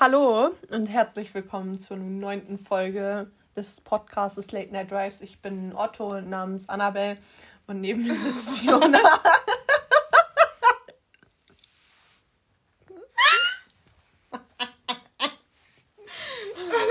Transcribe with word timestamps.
Hallo 0.00 0.52
und 0.70 0.88
herzlich 0.88 1.34
willkommen 1.34 1.78
zur 1.78 1.98
neunten 1.98 2.58
Folge 2.58 3.30
des 3.54 3.82
Podcasts 3.82 4.50
Late 4.50 4.72
Night 4.72 4.90
Drives. 4.90 5.20
Ich 5.20 5.42
bin 5.42 5.76
Otto 5.76 6.22
namens 6.22 6.70
Annabelle 6.70 7.18
und 7.66 7.82
neben 7.82 8.04
mir 8.04 8.14
sitzt 8.14 8.50
Fiona. 8.60 8.98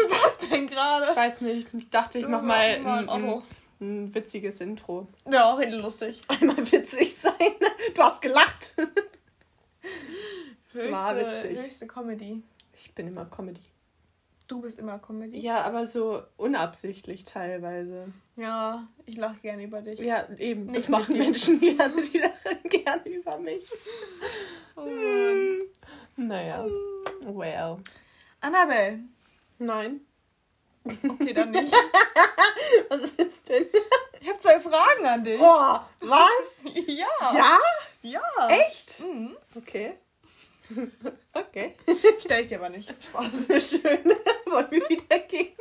Was 0.08 0.38
denn 0.48 0.68
gerade? 0.68 1.08
Ich 1.10 1.18
weiß 1.18 1.42
nicht, 1.42 1.74
ich 1.74 1.90
dachte, 1.90 2.20
ich 2.20 2.28
mach 2.28 2.44
mal 2.44 2.60
ein, 2.60 3.10
ein, 3.10 3.42
ein 3.82 4.14
witziges 4.14 4.62
Intro. 4.62 5.08
Ja, 5.28 5.56
richtig 5.56 5.82
lustig. 5.82 6.22
Einmal 6.28 6.58
witzig 6.72 7.18
sein. 7.18 7.34
Du 7.96 8.04
hast 8.04 8.22
gelacht. 8.22 8.76
Höchste, 10.74 10.92
war 10.92 11.16
witzig. 11.16 11.58
höchste 11.58 11.88
Comedy. 11.88 12.44
Ich 12.82 12.94
bin 12.96 13.08
immer 13.08 13.26
Comedy. 13.26 13.62
Du 14.48 14.62
bist 14.62 14.80
immer 14.80 14.98
Comedy. 15.00 15.38
Ja, 15.40 15.62
aber 15.64 15.86
so 15.86 16.24
unabsichtlich 16.38 17.24
teilweise. 17.24 18.12
Ja, 18.36 18.88
ich 19.06 19.16
lache 19.16 19.40
gerne 19.42 19.64
über 19.64 19.82
dich. 19.82 20.00
Ja, 20.00 20.28
eben. 20.38 20.66
Nicht 20.66 20.78
das 20.78 20.90
machen. 20.90 21.18
Menschen 21.18 21.60
gerne, 21.60 22.02
die 22.02 22.18
lachen 22.18 22.64
gerne 22.70 23.10
über 23.10 23.38
mich. 23.38 23.66
Oh 24.76 24.86
Mann. 24.86 25.60
Naja. 26.16 26.66
Well. 27.22 27.78
Annabelle. 28.42 29.00
Nein. 29.60 30.02
Okay, 30.86 31.34
dann 31.34 31.52
nicht. 31.52 31.74
Was 32.90 33.04
ist 33.12 33.50
denn? 33.50 33.66
Ich 34.22 34.30
habe 34.30 34.40
zwei 34.40 34.60
Fragen 34.60 35.06
an 35.06 35.24
dich. 35.24 35.40
Oh, 35.40 35.80
was? 36.02 36.66
Ja. 36.88 37.08
Ja? 37.34 37.60
Ja. 38.02 38.48
Echt? 38.50 39.00
Mhm. 39.02 39.36
Okay. 39.56 39.94
Okay. 41.34 41.76
Stell 42.20 42.42
ich 42.42 42.48
dir 42.48 42.58
aber 42.60 42.70
nicht. 42.70 42.90
Spaß. 43.04 43.46
Schön. 43.70 44.04
Wollen 44.46 44.72
wir 44.72 44.90
wieder 44.90 45.20
gehen? 45.20 45.56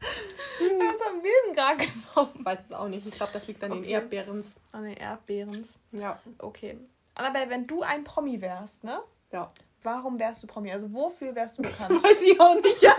Was 0.00 1.06
haben 1.06 1.22
wir 1.22 1.32
denn 1.46 1.54
gerade 1.54 1.76
genommen? 1.86 2.44
Weiß 2.44 2.58
es 2.68 2.74
auch 2.74 2.88
nicht. 2.88 3.06
Ich 3.06 3.14
glaube, 3.14 3.32
das 3.32 3.46
liegt 3.46 3.62
an 3.64 3.70
den 3.72 3.80
Okay. 3.80 3.90
Erdbeerens. 3.92 4.54
An 4.72 4.84
den 4.84 4.96
Erdbeerens. 4.96 5.78
Ja. 5.92 6.20
Okay. 6.38 6.78
Annabelle, 7.14 7.50
wenn 7.50 7.66
du 7.66 7.82
ein 7.82 8.04
Promi 8.04 8.40
wärst, 8.40 8.84
ne? 8.84 9.00
Ja. 9.32 9.50
Warum 9.82 10.18
wärst 10.18 10.42
du 10.42 10.46
Promi? 10.46 10.70
Also 10.72 10.92
wofür 10.92 11.34
wärst 11.34 11.58
du 11.58 11.62
bekannt? 11.62 12.02
Weiß 12.02 12.22
ich 12.22 12.38
auch 12.40 12.54
nicht. 12.60 12.82
Ja. 12.82 12.94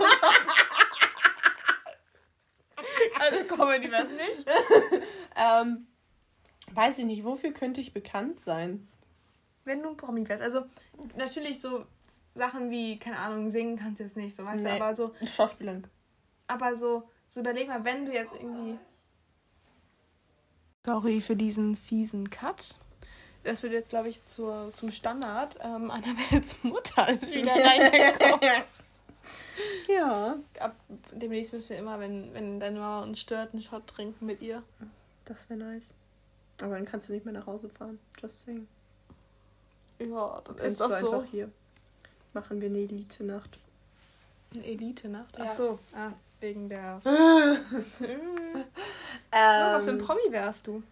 also 3.20 3.54
Comedy 3.54 3.90
wär's 3.90 4.10
nicht. 4.10 4.46
ähm, 5.36 5.86
weiß 6.72 6.98
ich 6.98 7.04
nicht. 7.04 7.24
Wofür 7.24 7.52
könnte 7.52 7.80
ich 7.80 7.92
bekannt 7.92 8.40
sein? 8.40 8.88
Wenn 9.64 9.82
du 9.82 9.90
ein 9.90 9.96
Promi 9.96 10.28
wärst. 10.28 10.42
Also 10.42 10.64
natürlich 11.16 11.60
so 11.60 11.84
Sachen 12.34 12.70
wie, 12.70 12.98
keine 12.98 13.18
Ahnung, 13.18 13.50
singen 13.50 13.76
kannst 13.76 14.00
du 14.00 14.04
jetzt 14.04 14.16
nicht, 14.16 14.34
so 14.36 14.44
weißt 14.44 14.62
Nee. 14.62 14.70
du, 14.78 14.84
aber 14.84 14.94
so, 14.96 15.14
Schauspielerin. 15.26 15.84
aber 16.46 16.76
so, 16.76 17.02
so 17.28 17.40
überleg 17.40 17.68
mal, 17.68 17.84
wenn 17.84 18.06
du 18.06 18.12
jetzt 18.12 18.32
irgendwie. 18.34 18.78
Sorry 20.86 21.20
für 21.20 21.36
diesen 21.36 21.76
fiesen 21.76 22.30
Cut. 22.30 22.78
Das 23.44 23.62
wird 23.62 23.72
jetzt, 23.72 23.90
glaube 23.90 24.08
ich, 24.08 24.24
zur, 24.24 24.72
zum 24.74 24.90
Standard. 24.90 25.56
Ähm, 25.62 25.90
Annabels 25.90 26.56
Mutter 26.62 27.08
ist 27.08 27.30
wieder 27.34 27.52
reingekommen. 27.52 28.62
Ja. 29.88 30.36
Ab 30.60 30.74
demnächst 31.12 31.52
müssen 31.52 31.70
wir 31.70 31.78
immer, 31.78 31.98
wenn, 32.00 32.32
wenn 32.34 32.60
deine 32.60 32.78
Mama 32.78 33.02
uns 33.02 33.20
stört, 33.20 33.52
einen 33.52 33.62
Shot 33.62 33.86
trinken 33.86 34.24
mit 34.26 34.40
ihr. 34.40 34.62
Das 35.24 35.48
wäre 35.50 35.58
nice. 35.58 35.94
Aber 36.62 36.74
dann 36.74 36.84
kannst 36.86 37.08
du 37.08 37.12
nicht 37.12 37.24
mehr 37.24 37.34
nach 37.34 37.46
Hause 37.46 37.68
fahren. 37.68 37.98
Just 38.20 38.40
saying. 38.40 38.66
Ja, 40.00 40.40
dann 40.44 40.56
ist 40.58 40.80
das 40.80 40.88
du 40.88 41.06
so. 41.06 41.12
einfach 41.12 41.30
hier. 41.30 41.50
Machen 42.32 42.60
wir 42.60 42.68
eine 42.68 42.78
Elite-Nacht. 42.78 43.58
Eine 44.54 44.64
Elite-Nacht. 44.64 45.38
Ja. 45.38 45.44
Ach 45.48 45.54
so. 45.54 45.78
Ah, 45.94 46.12
wegen 46.40 46.68
der. 46.68 47.00
Ähm, 47.04 47.56
So, 49.30 49.72
was 49.74 49.84
für 49.84 49.90
ein 49.90 49.98
Promi 49.98 50.20
wärst 50.30 50.66
du? 50.66 50.82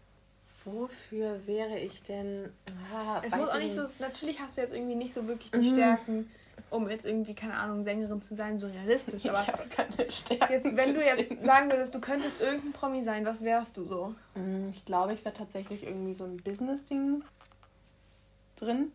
Wofür 0.64 1.46
wäre 1.46 1.78
ich 1.78 2.02
denn? 2.02 2.52
Ah, 2.92 3.20
Es 3.24 3.32
weiß 3.32 3.40
muss 3.40 3.48
auch 3.50 3.56
ich 3.58 3.64
nicht 3.64 3.74
so, 3.76 3.82
natürlich 4.00 4.40
hast 4.40 4.56
du 4.56 4.60
jetzt 4.62 4.74
irgendwie 4.74 4.96
nicht 4.96 5.14
so 5.14 5.26
wirklich 5.28 5.50
die 5.52 5.58
Mhm. 5.58 5.72
Stärken, 5.74 6.30
um 6.70 6.90
jetzt 6.90 7.06
irgendwie, 7.06 7.34
keine 7.34 7.54
Ahnung, 7.54 7.84
Sängerin 7.84 8.20
zu 8.20 8.34
sein, 8.34 8.58
so 8.58 8.66
realistisch. 8.66 9.14
Ich 9.24 9.30
Aber 9.30 9.46
habe 9.46 9.62
keine 9.68 10.10
Stärke. 10.10 10.52
jetzt, 10.52 10.76
wenn 10.76 10.94
du 10.94 11.04
jetzt 11.04 11.44
sagen 11.44 11.70
würdest, 11.70 11.94
du 11.94 12.00
könntest 12.00 12.40
irgendein 12.40 12.72
Promi 12.72 13.00
sein, 13.02 13.24
was 13.24 13.42
wärst 13.42 13.76
du 13.76 13.84
so? 13.84 14.14
Mm, 14.34 14.70
Ich 14.72 14.84
glaube, 14.84 15.12
ich 15.14 15.24
wäre 15.24 15.34
tatsächlich 15.34 15.84
irgendwie 15.86 16.14
so 16.14 16.24
ein 16.24 16.36
Business-Ding 16.38 17.22
drin. 18.56 18.92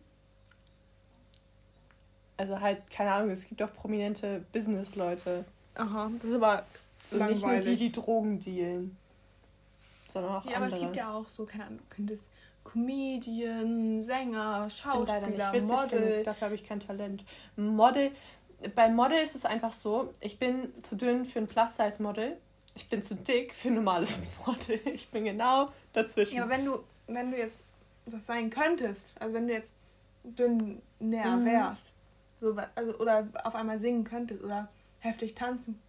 Also 2.36 2.60
halt, 2.60 2.90
keine 2.90 3.12
Ahnung, 3.12 3.30
es 3.30 3.46
gibt 3.46 3.62
auch 3.62 3.72
prominente 3.72 4.44
Business-Leute. 4.52 5.44
Aha, 5.74 6.10
das 6.18 6.24
ist 6.30 6.34
aber 6.36 6.64
So 7.04 7.16
nicht 7.16 7.26
nur 7.26 7.34
die, 7.34 7.40
langweilig. 7.42 7.78
die 7.78 7.92
Drogen 7.92 8.38
dealen. 8.40 8.96
Sondern 10.12 10.36
auch 10.36 10.44
ja, 10.44 10.56
aber 10.56 10.64
andere. 10.64 10.76
es 10.80 10.82
gibt 10.84 10.96
ja 10.96 11.12
auch 11.14 11.28
so, 11.28 11.44
keine 11.46 11.66
Ahnung, 11.66 11.78
du 11.88 11.94
könntest 11.94 12.30
Comedian, 12.64 14.02
Sänger, 14.02 14.66
Ich 14.68 14.82
bin 14.82 14.92
nicht 14.92 15.08
Schauspieler, 15.08 15.52
witzig 15.52 15.68
Model. 15.76 16.10
genug, 16.10 16.24
dafür 16.24 16.44
habe 16.46 16.54
ich 16.54 16.64
kein 16.64 16.80
Talent. 16.80 17.24
Model, 17.56 18.10
bei 18.74 18.88
Model 18.88 19.18
ist 19.22 19.34
es 19.34 19.44
einfach 19.44 19.72
so, 19.72 20.12
ich 20.20 20.38
bin 20.38 20.72
zu 20.82 20.96
dünn 20.96 21.24
für 21.24 21.38
ein 21.40 21.46
Plus-Size-Model, 21.46 22.36
ich 22.74 22.88
bin 22.88 23.02
zu 23.02 23.14
dick 23.14 23.54
für 23.54 23.68
ein 23.68 23.74
normales 23.74 24.18
Model. 24.46 24.80
Ich 24.94 25.08
bin 25.10 25.24
genau 25.24 25.70
dazwischen. 25.92 26.36
Ja, 26.36 26.42
aber 26.44 26.52
wenn 26.52 26.64
du, 26.64 26.78
wenn 27.06 27.30
du 27.30 27.36
jetzt 27.38 27.64
das 28.06 28.26
sein 28.26 28.50
könntest, 28.50 29.08
also 29.20 29.34
wenn 29.34 29.46
du 29.46 29.52
jetzt 29.54 29.74
dünn 30.24 30.82
näher 31.00 31.36
Mhm. 31.36 31.44
wärst, 31.44 31.92
so, 32.40 32.56
wa- 32.56 32.68
also, 32.74 32.98
oder 32.98 33.26
auf 33.44 33.54
einmal 33.54 33.78
singen 33.78 34.04
könntest 34.04 34.42
oder 34.42 34.68
heftig 35.00 35.34
tanzen 35.34 35.80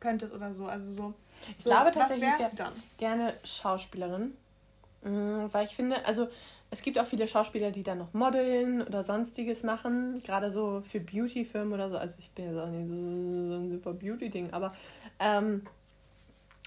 könntest 0.00 0.32
oder 0.32 0.52
so, 0.54 0.66
also 0.66 0.90
so. 0.92 1.14
ich 1.58 1.64
so, 1.64 1.70
glaube 1.70 1.90
tatsächlich, 1.92 2.26
was 2.28 2.34
ich 2.34 2.40
wärst 2.40 2.58
wär 2.58 2.66
du 2.66 2.72
dann? 2.74 2.82
gerne 2.98 3.34
Schauspielerin. 3.44 4.36
Mm, 5.02 5.46
Weil 5.52 5.64
ich 5.64 5.74
finde, 5.74 6.04
also 6.06 6.28
es 6.70 6.82
gibt 6.82 6.98
auch 6.98 7.06
viele 7.06 7.26
Schauspieler, 7.26 7.70
die 7.70 7.82
dann 7.82 7.98
noch 7.98 8.12
modeln 8.14 8.82
oder 8.82 9.02
sonstiges 9.02 9.62
machen. 9.62 10.22
Gerade 10.22 10.50
so 10.50 10.82
für 10.82 11.00
Beauty-Firmen 11.00 11.72
oder 11.72 11.90
so. 11.90 11.96
Also 11.96 12.16
ich 12.18 12.30
bin 12.30 12.46
jetzt 12.46 12.58
auch 12.58 12.68
nicht 12.68 12.88
so, 12.88 12.94
so 12.94 13.54
ein 13.56 13.70
super 13.70 13.92
Beauty-Ding, 13.92 14.52
aber 14.52 14.72
ähm, 15.18 15.66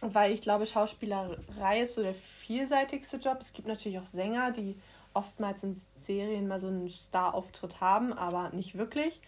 weil 0.03 0.31
ich 0.31 0.41
glaube, 0.41 0.65
Schauspielerei 0.65 1.81
ist 1.81 1.95
so 1.95 2.03
der 2.03 2.13
vielseitigste 2.13 3.17
Job. 3.17 3.37
Es 3.39 3.53
gibt 3.53 3.67
natürlich 3.67 3.99
auch 3.99 4.05
Sänger, 4.05 4.51
die 4.51 4.75
oftmals 5.13 5.63
in 5.63 5.79
Serien 6.01 6.47
mal 6.47 6.59
so 6.59 6.67
einen 6.67 6.89
Star-Auftritt 6.89 7.79
haben, 7.81 8.13
aber 8.13 8.49
nicht 8.49 8.75
wirklich. 8.77 9.21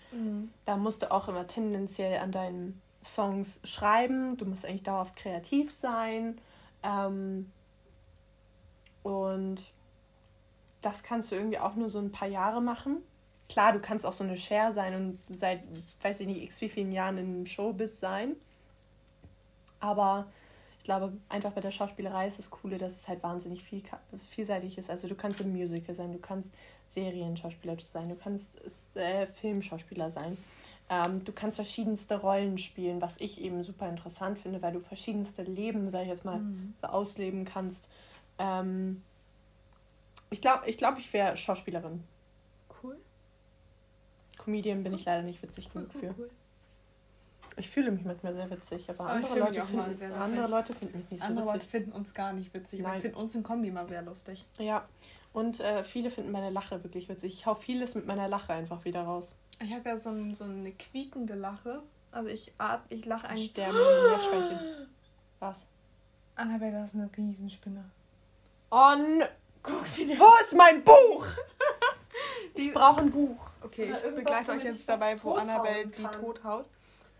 Da 0.66 0.78
musst 0.78 1.04
du 1.04 1.12
auch 1.12 1.28
immer 1.28 1.48
tendenziell 1.48 2.20
an 2.20 2.32
deinen 2.32 2.82
Songs 3.04 3.60
schreiben. 3.64 4.36
Du 4.38 4.46
musst 4.46 4.66
eigentlich 4.66 4.84
dauerhaft 4.84 5.16
kreativ 5.16 5.72
sein. 5.72 6.40
Ähm, 6.84 7.52
und 9.04 9.72
das 10.82 11.04
kannst 11.04 11.32
du 11.32 11.36
irgendwie 11.36 11.60
auch 11.60 11.76
nur 11.76 11.90
so 11.90 12.00
ein 12.00 12.12
paar 12.12 12.28
Jahre 12.28 12.62
machen. 12.62 12.98
Klar, 13.48 13.74
du 13.74 13.80
kannst 13.80 14.06
auch 14.06 14.14
so 14.14 14.24
eine 14.24 14.38
Share 14.38 14.74
sein 14.74 14.96
und 14.96 15.20
seit, 15.38 15.62
weiß 16.02 16.20
ich 16.22 16.28
nicht, 16.28 16.42
x 16.42 16.62
wie 16.62 16.70
vielen 16.70 16.92
Jahren 16.92 17.18
im 17.20 17.46
Showbiz 17.46 18.00
sein. 18.00 18.36
Aber 19.80 20.26
glaube, 20.86 21.14
einfach 21.28 21.52
bei 21.52 21.62
der 21.62 21.72
Schauspielerei 21.72 22.28
ist 22.28 22.38
das 22.38 22.50
Coole, 22.50 22.78
dass 22.78 22.94
es 22.94 23.08
halt 23.08 23.22
wahnsinnig 23.24 23.64
viel, 23.64 23.84
vielseitig 24.30 24.78
ist. 24.78 24.90
Also 24.90 25.08
du 25.08 25.16
kannst 25.16 25.42
im 25.42 25.52
Musical 25.52 25.94
sein, 25.94 26.14
du 26.14 26.20
kannst 26.20 26.56
Serienschauspieler 26.88 27.76
sein, 27.82 28.08
du 28.08 28.16
kannst 28.16 28.60
äh, 28.96 29.26
Filmschauspieler 29.26 30.10
sein. 30.10 30.38
Ähm, 30.90 31.26
du 31.26 31.32
kannst 31.34 31.58
verschiedenste 31.58 32.22
Rollen 32.22 32.60
spielen, 32.60 33.02
was 33.02 33.20
ich 33.20 33.42
eben 33.42 33.64
super 33.64 33.90
interessant 33.90 34.38
finde, 34.38 34.62
weil 34.62 34.74
du 34.74 34.80
verschiedenste 34.80 35.42
Leben, 35.42 35.90
sag 35.90 36.04
ich 36.04 36.10
jetzt 36.10 36.24
mal, 36.24 36.40
so 36.82 36.88
ausleben 36.88 37.44
kannst. 37.44 37.90
Ähm, 38.38 39.02
ich 40.30 40.42
glaube, 40.42 40.70
ich, 40.70 40.78
glaub, 40.78 41.00
ich 41.00 41.12
wäre 41.12 41.36
Schauspielerin. 41.36 42.04
Cool. 42.84 42.98
Comedian 44.38 44.84
bin 44.84 44.94
ich 44.94 45.06
leider 45.06 45.24
nicht 45.24 45.42
witzig 45.42 45.74
genug 45.74 45.92
für. 45.92 46.14
cool. 46.18 46.30
Ich 47.58 47.70
fühle 47.70 47.92
mich 47.92 48.04
manchmal 48.04 48.34
sehr 48.34 48.50
witzig, 48.52 48.90
aber 48.90 49.02
Aber 49.02 49.12
andere, 49.14 49.40
Leute 49.40 49.62
finden, 49.64 49.96
sehr 49.96 50.10
witzig. 50.10 50.22
andere 50.22 50.48
Leute 50.48 50.74
finden 50.74 50.98
mich 50.98 51.10
nicht 51.12 51.22
so 51.22 51.28
Andere 51.28 51.46
Leute 51.46 51.56
witzig. 51.58 51.70
finden 51.72 51.92
uns 51.94 52.14
gar 52.14 52.34
nicht 52.34 52.54
witzig, 52.54 52.80
aber 52.82 52.90
Nein. 52.90 52.98
ich 52.98 53.02
finde 53.04 53.18
uns 53.18 53.36
in 53.36 53.44
Kombi 53.44 53.72
mal 53.72 53.88
sehr 53.88 54.02
lustig. 54.02 54.46
Ja, 54.58 54.86
und 55.32 55.60
äh, 55.62 55.84
viele 55.84 56.12
finden 56.12 56.32
meine 56.32 56.50
Lache 56.50 56.84
wirklich 56.84 57.08
witzig. 57.10 57.34
Ich 57.34 57.46
hau 57.46 57.56
vieles 57.56 57.96
mit 57.96 58.06
meiner 58.06 58.28
Lache 58.28 58.54
einfach 58.54 58.84
wieder 58.86 59.04
raus. 59.04 59.36
Ich 59.64 59.74
habe 59.74 59.88
ja 59.90 59.98
so, 59.98 60.10
ein, 60.10 60.36
so 60.36 60.44
eine 60.44 60.72
quiekende 60.74 61.36
Lache. 61.36 61.82
Also 62.12 62.30
ich, 62.30 62.54
ich 62.90 63.06
lache 63.06 63.28
eigentlich. 63.30 63.50
Sterben 63.52 63.74
Meerschweinchen. 63.78 64.88
Was? 65.40 65.66
Annabelle, 66.36 66.74
das 66.74 66.94
ist 66.94 67.02
eine 67.02 67.10
Riesenspinne. 67.16 67.84
Oh, 68.72 68.92
n- 68.96 69.24
Guck 69.64 69.86
sie 69.88 70.06
dir 70.06 70.20
wo 70.20 70.26
ist 70.44 70.54
mein 70.56 70.84
Buch? 70.84 71.26
Ich 72.54 72.72
brauche 72.72 73.02
ein 73.02 73.12
Buch. 73.12 73.50
Okay, 73.62 73.92
ich 73.94 74.16
begleite 74.16 74.52
euch 74.54 74.64
jetzt 74.64 74.88
dabei, 74.88 75.14
wo 75.22 75.34
Annabelle 75.34 75.88
die 75.88 76.04
kann. 76.04 76.12
tothaut. 76.14 76.66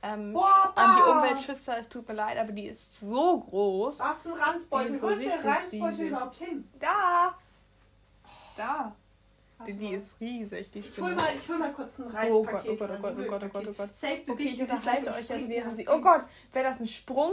Ähm, 0.06 0.34
Boah, 0.34 0.72
an 0.76 0.98
die 0.98 1.02
ah. 1.02 1.18
Umweltschützer, 1.18 1.80
es 1.80 1.90
tut 1.90 2.08
mir 2.08 2.14
leid, 2.14 2.38
aber 2.38 2.52
die 2.52 2.68
ist 2.68 3.00
so 3.00 3.40
groß. 3.40 4.00
Was 4.00 4.28
ein 4.28 4.34
Ranzbeutel? 4.34 4.94
Ist 4.94 5.02
Wo 5.02 5.08
so 5.08 5.14
ist 5.14 5.26
der 5.26 5.44
Ranzbeutel 5.44 6.08
überhaupt 6.08 6.36
hin? 6.36 6.70
Da! 6.80 7.36
Da! 8.56 8.96
Die, 9.66 9.74
die 9.74 9.94
ist 9.96 10.20
riesig, 10.20 10.70
die 10.70 10.80
Ich 10.80 10.88
hol, 10.90 10.94
Spinne. 10.94 11.16
mal, 11.16 11.30
ich 11.36 11.50
hol 11.50 11.58
mal 11.58 11.74
kurz 11.74 11.98
ein 11.98 12.06
Oh 12.30 12.44
Gott, 12.44 12.54
Reispaket. 12.54 12.72
oh 12.72 12.76
Gott, 12.76 12.92
oh 12.92 13.02
Gott, 13.02 13.16
oh 13.18 13.24
Gott, 13.26 13.44
oh 13.44 13.48
Gott, 13.48 13.68
oh. 13.68 13.74
Gott. 13.76 13.96
Safe 13.96 14.22
Okay, 14.28 14.44
ich 14.44 14.62
unterhalte 14.62 15.10
euch 15.12 15.28
jetzt, 15.28 15.50
während 15.50 15.78
sie. 15.78 15.88
Oh 15.90 16.02
Gott, 16.02 16.26
wäre 16.54 16.70
das 16.70 16.80
ein 16.80 16.88
Sprung? 16.88 17.32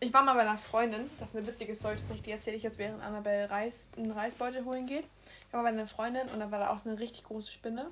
Ich 0.00 0.12
war 0.12 0.24
mal 0.24 0.34
bei 0.34 0.40
einer 0.40 0.58
Freundin, 0.58 1.08
das 1.20 1.28
ist 1.28 1.36
eine 1.36 1.46
witzige 1.46 1.74
Story, 1.74 1.96
die 2.24 2.30
erzähle 2.32 2.56
ich 2.56 2.62
jetzt, 2.64 2.78
während 2.78 3.00
Annabelle 3.02 3.48
Reis, 3.48 3.86
einen 3.96 4.10
Reisbeutel 4.10 4.64
holen 4.64 4.86
geht. 4.86 5.06
Ich 5.46 5.52
war 5.52 5.62
bei 5.62 5.68
einer 5.68 5.86
Freundin 5.86 6.26
und 6.32 6.40
da 6.40 6.50
war 6.50 6.58
da 6.58 6.70
auch 6.70 6.84
eine 6.84 6.98
richtig 6.98 7.24
große 7.24 7.52
Spinne. 7.52 7.90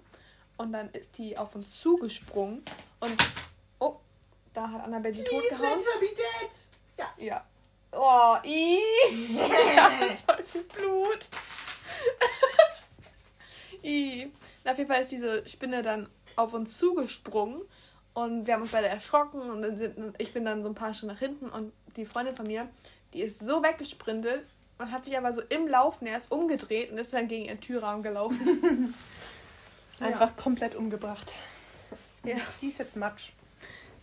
Und 0.56 0.73
dann 0.73 0.88
ist 0.90 1.19
die 1.19 1.38
auf 1.38 1.55
uns 1.55 1.78
zugesprungen 1.81 2.62
und. 3.00 3.17
Oh, 3.78 3.96
da 4.56 4.70
hat 4.70 4.84
Annabelle 4.84 5.14
die 5.14 5.24
tot 5.24 5.48
gehauen. 5.48 5.78
let 5.78 5.86
her 5.86 6.00
be 6.00 6.06
dead. 6.06 7.06
Ja. 7.18 7.44
Oh, 7.92 8.36
i. 8.44 8.78
ja, 9.76 9.90
das 10.00 10.20
voll 10.20 10.42
viel 10.42 10.64
Blut. 10.64 11.28
I. 13.82 14.32
Und 14.64 14.70
auf 14.70 14.78
jeden 14.78 14.90
Fall 14.90 15.02
ist 15.02 15.12
diese 15.12 15.46
Spinne 15.46 15.82
dann 15.82 16.08
auf 16.36 16.54
uns 16.54 16.76
zugesprungen 16.76 17.62
und 18.14 18.46
wir 18.46 18.54
haben 18.54 18.62
uns 18.62 18.72
beide 18.72 18.88
erschrocken 18.88 19.40
und 19.40 19.62
dann 19.62 19.76
sind, 19.76 20.14
ich 20.18 20.32
bin 20.32 20.44
dann 20.44 20.62
so 20.62 20.68
ein 20.68 20.74
paar 20.74 20.92
Schritte 20.92 21.12
nach 21.12 21.18
hinten 21.18 21.48
und 21.48 21.72
die 21.96 22.04
Freundin 22.04 22.34
von 22.34 22.46
mir, 22.46 22.68
die 23.12 23.22
ist 23.22 23.38
so 23.40 23.62
weggesprintet 23.62 24.44
und 24.78 24.90
hat 24.90 25.04
sich 25.04 25.16
aber 25.16 25.32
so 25.32 25.42
im 25.42 25.68
Laufen 25.68 26.06
erst 26.06 26.30
umgedreht 26.32 26.90
und 26.90 26.98
ist 26.98 27.12
dann 27.12 27.28
gegen 27.28 27.44
ihren 27.46 27.60
Türrahmen 27.60 28.02
gelaufen. 28.02 28.94
Einfach 30.00 30.36
komplett 30.36 30.74
umgebracht. 30.74 31.32
Ja. 32.24 32.36
Die 32.60 32.66
ist 32.66 32.78
jetzt 32.78 32.96
Matsch. 32.96 33.32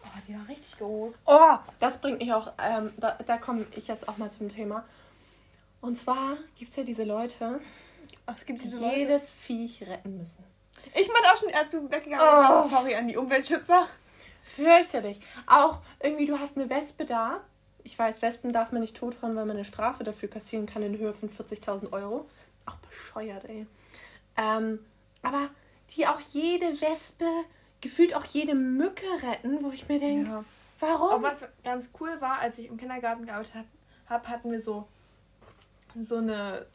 Oh, 0.03 0.19
die 0.27 0.35
war 0.35 0.47
richtig 0.47 0.77
groß. 0.77 1.13
Oh, 1.25 1.57
das 1.79 1.99
bringt 1.99 2.19
mich 2.19 2.31
auch, 2.33 2.51
ähm, 2.61 2.93
da, 2.97 3.17
da 3.25 3.37
komme 3.37 3.65
ich 3.75 3.87
jetzt 3.87 4.07
auch 4.07 4.17
mal 4.17 4.29
zum 4.29 4.49
Thema. 4.49 4.85
Und 5.81 5.97
zwar 5.97 6.37
gibt 6.55 6.71
es 6.71 6.77
ja 6.77 6.83
diese 6.83 7.03
Leute, 7.03 7.59
es 8.25 8.45
gibt 8.45 8.59
die 8.59 8.63
diese 8.63 8.79
Leute. 8.79 8.99
jedes 8.99 9.31
Viech 9.31 9.81
retten 9.87 10.17
müssen. 10.17 10.43
Ich 10.95 11.07
bin 11.07 11.15
auch 11.31 11.37
schon 11.37 11.49
dazu 11.51 11.89
weggegangen. 11.91 12.25
Oh. 12.25 12.67
Sorry 12.67 12.95
an 12.95 13.07
die 13.07 13.17
Umweltschützer. 13.17 13.87
Fürchterlich. 14.43 15.19
Auch 15.47 15.79
irgendwie, 16.01 16.25
du 16.25 16.39
hast 16.39 16.57
eine 16.57 16.69
Wespe 16.69 17.05
da. 17.05 17.41
Ich 17.83 17.97
weiß, 17.97 18.21
Wespen 18.21 18.53
darf 18.53 18.71
man 18.71 18.81
nicht 18.81 18.95
tothauen, 18.95 19.35
weil 19.35 19.45
man 19.45 19.57
eine 19.57 19.65
Strafe 19.65 20.03
dafür 20.03 20.29
kassieren 20.29 20.65
kann 20.65 20.83
in 20.83 20.97
Höhe 20.97 21.13
von 21.13 21.29
40.000 21.29 21.91
Euro. 21.91 22.29
Auch 22.65 22.75
bescheuert, 22.77 23.45
ey. 23.45 23.67
Ähm, 24.37 24.79
aber 25.21 25.49
die 25.95 26.07
auch 26.07 26.19
jede 26.19 26.79
Wespe, 26.81 27.25
gefühlt 27.83 28.15
auch 28.15 28.25
jede 28.25 28.55
Mücke 28.55 29.05
retten, 29.21 29.61
wo 29.63 29.69
ich 29.71 29.87
mir 29.87 29.99
denke, 29.99 30.29
Ja. 30.29 30.43
warum? 30.79 31.11
Aber 31.11 31.23
was 31.23 31.43
ganz 31.63 31.89
cool 31.99 32.09
war, 32.19 32.39
als 32.39 32.57
ich 32.57 32.67
im 32.67 32.77
Kindergarten 32.77 33.25
gearbeitet 33.25 33.53
habe, 34.07 34.27
hatten 34.27 34.51
wir 34.51 34.59
so, 34.61 34.87
so 35.99 36.17
eine 36.17 36.65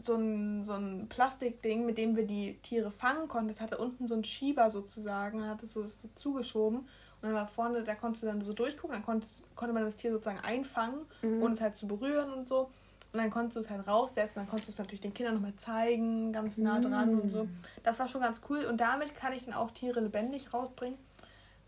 so 0.00 0.16
ein, 0.16 0.62
so 0.62 0.72
ein 0.72 1.06
Plastikding, 1.08 1.86
mit 1.86 1.96
dem 1.96 2.14
wir 2.14 2.26
die 2.26 2.58
Tiere 2.62 2.90
fangen 2.90 3.26
konnten. 3.26 3.48
Das 3.48 3.60
hatte 3.62 3.78
unten 3.78 4.06
so 4.06 4.12
einen 4.14 4.24
Schieber 4.24 4.68
sozusagen, 4.68 5.38
dann 5.38 5.48
hat 5.48 5.62
es 5.62 5.72
so, 5.72 5.86
so 5.86 6.08
zugeschoben 6.14 6.80
und 6.80 6.88
dann 7.22 7.32
war 7.32 7.46
vorne, 7.48 7.84
da 7.84 7.94
konntest 7.94 8.22
du 8.22 8.26
dann 8.26 8.42
so 8.42 8.52
durchgucken, 8.52 8.94
dann 8.96 9.04
konntest, 9.04 9.42
konnte 9.56 9.72
man 9.72 9.84
das 9.84 9.96
Tier 9.96 10.10
sozusagen 10.12 10.40
einfangen, 10.40 11.06
Mhm. 11.22 11.42
ohne 11.42 11.54
es 11.54 11.60
halt 11.62 11.76
zu 11.76 11.86
berühren 11.86 12.32
und 12.34 12.48
so. 12.48 12.70
Und 13.14 13.20
dann 13.20 13.30
konntest 13.30 13.54
du 13.54 13.60
es 13.60 13.70
halt 13.70 13.86
raussetzen, 13.86 14.42
dann 14.42 14.48
konntest 14.48 14.70
du 14.70 14.72
es 14.72 14.78
natürlich 14.78 15.00
den 15.00 15.14
Kindern 15.14 15.36
nochmal 15.36 15.54
zeigen, 15.54 16.32
ganz 16.32 16.58
nah 16.58 16.80
dran 16.80 17.14
und 17.20 17.28
so. 17.28 17.46
Das 17.84 18.00
war 18.00 18.08
schon 18.08 18.20
ganz 18.20 18.40
cool 18.50 18.64
und 18.64 18.78
damit 18.78 19.14
kann 19.14 19.32
ich 19.32 19.44
dann 19.44 19.54
auch 19.54 19.70
Tiere 19.70 20.00
lebendig 20.00 20.52
rausbringen. 20.52 20.98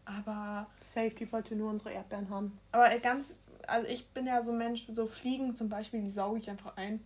Aber 0.04 0.66
Safe, 0.81 1.10
die 1.10 1.31
wollte 1.31 1.54
nur 1.54 1.70
unsere 1.70 1.93
Erdbeeren 1.93 2.31
haben. 2.31 2.58
aber 2.72 2.88
ganz, 2.98 3.37
also 3.69 3.87
ich 3.87 4.08
bin 4.08 4.26
ja 4.26 4.43
so 4.43 4.50
ein 4.50 4.58
Mensch, 4.58 4.87
so 4.90 5.06
Fliegen 5.06 5.54
zum 5.54 5.69
Beispiel, 5.69 6.00
die 6.00 6.08
sauge 6.08 6.40
ich 6.40 6.50
einfach 6.50 6.76
ein, 6.76 6.98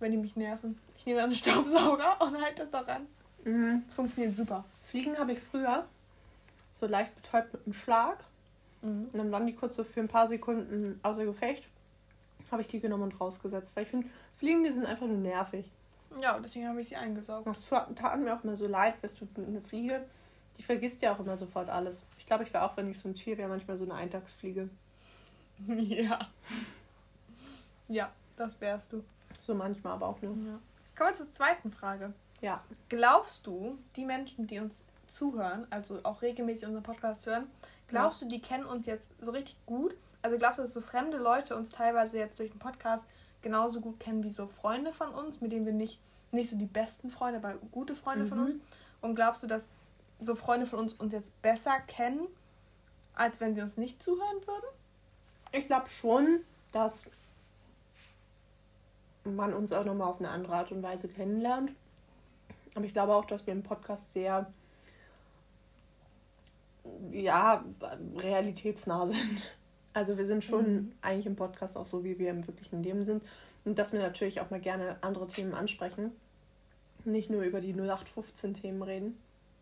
wenn 0.00 0.10
die 0.10 0.18
mich 0.18 0.34
nerven. 0.34 0.76
Ich 0.98 1.06
nehme 1.06 1.20
dann 1.20 1.26
einen 1.26 1.34
Staubsauger 1.34 2.20
und 2.26 2.42
halte 2.42 2.62
das 2.62 2.70
da 2.70 2.80
ran. 2.80 3.06
Mhm. 3.44 3.84
Funktioniert 3.94 4.36
super. 4.36 4.64
Fliegen 4.82 5.16
habe 5.16 5.30
ich 5.30 5.38
früher 5.38 5.86
so 6.72 6.88
leicht 6.88 7.14
betäubt 7.14 7.52
mit 7.52 7.64
einem 7.64 7.74
Schlag. 7.74 8.24
Und 8.82 9.10
dann 9.14 9.30
waren 9.30 9.46
die 9.46 9.54
kurz 9.54 9.76
so 9.76 9.84
für 9.84 10.00
ein 10.00 10.08
paar 10.08 10.26
Sekunden 10.26 10.98
außer 11.04 11.24
Gefecht. 11.24 11.62
Habe 12.50 12.62
ich 12.62 12.68
die 12.68 12.80
genommen 12.80 13.04
und 13.04 13.20
rausgesetzt. 13.20 13.74
Weil 13.74 13.84
ich 13.84 13.90
finde, 13.90 14.08
Fliegen, 14.36 14.62
die 14.64 14.70
sind 14.70 14.86
einfach 14.86 15.06
nur 15.06 15.16
nervig. 15.16 15.70
Ja, 16.20 16.38
deswegen 16.38 16.68
habe 16.68 16.80
ich 16.80 16.88
sie 16.88 16.96
eingesaugt. 16.96 17.46
Das 17.46 17.68
tat 17.68 18.20
mir 18.20 18.34
auch 18.34 18.44
immer 18.44 18.56
so 18.56 18.66
leid, 18.66 19.02
weißt 19.02 19.20
du, 19.20 19.28
eine 19.42 19.60
Fliege, 19.60 20.06
die 20.56 20.62
vergisst 20.62 21.02
ja 21.02 21.14
auch 21.14 21.20
immer 21.20 21.36
sofort 21.36 21.68
alles. 21.68 22.06
Ich 22.18 22.26
glaube, 22.26 22.44
ich 22.44 22.52
wäre 22.52 22.64
auch, 22.64 22.76
wenn 22.76 22.90
ich 22.90 22.98
so 22.98 23.08
ein 23.08 23.14
Tier 23.14 23.36
wäre, 23.36 23.48
manchmal 23.48 23.76
so 23.76 23.84
eine 23.84 23.94
Eintagsfliege. 23.94 24.70
ja. 25.66 26.18
Ja, 27.88 28.10
das 28.36 28.60
wärst 28.60 28.92
du. 28.92 29.04
So 29.40 29.54
manchmal, 29.54 29.92
aber 29.94 30.08
auch 30.08 30.20
nur. 30.22 30.34
Ja. 30.34 30.58
Kommen 30.96 31.10
wir 31.10 31.14
zur 31.14 31.32
zweiten 31.32 31.70
Frage. 31.70 32.12
Ja. 32.40 32.62
Glaubst 32.88 33.46
du, 33.46 33.78
die 33.96 34.04
Menschen, 34.04 34.46
die 34.46 34.58
uns 34.58 34.82
zuhören, 35.06 35.66
also 35.70 36.00
auch 36.02 36.22
regelmäßig 36.22 36.66
unseren 36.66 36.82
Podcast 36.82 37.26
hören, 37.26 37.46
glaubst 37.88 38.22
du, 38.22 38.28
die 38.28 38.40
kennen 38.40 38.64
uns 38.64 38.86
jetzt 38.86 39.10
so 39.20 39.30
richtig 39.30 39.56
gut? 39.66 39.94
Also 40.26 40.38
glaubst 40.38 40.58
du, 40.58 40.62
dass 40.62 40.72
so 40.72 40.80
fremde 40.80 41.18
Leute 41.18 41.54
uns 41.54 41.70
teilweise 41.70 42.18
jetzt 42.18 42.36
durch 42.40 42.50
den 42.50 42.58
Podcast 42.58 43.06
genauso 43.42 43.80
gut 43.80 44.00
kennen 44.00 44.24
wie 44.24 44.32
so 44.32 44.48
Freunde 44.48 44.92
von 44.92 45.10
uns, 45.10 45.40
mit 45.40 45.52
denen 45.52 45.64
wir 45.66 45.72
nicht, 45.72 46.00
nicht 46.32 46.50
so 46.50 46.56
die 46.58 46.66
besten 46.66 47.10
Freunde, 47.10 47.38
aber 47.38 47.54
gute 47.70 47.94
Freunde 47.94 48.26
von 48.26 48.38
Mhm. 48.38 48.44
uns? 48.46 48.56
Und 49.02 49.14
glaubst 49.14 49.44
du, 49.44 49.46
dass 49.46 49.68
so 50.18 50.34
Freunde 50.34 50.66
von 50.66 50.80
uns 50.80 50.94
uns 50.94 51.12
jetzt 51.12 51.40
besser 51.42 51.78
kennen, 51.86 52.26
als 53.14 53.38
wenn 53.40 53.54
sie 53.54 53.60
uns 53.60 53.76
nicht 53.76 54.02
zuhören 54.02 54.44
würden? 54.48 54.66
Ich 55.52 55.68
glaube 55.68 55.86
schon, 55.86 56.40
dass 56.72 57.04
man 59.22 59.54
uns 59.54 59.70
auch 59.70 59.84
nochmal 59.84 60.08
auf 60.08 60.18
eine 60.18 60.30
andere 60.30 60.56
Art 60.56 60.72
und 60.72 60.82
Weise 60.82 61.06
kennenlernt. 61.08 61.70
Aber 62.74 62.84
ich 62.84 62.92
glaube 62.92 63.14
auch, 63.14 63.26
dass 63.26 63.46
wir 63.46 63.52
im 63.52 63.62
Podcast 63.62 64.10
sehr, 64.10 64.52
ja, 67.12 67.64
realitätsnah 68.16 69.06
sind. 69.06 69.52
Also 69.96 70.18
wir 70.18 70.26
sind 70.26 70.44
schon 70.44 70.74
Mhm. 70.74 70.92
eigentlich 71.00 71.24
im 71.24 71.36
Podcast 71.36 71.74
auch 71.78 71.86
so, 71.86 72.04
wie 72.04 72.18
wir 72.18 72.28
im 72.30 72.46
wirklichen 72.46 72.82
Leben 72.82 73.02
sind. 73.02 73.24
Und 73.64 73.78
dass 73.78 73.94
wir 73.94 74.00
natürlich 74.00 74.42
auch 74.42 74.50
mal 74.50 74.60
gerne 74.60 74.98
andere 75.00 75.26
Themen 75.26 75.54
ansprechen. 75.54 76.12
Nicht 77.06 77.30
nur 77.30 77.42
über 77.44 77.62
die 77.62 77.72
0815-Themen 77.72 78.82
reden. 78.82 79.16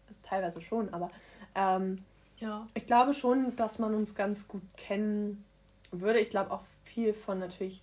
Also 0.08 0.18
teilweise 0.24 0.60
schon, 0.60 0.92
aber 0.92 1.08
ähm, 1.54 2.02
Ja. 2.38 2.66
ich 2.74 2.84
glaube 2.86 3.14
schon, 3.14 3.54
dass 3.54 3.78
man 3.78 3.94
uns 3.94 4.16
ganz 4.16 4.48
gut 4.48 4.62
kennen 4.76 5.44
würde. 5.92 6.18
Ich 6.18 6.30
glaube 6.30 6.50
auch 6.50 6.62
viel 6.82 7.14
von 7.14 7.38
natürlich, 7.38 7.80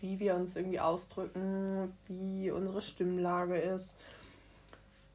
wie 0.00 0.18
wir 0.18 0.34
uns 0.34 0.56
irgendwie 0.56 0.80
ausdrücken, 0.80 1.92
wie 2.08 2.50
unsere 2.50 2.82
Stimmlage 2.82 3.58
ist. 3.58 3.96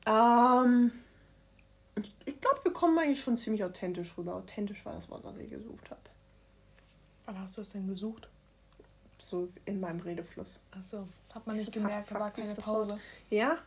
Ähm, 0.06 0.92
ich 2.02 2.16
ich 2.26 2.40
glaube, 2.40 2.62
wir 2.64 2.72
kommen 2.72 2.98
eigentlich 2.98 3.20
schon 3.22 3.36
ziemlich 3.36 3.66
authentisch 3.66 4.18
rüber. 4.18 4.36
Authentisch 4.36 4.86
war 4.86 4.94
das 4.94 5.10
Wort, 5.10 5.26
was 5.26 5.36
ich 5.38 5.50
gesucht 5.50 5.90
habe. 5.92 6.00
Wann 7.28 7.40
hast 7.40 7.58
du 7.58 7.62
es 7.62 7.72
denn 7.74 7.88
gesucht? 7.88 8.30
So 9.20 9.50
in 9.66 9.80
meinem 9.82 10.00
Redefluss. 10.00 10.62
Achso, 10.72 11.08
hat 11.36 11.46
man 11.46 11.58
Ich 11.58 11.64
nicht 11.66 11.74
so, 11.74 11.80
fuck, 11.82 11.90
gemerkt, 11.90 12.12
da 12.12 12.20
war 12.20 12.32
keine 12.32 12.56
Pause. 12.56 13.00
Ja? 13.30 13.58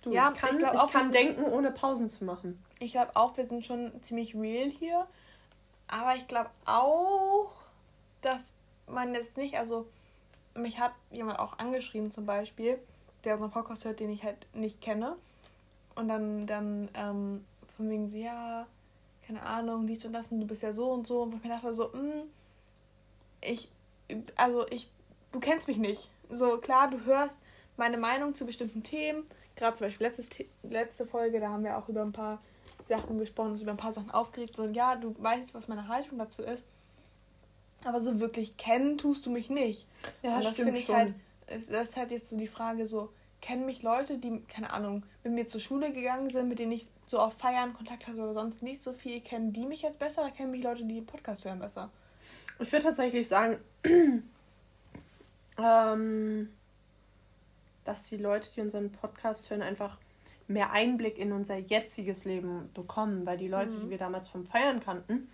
Du, 0.00 0.10
Ja, 0.12 0.32
ich 0.34 0.40
kann, 0.40 0.54
ich 0.54 0.58
glaub 0.58 0.74
ich 0.74 0.80
auch, 0.80 0.90
kann 0.90 1.12
denken, 1.12 1.44
ohne 1.44 1.70
Pausen 1.70 2.08
zu 2.08 2.24
machen. 2.24 2.58
Ich 2.80 2.92
glaube 2.92 3.14
auch, 3.14 3.36
wir 3.36 3.46
sind 3.46 3.64
schon 3.64 3.92
ziemlich 4.02 4.34
real 4.34 4.70
hier. 4.70 5.06
Aber 5.88 6.16
ich 6.16 6.26
glaube 6.26 6.50
auch, 6.64 7.52
dass 8.22 8.54
man 8.86 9.14
jetzt 9.14 9.36
nicht, 9.36 9.58
also 9.58 9.86
mich 10.54 10.80
hat 10.80 10.92
jemand 11.10 11.38
auch 11.38 11.58
angeschrieben 11.58 12.10
zum 12.10 12.24
Beispiel, 12.24 12.78
der 13.24 13.34
unseren 13.34 13.50
Podcast 13.50 13.84
hört, 13.84 14.00
den 14.00 14.10
ich 14.10 14.24
halt 14.24 14.46
nicht 14.54 14.80
kenne. 14.80 15.16
Und 15.96 16.08
dann, 16.08 16.46
dann 16.46 16.88
ähm, 16.94 17.44
von 17.76 17.90
wegen 17.90 18.08
so, 18.08 18.16
ja, 18.16 18.66
keine 19.26 19.42
Ahnung, 19.42 19.86
dies 19.86 20.02
und 20.06 20.14
das 20.14 20.32
und 20.32 20.40
du 20.40 20.46
bist 20.46 20.62
ja 20.62 20.72
so 20.72 20.90
und 20.90 21.06
so. 21.06 21.22
Und 21.22 21.34
ich 21.34 21.42
mir 21.42 21.50
dachte 21.50 21.74
so, 21.74 21.90
mh, 21.92 22.24
ich, 23.42 23.68
also 24.36 24.66
ich, 24.68 24.90
du 25.32 25.40
kennst 25.40 25.68
mich 25.68 25.76
nicht. 25.76 26.10
So 26.30 26.58
klar, 26.58 26.90
du 26.90 27.04
hörst 27.04 27.38
meine 27.76 27.98
Meinung 27.98 28.34
zu 28.34 28.46
bestimmten 28.46 28.82
Themen. 28.82 29.26
Gerade 29.56 29.76
zum 29.76 29.86
Beispiel 29.86 30.06
letztes, 30.06 30.28
letzte 30.62 31.06
Folge, 31.06 31.40
da 31.40 31.50
haben 31.50 31.64
wir 31.64 31.76
auch 31.76 31.88
über 31.88 32.02
ein 32.02 32.12
paar 32.12 32.40
Sachen 32.88 33.18
gesprochen, 33.18 33.52
uns 33.52 33.62
über 33.62 33.72
ein 33.72 33.76
paar 33.76 33.92
Sachen 33.92 34.10
aufgeregt. 34.10 34.56
So, 34.56 34.66
ja, 34.66 34.96
du 34.96 35.14
weißt, 35.18 35.54
was 35.54 35.68
meine 35.68 35.88
Haltung 35.88 36.18
dazu 36.18 36.42
ist. 36.42 36.64
Aber 37.84 38.00
so 38.00 38.20
wirklich 38.20 38.56
kennen 38.56 38.96
tust 38.96 39.26
du 39.26 39.30
mich 39.30 39.50
nicht. 39.50 39.86
Ja, 40.22 40.36
und 40.36 40.44
das 40.44 40.56
finde 40.56 40.78
ich 40.78 40.84
schon. 40.84 40.96
halt, 40.96 41.14
das 41.46 41.68
ist 41.68 41.96
halt 41.96 42.12
jetzt 42.12 42.28
so 42.28 42.36
die 42.36 42.46
Frage, 42.46 42.86
so, 42.86 43.12
kennen 43.40 43.66
mich 43.66 43.82
Leute, 43.82 44.18
die, 44.18 44.40
keine 44.42 44.72
Ahnung, 44.72 45.02
mit 45.24 45.32
mir 45.32 45.46
zur 45.46 45.60
Schule 45.60 45.92
gegangen 45.92 46.30
sind, 46.30 46.48
mit 46.48 46.60
denen 46.60 46.72
ich 46.72 46.86
so 47.04 47.18
auf 47.18 47.34
Feiern 47.34 47.74
Kontakt 47.74 48.06
hatte 48.06 48.18
oder 48.18 48.34
sonst 48.34 48.62
nicht 48.62 48.82
so 48.82 48.92
viel, 48.92 49.20
kennen 49.20 49.52
die 49.52 49.66
mich 49.66 49.82
jetzt 49.82 49.98
besser 49.98 50.22
oder 50.22 50.30
kennen 50.30 50.52
mich 50.52 50.62
Leute, 50.62 50.84
die 50.84 50.94
den 50.94 51.06
Podcast 51.06 51.44
hören, 51.44 51.58
besser? 51.58 51.90
Ich 52.58 52.70
würde 52.72 52.84
tatsächlich 52.84 53.28
sagen, 53.28 53.58
ähm, 55.58 56.48
dass 57.84 58.04
die 58.04 58.16
Leute, 58.16 58.48
die 58.54 58.60
unseren 58.60 58.90
Podcast 58.92 59.50
hören, 59.50 59.62
einfach 59.62 59.96
mehr 60.48 60.72
Einblick 60.72 61.18
in 61.18 61.32
unser 61.32 61.56
jetziges 61.56 62.24
Leben 62.24 62.70
bekommen, 62.74 63.26
weil 63.26 63.38
die 63.38 63.48
Leute, 63.48 63.74
Mhm. 63.76 63.80
die 63.80 63.90
wir 63.90 63.98
damals 63.98 64.28
vom 64.28 64.44
Feiern 64.46 64.80
kannten, 64.80 65.28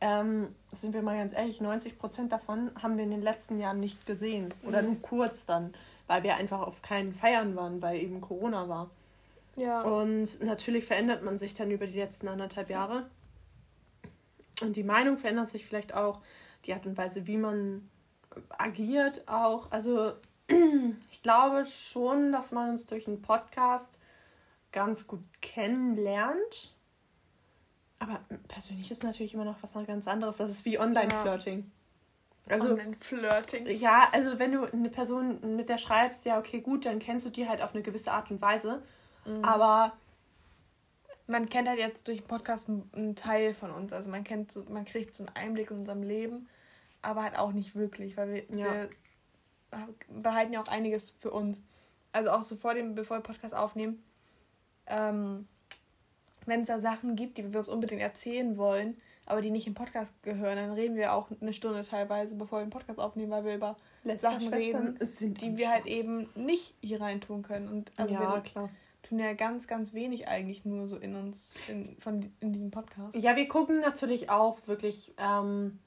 ähm, 0.00 0.54
sind 0.72 0.94
wir 0.94 1.02
mal 1.02 1.16
ganz 1.16 1.32
ehrlich, 1.32 1.60
90 1.60 1.98
Prozent 1.98 2.32
davon 2.32 2.70
haben 2.82 2.96
wir 2.96 3.04
in 3.04 3.10
den 3.10 3.22
letzten 3.22 3.58
Jahren 3.58 3.78
nicht 3.80 4.04
gesehen 4.06 4.52
oder 4.66 4.82
Mhm. 4.82 4.88
nur 4.88 5.02
kurz 5.02 5.46
dann, 5.46 5.74
weil 6.06 6.22
wir 6.22 6.36
einfach 6.36 6.60
auf 6.60 6.82
keinen 6.82 7.12
Feiern 7.12 7.54
waren, 7.56 7.80
weil 7.82 7.98
eben 8.00 8.20
Corona 8.20 8.68
war. 8.68 8.90
Ja. 9.56 9.82
Und 9.82 10.42
natürlich 10.42 10.84
verändert 10.86 11.22
man 11.22 11.38
sich 11.38 11.54
dann 11.54 11.70
über 11.70 11.86
die 11.86 11.98
letzten 11.98 12.26
anderthalb 12.28 12.70
Jahre. 12.70 13.06
Und 14.62 14.76
die 14.76 14.82
Meinung 14.82 15.18
verändert 15.18 15.48
sich 15.48 15.66
vielleicht 15.66 15.94
auch, 15.94 16.20
die 16.64 16.74
Art 16.74 16.86
und 16.86 16.96
Weise, 16.96 17.26
wie 17.26 17.36
man 17.36 17.88
agiert 18.50 19.26
auch. 19.26 19.70
Also 19.70 20.12
ich 21.10 21.22
glaube 21.22 21.66
schon, 21.66 22.32
dass 22.32 22.52
man 22.52 22.70
uns 22.70 22.86
durch 22.86 23.06
einen 23.06 23.22
Podcast 23.22 23.98
ganz 24.70 25.06
gut 25.06 25.22
kennenlernt. 25.40 26.72
Aber 27.98 28.20
persönlich 28.48 28.90
ist 28.90 29.04
natürlich 29.04 29.34
immer 29.34 29.44
noch 29.44 29.56
was 29.62 29.74
ganz 29.86 30.08
anderes. 30.08 30.38
Das 30.38 30.50
ist 30.50 30.64
wie 30.64 30.78
Online-Flirting. 30.78 31.70
Ja. 32.48 32.52
Also, 32.52 32.70
Online-Flirting. 32.70 33.66
Ja, 33.68 34.08
also 34.12 34.38
wenn 34.38 34.52
du 34.52 34.64
eine 34.64 34.88
Person 34.88 35.56
mit 35.56 35.68
der 35.68 35.78
schreibst, 35.78 36.24
ja, 36.24 36.38
okay, 36.38 36.60
gut, 36.60 36.84
dann 36.84 36.98
kennst 36.98 37.24
du 37.26 37.30
die 37.30 37.48
halt 37.48 37.62
auf 37.62 37.74
eine 37.74 37.82
gewisse 37.82 38.10
Art 38.10 38.30
und 38.30 38.42
Weise. 38.42 38.82
Mhm. 39.24 39.44
Aber 39.44 39.92
man 41.32 41.48
kennt 41.48 41.66
halt 41.66 41.78
jetzt 41.78 42.06
durch 42.06 42.18
den 42.18 42.28
Podcast 42.28 42.68
einen 42.68 43.16
Teil 43.16 43.54
von 43.54 43.70
uns. 43.70 43.92
Also 43.92 44.10
man 44.10 44.22
kennt 44.22 44.52
so, 44.52 44.64
man 44.68 44.84
kriegt 44.84 45.14
so 45.14 45.24
einen 45.24 45.34
Einblick 45.34 45.70
in 45.70 45.78
unserem 45.78 46.02
Leben, 46.02 46.46
aber 47.00 47.24
halt 47.24 47.38
auch 47.38 47.52
nicht 47.52 47.74
wirklich, 47.74 48.16
weil 48.16 48.34
wir, 48.34 48.56
ja. 48.56 48.72
wir 48.72 48.90
behalten 50.08 50.52
ja 50.52 50.62
auch 50.62 50.68
einiges 50.68 51.10
für 51.10 51.30
uns. 51.30 51.62
Also 52.12 52.30
auch 52.30 52.42
so 52.42 52.54
vor 52.54 52.74
dem, 52.74 52.94
bevor 52.94 53.16
wir 53.16 53.22
Podcast 53.22 53.54
aufnehmen, 53.54 54.04
ähm, 54.86 55.48
wenn 56.44 56.60
es 56.60 56.68
da 56.68 56.78
Sachen 56.78 57.16
gibt, 57.16 57.38
die 57.38 57.50
wir 57.50 57.58
uns 57.58 57.68
unbedingt 57.68 58.02
erzählen 58.02 58.58
wollen, 58.58 59.00
aber 59.24 59.40
die 59.40 59.50
nicht 59.50 59.66
im 59.66 59.74
Podcast 59.74 60.12
gehören, 60.22 60.56
dann 60.56 60.72
reden 60.72 60.96
wir 60.96 61.14
auch 61.14 61.30
eine 61.40 61.54
Stunde 61.54 61.82
teilweise, 61.82 62.34
bevor 62.34 62.58
wir 62.58 62.66
den 62.66 62.70
Podcast 62.70 62.98
aufnehmen, 62.98 63.30
weil 63.30 63.44
wir 63.46 63.54
über 63.54 63.76
Letzter 64.04 64.32
Sachen 64.32 64.52
reden, 64.52 64.98
die 65.00 65.56
wir 65.56 65.70
halt 65.70 65.86
eben 65.86 66.28
nicht 66.34 66.74
hier 66.82 67.00
rein 67.00 67.22
tun 67.22 67.42
können. 67.42 67.68
Und 67.68 67.92
also 67.96 68.12
ja, 68.12 68.34
wir 68.34 68.42
klar. 68.42 68.68
Tun 69.02 69.18
ja 69.18 69.32
ganz, 69.34 69.66
ganz 69.66 69.94
wenig 69.94 70.28
eigentlich 70.28 70.64
nur 70.64 70.88
so 70.88 70.96
in 70.96 71.14
uns, 71.16 71.56
in, 71.68 71.96
von, 71.98 72.32
in 72.40 72.52
diesem 72.52 72.70
Podcast. 72.70 73.16
Ja, 73.16 73.36
wir 73.36 73.48
gucken 73.48 73.80
natürlich 73.80 74.30
auch 74.30 74.58
wirklich, 74.66 75.12
ähm, 75.18 75.78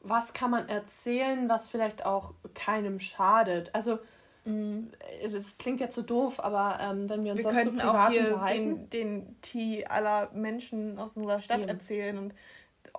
was 0.00 0.32
kann 0.32 0.50
man 0.50 0.68
erzählen, 0.68 1.48
was 1.48 1.68
vielleicht 1.68 2.04
auch 2.04 2.34
keinem 2.54 3.00
schadet. 3.00 3.74
Also 3.74 3.98
Mhm. 4.48 4.90
Es 5.22 5.58
klingt 5.58 5.80
jetzt 5.80 5.94
so 5.94 6.02
doof, 6.02 6.40
aber 6.42 6.78
ähm, 6.80 7.08
wenn 7.08 7.24
wir 7.24 7.32
uns 7.32 7.44
wir 7.44 7.50
sonst 7.50 7.64
so 7.64 7.70
privat 7.72 8.08
auch 8.08 8.10
hier 8.10 8.20
unterhalten... 8.22 8.90
den, 8.90 8.90
den 8.90 9.40
Tee 9.42 9.86
aller 9.86 10.30
Menschen 10.32 10.98
aus 10.98 11.16
unserer 11.16 11.40
Stadt 11.40 11.60
Eben. 11.60 11.68
erzählen 11.68 12.18
und 12.18 12.34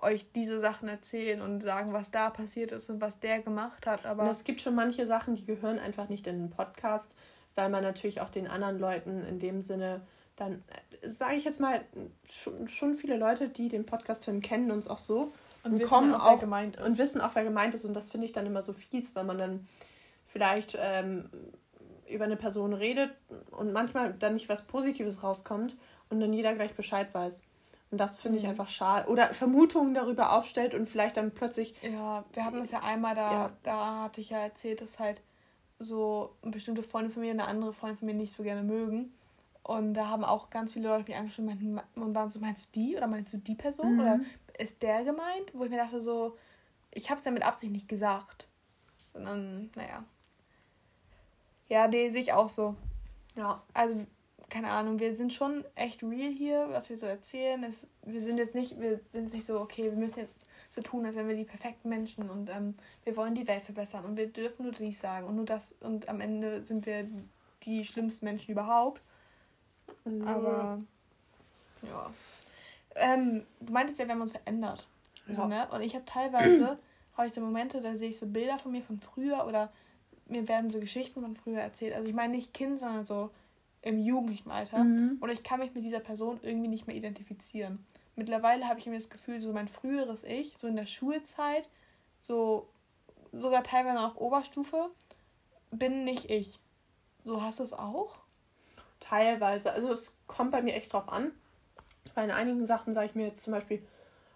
euch 0.00 0.30
diese 0.32 0.60
Sachen 0.60 0.88
erzählen 0.88 1.40
und 1.42 1.60
sagen, 1.60 1.92
was 1.92 2.10
da 2.10 2.30
passiert 2.30 2.70
ist 2.70 2.88
und 2.88 3.00
was 3.00 3.18
der 3.18 3.40
gemacht 3.40 3.86
hat. 3.86 4.06
Aber 4.06 4.22
und 4.22 4.28
es 4.28 4.44
gibt 4.44 4.60
schon 4.60 4.74
manche 4.74 5.04
Sachen, 5.04 5.34
die 5.34 5.44
gehören 5.44 5.78
einfach 5.78 6.08
nicht 6.08 6.26
in 6.26 6.38
den 6.38 6.50
Podcast, 6.50 7.16
weil 7.60 7.68
man 7.68 7.82
natürlich 7.82 8.22
auch 8.22 8.30
den 8.30 8.48
anderen 8.48 8.78
Leuten 8.78 9.22
in 9.26 9.38
dem 9.38 9.60
Sinne 9.60 10.00
dann, 10.36 10.64
sage 11.02 11.34
ich 11.34 11.44
jetzt 11.44 11.60
mal, 11.60 11.82
schon, 12.26 12.68
schon 12.68 12.94
viele 12.94 13.18
Leute, 13.18 13.50
die 13.50 13.68
den 13.68 13.84
Podcast 13.84 14.26
hören, 14.26 14.40
kennen 14.40 14.70
uns 14.70 14.88
auch 14.88 14.98
so 14.98 15.34
und, 15.62 15.74
und 15.74 15.82
kommen 15.82 16.14
auch, 16.14 16.42
auch 16.42 16.42
und 16.42 16.96
wissen 16.96 17.20
auch, 17.20 17.34
wer 17.34 17.44
gemeint 17.44 17.74
ist. 17.74 17.84
Und 17.84 17.92
das 17.92 18.10
finde 18.10 18.24
ich 18.24 18.32
dann 18.32 18.46
immer 18.46 18.62
so 18.62 18.72
fies, 18.72 19.14
weil 19.14 19.24
man 19.24 19.36
dann 19.36 19.68
vielleicht 20.24 20.74
ähm, 20.80 21.28
über 22.08 22.24
eine 22.24 22.36
Person 22.36 22.72
redet 22.72 23.10
und 23.50 23.74
manchmal 23.74 24.14
dann 24.14 24.32
nicht 24.32 24.48
was 24.48 24.66
Positives 24.66 25.22
rauskommt 25.22 25.76
und 26.08 26.20
dann 26.20 26.32
jeder 26.32 26.54
gleich 26.54 26.72
Bescheid 26.72 27.12
weiß. 27.12 27.46
Und 27.90 27.98
das 27.98 28.16
finde 28.16 28.38
ich 28.38 28.44
mhm. 28.44 28.50
einfach 28.50 28.68
schade. 28.68 29.10
Oder 29.10 29.34
Vermutungen 29.34 29.92
darüber 29.92 30.32
aufstellt 30.32 30.72
und 30.72 30.88
vielleicht 30.88 31.18
dann 31.18 31.32
plötzlich. 31.32 31.74
Ja, 31.82 32.24
wir 32.32 32.46
hatten 32.46 32.60
das 32.60 32.70
ja 32.70 32.82
einmal, 32.82 33.14
da, 33.14 33.32
ja. 33.32 33.50
da 33.62 34.02
hatte 34.04 34.22
ich 34.22 34.30
ja 34.30 34.38
erzählt, 34.38 34.80
dass 34.80 34.98
halt 34.98 35.20
so 35.80 36.36
bestimmte 36.42 36.82
Freunde 36.82 37.10
von 37.10 37.22
mir 37.22 37.30
eine 37.30 37.46
andere 37.46 37.72
Freundin 37.72 37.98
von 37.98 38.06
mir 38.06 38.14
nicht 38.14 38.32
so 38.32 38.42
gerne 38.42 38.62
mögen. 38.62 39.12
Und 39.62 39.94
da 39.94 40.08
haben 40.08 40.24
auch 40.24 40.50
ganz 40.50 40.72
viele 40.72 40.88
Leute 40.88 41.04
mich 41.08 41.16
angeschrieben 41.16 41.80
und 41.96 42.14
waren 42.14 42.30
so, 42.30 42.38
meinst 42.38 42.66
du 42.66 42.80
die 42.80 42.96
oder 42.96 43.06
meinst 43.06 43.32
du 43.32 43.38
die 43.38 43.54
Person? 43.54 43.94
Mhm. 43.94 44.00
Oder 44.00 44.20
ist 44.58 44.82
der 44.82 45.04
gemeint? 45.04 45.52
Wo 45.52 45.64
ich 45.64 45.70
mir 45.70 45.78
dachte 45.78 46.00
so, 46.00 46.36
ich 46.92 47.10
habe 47.10 47.18
es 47.18 47.24
ja 47.24 47.30
mit 47.30 47.44
Absicht 47.44 47.72
nicht 47.72 47.88
gesagt. 47.88 48.48
Sondern, 49.12 49.70
naja. 49.74 50.04
Ja, 51.68 51.88
nee, 51.88 52.10
sehe 52.10 52.22
ich 52.22 52.32
auch 52.32 52.48
so. 52.48 52.74
Ja, 53.36 53.62
also, 53.74 54.06
keine 54.48 54.70
Ahnung, 54.70 54.98
wir 54.98 55.14
sind 55.14 55.32
schon 55.32 55.64
echt 55.76 56.02
real 56.02 56.32
hier, 56.32 56.68
was 56.70 56.90
wir 56.90 56.96
so 56.96 57.06
erzählen. 57.06 57.62
Es, 57.64 57.86
wir 58.02 58.20
sind 58.20 58.38
jetzt 58.38 58.54
nicht, 58.54 58.80
wir 58.80 59.00
sind 59.12 59.32
nicht 59.32 59.46
so, 59.46 59.60
okay, 59.60 59.84
wir 59.84 59.92
müssen 59.92 60.20
jetzt 60.20 60.46
so 60.70 60.80
tun, 60.80 61.04
als 61.04 61.16
wären 61.16 61.28
wir 61.28 61.36
die 61.36 61.44
perfekten 61.44 61.88
Menschen 61.88 62.30
und 62.30 62.48
ähm, 62.48 62.74
wir 63.04 63.16
wollen 63.16 63.34
die 63.34 63.46
Welt 63.48 63.64
verbessern 63.64 64.04
und 64.04 64.16
wir 64.16 64.28
dürfen 64.28 64.62
nur 64.62 64.72
dies 64.72 65.00
sagen 65.00 65.26
und 65.26 65.36
nur 65.36 65.44
das 65.44 65.74
und 65.80 66.08
am 66.08 66.20
Ende 66.20 66.64
sind 66.64 66.86
wir 66.86 67.06
die 67.64 67.84
schlimmsten 67.84 68.24
Menschen 68.24 68.52
überhaupt. 68.52 69.02
Mhm. 70.04 70.26
Aber 70.26 70.80
ja. 71.82 72.10
Ähm, 72.94 73.44
du 73.60 73.72
meintest 73.72 73.98
ja, 73.98 74.06
wir 74.06 74.14
haben 74.14 74.22
uns 74.22 74.32
verändert. 74.32 74.86
Ja. 75.26 75.34
So, 75.34 75.46
ne? 75.46 75.68
Und 75.70 75.82
ich 75.82 75.94
habe 75.94 76.04
teilweise, 76.04 76.78
habe 77.16 77.26
ich 77.26 77.32
so 77.32 77.40
Momente, 77.40 77.80
da 77.80 77.96
sehe 77.96 78.10
ich 78.10 78.18
so 78.18 78.26
Bilder 78.26 78.58
von 78.58 78.72
mir 78.72 78.82
von 78.82 79.00
früher 79.00 79.46
oder 79.46 79.72
mir 80.26 80.46
werden 80.46 80.70
so 80.70 80.78
Geschichten 80.78 81.20
von 81.20 81.34
früher 81.34 81.60
erzählt. 81.60 81.94
Also 81.94 82.08
ich 82.08 82.14
meine 82.14 82.34
nicht 82.34 82.54
Kind, 82.54 82.78
sondern 82.78 83.04
so 83.04 83.30
im 83.82 83.98
jugendlichen 83.98 84.50
Alter. 84.50 84.84
Mhm. 84.84 85.18
Und 85.20 85.30
ich 85.30 85.42
kann 85.42 85.60
mich 85.60 85.74
mit 85.74 85.84
dieser 85.84 86.00
Person 86.00 86.38
irgendwie 86.42 86.68
nicht 86.68 86.86
mehr 86.86 86.96
identifizieren. 86.96 87.84
Mittlerweile 88.20 88.68
habe 88.68 88.78
ich 88.78 88.84
mir 88.84 88.98
das 88.98 89.08
Gefühl, 89.08 89.40
so 89.40 89.50
mein 89.54 89.66
früheres 89.66 90.24
Ich, 90.24 90.58
so 90.58 90.66
in 90.66 90.76
der 90.76 90.84
Schulzeit, 90.84 91.66
so 92.20 92.68
sogar 93.32 93.64
teilweise 93.64 93.98
auch 93.98 94.16
Oberstufe, 94.16 94.90
bin 95.70 96.04
nicht 96.04 96.28
ich. 96.28 96.60
So 97.24 97.40
hast 97.40 97.60
du 97.60 97.62
es 97.62 97.72
auch? 97.72 98.16
Teilweise. 99.00 99.72
Also 99.72 99.90
es 99.90 100.18
kommt 100.26 100.50
bei 100.50 100.60
mir 100.60 100.74
echt 100.74 100.92
drauf 100.92 101.08
an. 101.08 101.32
Bei 102.14 102.30
einigen 102.34 102.66
Sachen 102.66 102.92
sage 102.92 103.06
ich 103.06 103.14
mir 103.14 103.26
jetzt 103.26 103.42
zum 103.42 103.54
Beispiel, 103.54 103.82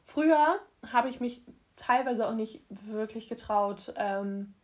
früher 0.03 0.59
habe 0.91 1.11
ich 1.11 1.21
mich 1.21 1.43
teilweise 1.77 2.27
auch 2.27 2.35
nicht 2.35 2.63
wirklich 2.71 3.29
getraut, 3.29 3.93
ähm, 3.99 4.55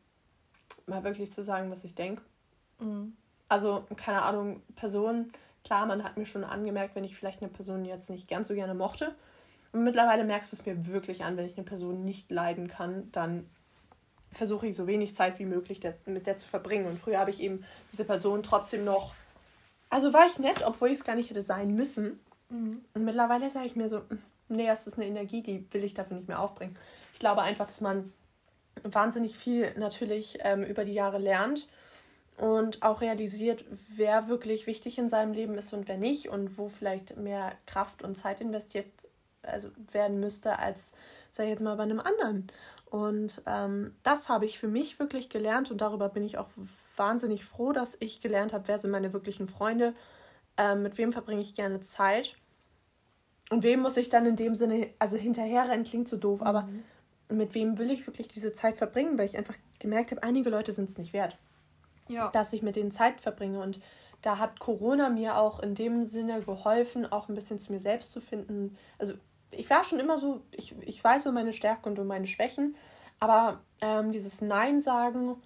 mal 0.86 1.04
wirklich 1.04 1.30
zu 1.30 1.44
sagen, 1.44 1.70
was 1.70 1.84
ich 1.84 1.94
denke. 1.94 2.22
Mhm. 2.78 3.14
Also, 3.50 3.84
keine 3.96 4.22
Ahnung, 4.22 4.62
Person, 4.76 5.30
klar, 5.64 5.86
man 5.86 6.04
hat 6.04 6.16
mir 6.16 6.26
schon 6.26 6.44
angemerkt, 6.44 6.94
wenn 6.94 7.04
ich 7.04 7.16
vielleicht 7.16 7.42
eine 7.42 7.50
Person 7.50 7.84
jetzt 7.84 8.10
nicht 8.10 8.28
ganz 8.28 8.48
so 8.48 8.54
gerne 8.54 8.74
mochte. 8.74 9.14
Und 9.72 9.84
mittlerweile 9.84 10.24
merkst 10.24 10.52
du 10.52 10.56
es 10.56 10.66
mir 10.66 10.86
wirklich 10.86 11.24
an, 11.24 11.36
wenn 11.36 11.46
ich 11.46 11.56
eine 11.56 11.64
Person 11.64 12.04
nicht 12.04 12.30
leiden 12.30 12.68
kann, 12.68 13.10
dann 13.12 13.48
versuche 14.32 14.66
ich 14.66 14.76
so 14.76 14.86
wenig 14.86 15.14
Zeit 15.14 15.38
wie 15.38 15.44
möglich 15.44 15.80
der, 15.80 15.94
mit 16.06 16.26
der 16.26 16.36
zu 16.36 16.48
verbringen. 16.48 16.86
Und 16.86 16.98
früher 16.98 17.18
habe 17.18 17.30
ich 17.30 17.40
eben 17.40 17.64
diese 17.92 18.04
Person 18.04 18.42
trotzdem 18.42 18.84
noch. 18.84 19.14
Also 19.88 20.12
war 20.12 20.26
ich 20.26 20.38
nett, 20.38 20.62
obwohl 20.64 20.88
ich 20.88 20.98
es 20.98 21.04
gar 21.04 21.16
nicht 21.16 21.30
hätte 21.30 21.42
sein 21.42 21.74
müssen. 21.74 22.20
Mhm. 22.48 22.84
Und 22.94 23.04
mittlerweile 23.04 23.50
sage 23.50 23.66
ich 23.66 23.76
mir 23.76 23.88
so, 23.88 24.02
nee, 24.48 24.66
das 24.66 24.86
ist 24.86 24.98
eine 24.98 25.06
Energie, 25.06 25.42
die 25.42 25.66
will 25.72 25.84
ich 25.84 25.94
dafür 25.94 26.16
nicht 26.16 26.28
mehr 26.28 26.40
aufbringen. 26.40 26.76
Ich 27.12 27.18
glaube 27.18 27.42
einfach, 27.42 27.66
dass 27.66 27.80
man 27.80 28.12
wahnsinnig 28.82 29.36
viel 29.36 29.72
natürlich 29.76 30.38
ähm, 30.42 30.64
über 30.64 30.84
die 30.84 30.92
Jahre 30.92 31.18
lernt 31.18 31.68
und 32.40 32.82
auch 32.82 33.02
realisiert, 33.02 33.66
wer 33.94 34.28
wirklich 34.28 34.66
wichtig 34.66 34.98
in 34.98 35.10
seinem 35.10 35.32
Leben 35.34 35.58
ist 35.58 35.74
und 35.74 35.88
wer 35.88 35.98
nicht 35.98 36.30
und 36.30 36.56
wo 36.56 36.68
vielleicht 36.68 37.16
mehr 37.18 37.52
Kraft 37.66 38.02
und 38.02 38.16
Zeit 38.16 38.40
investiert 38.40 38.86
also 39.42 39.68
werden 39.92 40.20
müsste 40.20 40.58
als, 40.58 40.94
sag 41.30 41.44
ich 41.44 41.50
jetzt 41.50 41.62
mal, 41.62 41.76
bei 41.76 41.82
einem 41.82 42.00
anderen. 42.00 42.50
Und 42.86 43.42
ähm, 43.46 43.94
das 44.02 44.30
habe 44.30 44.46
ich 44.46 44.58
für 44.58 44.68
mich 44.68 44.98
wirklich 44.98 45.28
gelernt 45.28 45.70
und 45.70 45.82
darüber 45.82 46.08
bin 46.08 46.24
ich 46.24 46.38
auch 46.38 46.48
wahnsinnig 46.96 47.44
froh, 47.44 47.72
dass 47.72 47.96
ich 48.00 48.22
gelernt 48.22 48.54
habe, 48.54 48.68
wer 48.68 48.78
sind 48.78 48.90
meine 48.90 49.12
wirklichen 49.12 49.46
Freunde, 49.46 49.94
ähm, 50.56 50.82
mit 50.82 50.96
wem 50.96 51.12
verbringe 51.12 51.42
ich 51.42 51.54
gerne 51.54 51.80
Zeit 51.80 52.36
und 53.50 53.62
wem 53.64 53.80
muss 53.80 53.98
ich 53.98 54.08
dann 54.08 54.24
in 54.24 54.36
dem 54.36 54.54
Sinne, 54.54 54.88
also 54.98 55.16
hinterherrennen 55.16 55.84
klingt 55.84 56.08
so 56.08 56.16
doof, 56.16 56.40
mhm. 56.40 56.46
aber 56.46 56.68
mit 57.28 57.54
wem 57.54 57.76
will 57.76 57.90
ich 57.90 58.06
wirklich 58.06 58.28
diese 58.28 58.54
Zeit 58.54 58.78
verbringen, 58.78 59.18
weil 59.18 59.26
ich 59.26 59.36
einfach 59.36 59.56
gemerkt 59.78 60.10
habe, 60.10 60.22
einige 60.22 60.48
Leute 60.48 60.72
sind 60.72 60.88
es 60.88 60.98
nicht 60.98 61.12
wert, 61.12 61.36
ja. 62.10 62.30
dass 62.30 62.52
ich 62.52 62.62
mit 62.62 62.76
denen 62.76 62.92
Zeit 62.92 63.20
verbringe. 63.20 63.60
Und 63.60 63.80
da 64.22 64.38
hat 64.38 64.60
Corona 64.60 65.08
mir 65.08 65.36
auch 65.36 65.60
in 65.60 65.74
dem 65.74 66.04
Sinne 66.04 66.42
geholfen, 66.42 67.10
auch 67.10 67.28
ein 67.28 67.34
bisschen 67.34 67.58
zu 67.58 67.72
mir 67.72 67.80
selbst 67.80 68.12
zu 68.12 68.20
finden. 68.20 68.76
Also 68.98 69.14
ich 69.50 69.68
war 69.70 69.84
schon 69.84 69.98
immer 69.98 70.18
so, 70.18 70.42
ich, 70.50 70.74
ich 70.80 71.02
weiß 71.02 71.24
so 71.24 71.32
meine 71.32 71.52
Stärken 71.52 71.90
und 71.90 71.98
um 71.98 72.06
meine 72.06 72.26
Schwächen, 72.26 72.76
aber 73.18 73.60
ähm, 73.80 74.12
dieses 74.12 74.40
Nein 74.42 74.80
sagen 74.80 75.36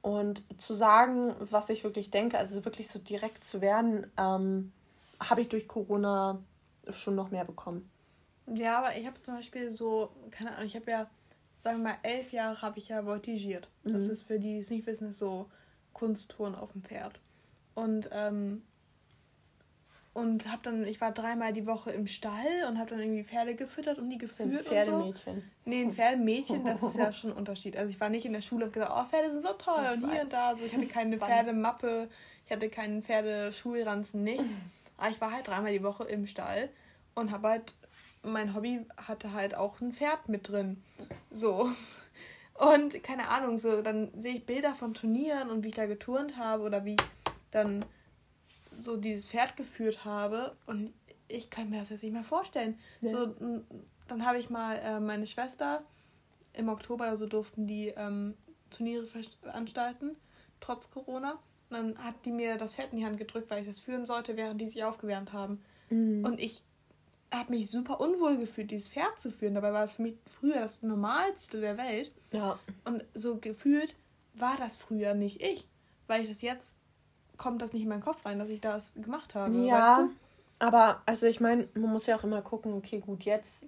und 0.00 0.42
zu 0.60 0.74
sagen, 0.74 1.34
was 1.38 1.68
ich 1.68 1.84
wirklich 1.84 2.10
denke, 2.10 2.38
also 2.38 2.64
wirklich 2.64 2.88
so 2.88 2.98
direkt 2.98 3.44
zu 3.44 3.60
werden, 3.60 4.10
ähm, 4.18 4.72
habe 5.20 5.42
ich 5.42 5.48
durch 5.48 5.68
Corona 5.68 6.42
schon 6.90 7.14
noch 7.14 7.30
mehr 7.30 7.44
bekommen. 7.44 7.88
Ja, 8.52 8.78
aber 8.78 8.96
ich 8.96 9.06
habe 9.06 9.22
zum 9.22 9.36
Beispiel 9.36 9.70
so, 9.70 10.10
keine 10.30 10.50
Ahnung, 10.52 10.66
ich 10.66 10.74
habe 10.74 10.90
ja 10.90 11.08
sagen 11.62 11.78
wir 11.78 11.90
mal, 11.90 11.98
elf 12.02 12.32
Jahre 12.32 12.60
habe 12.60 12.78
ich 12.78 12.88
ja 12.88 13.04
voltigiert. 13.04 13.68
Mhm. 13.84 13.92
Das 13.92 14.08
ist 14.08 14.22
für 14.22 14.38
die, 14.38 14.54
die 14.54 14.60
es 14.60 14.70
nicht 14.70 14.86
wissen, 14.86 15.12
so 15.12 15.48
Kunsttouren 15.92 16.54
auf 16.54 16.72
dem 16.72 16.82
Pferd. 16.82 17.20
Und, 17.74 18.10
ähm, 18.12 18.62
und 20.14 20.50
habe 20.50 20.60
dann, 20.62 20.86
ich 20.86 21.00
war 21.00 21.12
dreimal 21.12 21.54
die 21.54 21.66
Woche 21.66 21.90
im 21.90 22.06
Stall 22.06 22.66
und 22.68 22.78
habe 22.78 22.90
dann 22.90 23.00
irgendwie 23.00 23.24
Pferde 23.24 23.54
gefüttert 23.54 23.98
und 23.98 24.10
die 24.10 24.18
geführt 24.18 24.50
ein 24.50 24.58
Pferdemädchen. 24.58 25.34
und 25.36 25.40
so. 25.40 25.44
Nee, 25.64 25.82
ein 25.82 25.94
Pferdemädchen, 25.94 26.64
das 26.64 26.82
ist 26.82 26.96
ja 26.96 27.12
schon 27.14 27.30
ein 27.30 27.36
Unterschied. 27.36 27.76
Also 27.78 27.90
ich 27.90 27.98
war 27.98 28.10
nicht 28.10 28.26
in 28.26 28.34
der 28.34 28.42
Schule 28.42 28.66
und 28.66 28.72
gesagt, 28.74 28.92
oh, 28.94 29.04
Pferde 29.08 29.30
sind 29.32 29.42
so 29.42 29.54
toll 29.54 29.80
ich 29.84 29.96
und 29.96 30.02
weiß. 30.02 30.12
hier 30.12 30.22
und 30.22 30.32
da. 30.32 30.48
Also 30.48 30.64
ich 30.66 30.74
hatte 30.74 30.86
keine 30.86 31.18
Pferdemappe, 31.18 32.10
ich 32.44 32.52
hatte 32.52 32.68
keinen 32.68 33.02
Pferdeschulranzen, 33.02 34.22
nichts. 34.22 34.58
Aber 34.98 35.10
ich 35.10 35.20
war 35.20 35.32
halt 35.32 35.48
dreimal 35.48 35.72
die 35.72 35.82
Woche 35.82 36.04
im 36.04 36.26
Stall 36.26 36.68
und 37.14 37.30
habe 37.30 37.48
halt, 37.48 37.72
mein 38.22 38.54
Hobby 38.54 38.84
hatte 38.98 39.32
halt 39.32 39.54
auch 39.54 39.80
ein 39.80 39.92
Pferd 39.92 40.28
mit 40.28 40.48
drin. 40.48 40.82
So. 41.30 41.70
Und 42.62 43.02
keine 43.02 43.28
Ahnung, 43.28 43.58
so 43.58 43.82
dann 43.82 44.10
sehe 44.14 44.34
ich 44.34 44.46
Bilder 44.46 44.72
von 44.72 44.94
Turnieren 44.94 45.50
und 45.50 45.64
wie 45.64 45.68
ich 45.68 45.74
da 45.74 45.86
geturnt 45.86 46.36
habe 46.36 46.62
oder 46.62 46.84
wie 46.84 46.94
ich 46.94 47.02
dann 47.50 47.84
so 48.78 48.96
dieses 48.96 49.28
Pferd 49.28 49.56
geführt 49.56 50.04
habe 50.04 50.56
und 50.66 50.92
ich 51.28 51.50
kann 51.50 51.70
mir 51.70 51.80
das 51.80 51.90
jetzt 51.90 52.02
nicht 52.02 52.12
mehr 52.12 52.24
vorstellen. 52.24 52.78
Ja. 53.00 53.10
So, 53.10 53.34
dann 54.06 54.26
habe 54.26 54.38
ich 54.38 54.50
mal 54.50 54.76
äh, 54.76 55.00
meine 55.00 55.26
Schwester 55.26 55.82
im 56.52 56.68
Oktober, 56.68 57.04
also 57.04 57.26
durften 57.26 57.66
die 57.66 57.88
ähm, 57.88 58.34
Turniere 58.70 59.06
veranstalten, 59.06 60.16
trotz 60.60 60.90
Corona. 60.90 61.38
Und 61.70 61.76
dann 61.76 61.98
hat 61.98 62.14
die 62.24 62.30
mir 62.30 62.58
das 62.58 62.74
Pferd 62.74 62.92
in 62.92 62.98
die 62.98 63.04
Hand 63.04 63.18
gedrückt, 63.18 63.50
weil 63.50 63.62
ich 63.62 63.66
das 63.66 63.78
führen 63.80 64.04
sollte, 64.04 64.36
während 64.36 64.60
die 64.60 64.66
sich 64.66 64.84
aufgewärmt 64.84 65.32
haben. 65.32 65.62
Mhm. 65.90 66.24
Und 66.24 66.38
ich 66.38 66.62
habe 67.32 67.52
mich 67.52 67.70
super 67.70 68.00
unwohl 68.00 68.36
gefühlt, 68.36 68.70
dieses 68.70 68.88
Pferd 68.88 69.18
zu 69.18 69.30
führen. 69.30 69.54
Dabei 69.54 69.72
war 69.72 69.84
es 69.84 69.92
für 69.92 70.02
mich 70.02 70.16
früher 70.26 70.60
das 70.60 70.82
Normalste 70.82 71.60
der 71.60 71.78
Welt. 71.78 72.12
Ja. 72.32 72.58
Und 72.84 73.04
so 73.14 73.36
gefühlt 73.36 73.94
war 74.34 74.56
das 74.56 74.76
früher 74.76 75.14
nicht 75.14 75.42
ich. 75.42 75.68
Weil 76.06 76.22
ich 76.22 76.28
das 76.28 76.42
jetzt 76.42 76.76
kommt 77.36 77.62
das 77.62 77.72
nicht 77.72 77.82
in 77.82 77.88
meinen 77.88 78.02
Kopf 78.02 78.24
rein, 78.24 78.38
dass 78.38 78.48
ich 78.48 78.60
das 78.60 78.92
gemacht 78.94 79.34
habe. 79.34 79.56
Ja, 79.58 79.74
weißt 79.74 80.00
du? 80.02 80.66
aber 80.66 81.02
also 81.06 81.26
ich 81.26 81.40
meine, 81.40 81.68
man 81.74 81.90
muss 81.90 82.06
ja 82.06 82.16
auch 82.16 82.24
immer 82.24 82.42
gucken, 82.42 82.72
okay, 82.74 83.00
gut, 83.00 83.24
jetzt 83.24 83.66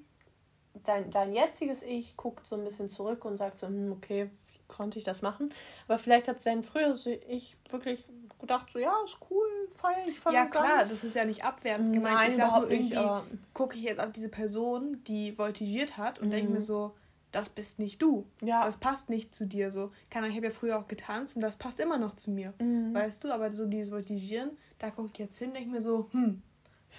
dein, 0.85 1.11
dein 1.11 1.33
jetziges 1.33 1.83
Ich 1.83 2.17
guckt 2.17 2.47
so 2.47 2.57
ein 2.57 2.65
bisschen 2.65 2.89
zurück 2.89 3.25
und 3.25 3.37
sagt 3.37 3.59
so, 3.59 3.67
hm, 3.67 3.93
okay, 3.93 4.31
wie 4.53 4.61
konnte 4.69 4.99
ich 4.99 5.05
das 5.05 5.23
machen? 5.23 5.51
Aber 5.89 5.99
vielleicht 5.99 6.29
hat 6.29 6.41
sein 6.41 6.63
früheres 6.63 7.07
Ich 7.07 7.57
wirklich 7.69 8.07
gedacht, 8.39 8.71
so, 8.71 8.79
ja, 8.79 8.95
ist 9.05 9.19
cool, 9.31 9.49
feier 9.75 10.07
ich 10.07 10.21
voll 10.21 10.35
Ja, 10.35 10.47
klar, 10.47 10.79
ganz. 10.79 10.91
das 10.91 11.03
ist 11.03 11.17
ja 11.17 11.25
nicht 11.25 11.45
abwertend 11.45 11.95
gemeint. 11.95 12.15
Nein, 12.15 12.31
ich 12.31 12.39
nur 12.39 12.71
irgendwie, 12.71 13.33
gucke 13.55 13.77
ich 13.77 13.83
jetzt 13.83 14.01
auf 14.01 14.13
diese 14.13 14.29
Person, 14.29 15.03
die 15.05 15.33
voltigiert 15.33 15.97
hat 15.97 16.19
und 16.21 16.29
mhm. 16.29 16.33
denke 16.33 16.53
mir 16.53 16.61
so, 16.61 16.95
das 17.35 17.49
bist 17.49 17.79
nicht 17.79 18.01
du. 18.01 18.27
Ja. 18.43 18.65
Das 18.65 18.77
passt 18.77 19.11
nicht 19.11 19.35
zu 19.35 19.47
dir. 19.47 19.71
So, 19.71 19.91
keine 20.11 20.29
ich 20.29 20.37
habe 20.37 20.47
ja 20.47 20.53
früher 20.53 20.79
auch 20.79 20.87
getanzt 20.87 21.37
und 21.37 21.43
das 21.43 21.57
passt 21.57 21.81
immer 21.81 21.99
noch 21.99 22.15
zu 22.15 22.31
mir. 22.31 22.55
Mhm. 22.61 22.95
Weißt 22.95 23.25
du, 23.25 23.33
aber 23.33 23.53
so 23.53 23.67
dieses 23.67 23.93
Voltigieren, 23.93 24.51
da 24.79 24.91
gucke 24.91 25.11
ich 25.13 25.19
jetzt 25.19 25.39
hin, 25.39 25.53
denke 25.53 25.71
mir 25.71 25.81
so, 25.81 26.09
hm, 26.13 26.43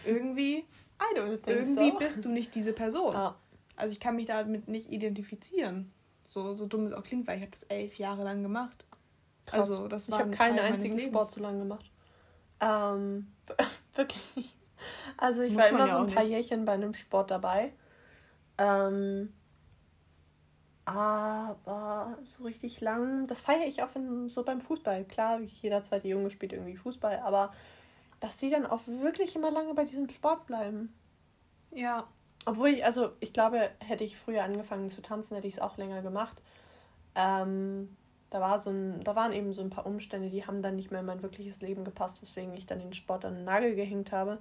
irgendwie, 0.06 0.66
irgendwie 1.46 1.92
so. 1.92 1.98
bist 1.98 2.26
du 2.26 2.30
nicht 2.30 2.54
diese 2.54 2.74
Person. 2.74 3.14
Ja. 3.14 3.36
Also 3.78 3.92
ich 3.92 4.00
kann 4.00 4.16
mich 4.16 4.26
damit 4.26 4.68
nicht 4.68 4.92
identifizieren. 4.92 5.92
So, 6.26 6.56
so 6.56 6.66
dumm 6.66 6.86
es 6.86 6.94
auch 6.94 7.04
klingt, 7.04 7.28
weil 7.28 7.38
ich 7.38 7.42
habe 7.44 7.52
das 7.52 7.64
elf 7.64 7.98
Jahre 7.98 8.24
lang 8.24 8.42
gemacht. 8.42 8.86
Krass. 9.46 9.70
Also 9.70 9.88
das 9.88 10.10
war 10.10 10.20
Ich 10.20 10.26
habe 10.26 10.36
keinen 10.36 10.60
einzigen 10.60 11.00
Sport 11.00 11.32
so 11.32 11.40
lange 11.40 11.60
gemacht. 11.60 11.92
Ähm, 12.60 13.28
wirklich 13.96 14.36
nicht. 14.36 14.58
Also 15.18 15.42
ich 15.42 15.54
Muss 15.54 15.62
war 15.62 15.70
immer 15.70 15.88
ja 15.88 15.98
so 15.98 16.06
ein 16.06 16.14
paar 16.14 16.24
nicht. 16.24 16.32
Jährchen 16.32 16.66
bei 16.66 16.74
einem 16.74 16.94
Sport 16.94 17.32
dabei. 17.32 17.74
Ähm, 18.58 19.34
aber 20.86 22.18
so 22.38 22.44
richtig 22.44 22.80
lang, 22.80 23.26
das 23.26 23.42
feiere 23.42 23.68
ich 23.68 23.82
auch 23.82 23.90
wenn, 23.96 24.30
so 24.30 24.44
beim 24.44 24.62
Fußball. 24.62 25.04
Klar, 25.06 25.42
jeder 25.42 25.82
zweite 25.82 26.08
Junge 26.08 26.30
spielt 26.30 26.54
irgendwie 26.54 26.78
Fußball, 26.78 27.20
aber 27.20 27.52
dass 28.20 28.38
die 28.38 28.52
dann 28.52 28.66
auch 28.66 28.82
wirklich 28.88 29.36
immer 29.36 29.52
lange 29.52 29.74
bei 29.74 29.86
diesem 29.86 30.08
Sport 30.10 30.46
bleiben. 30.46 30.94
Ja. 31.74 32.08
Obwohl 32.46 32.70
ich, 32.70 32.86
also 32.86 33.12
ich 33.20 33.34
glaube, 33.34 33.72
hätte 33.80 34.04
ich 34.04 34.18
früher 34.18 34.44
angefangen 34.44 34.90
zu 34.90 35.02
tanzen, 35.02 35.36
hätte 35.36 35.48
ich 35.48 35.56
es 35.56 35.60
auch 35.60 35.78
länger 35.78 36.04
gemacht. 36.04 36.38
Ähm, 37.16 37.96
da, 38.30 38.40
war 38.40 38.60
so 38.60 38.70
ein, 38.70 39.04
da 39.04 39.16
waren 39.16 39.34
eben 39.34 39.54
so 39.54 39.62
ein 39.62 39.72
paar 39.72 39.88
Umstände, 39.88 40.30
die 40.30 40.46
haben 40.46 40.62
dann 40.62 40.76
nicht 40.76 40.92
mehr 40.92 41.00
in 41.00 41.08
mein 41.08 41.24
wirkliches 41.24 41.62
Leben 41.62 41.84
gepasst, 41.84 42.22
weswegen 42.22 42.54
ich 42.54 42.68
dann 42.68 42.80
den 42.80 42.94
Sport 42.94 43.26
an 43.26 43.34
den 43.34 43.46
Nagel 43.46 43.74
gehängt 43.74 44.12
habe. 44.12 44.38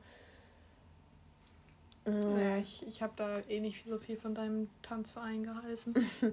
Mhm. 2.06 2.34
Naja, 2.34 2.56
ich, 2.58 2.86
ich 2.86 3.02
habe 3.02 3.12
da 3.16 3.40
eh 3.48 3.60
nicht 3.60 3.86
so 3.86 3.98
viel 3.98 4.16
von 4.16 4.34
deinem 4.34 4.68
Tanzverein 4.82 5.42
gehalten. 5.42 5.94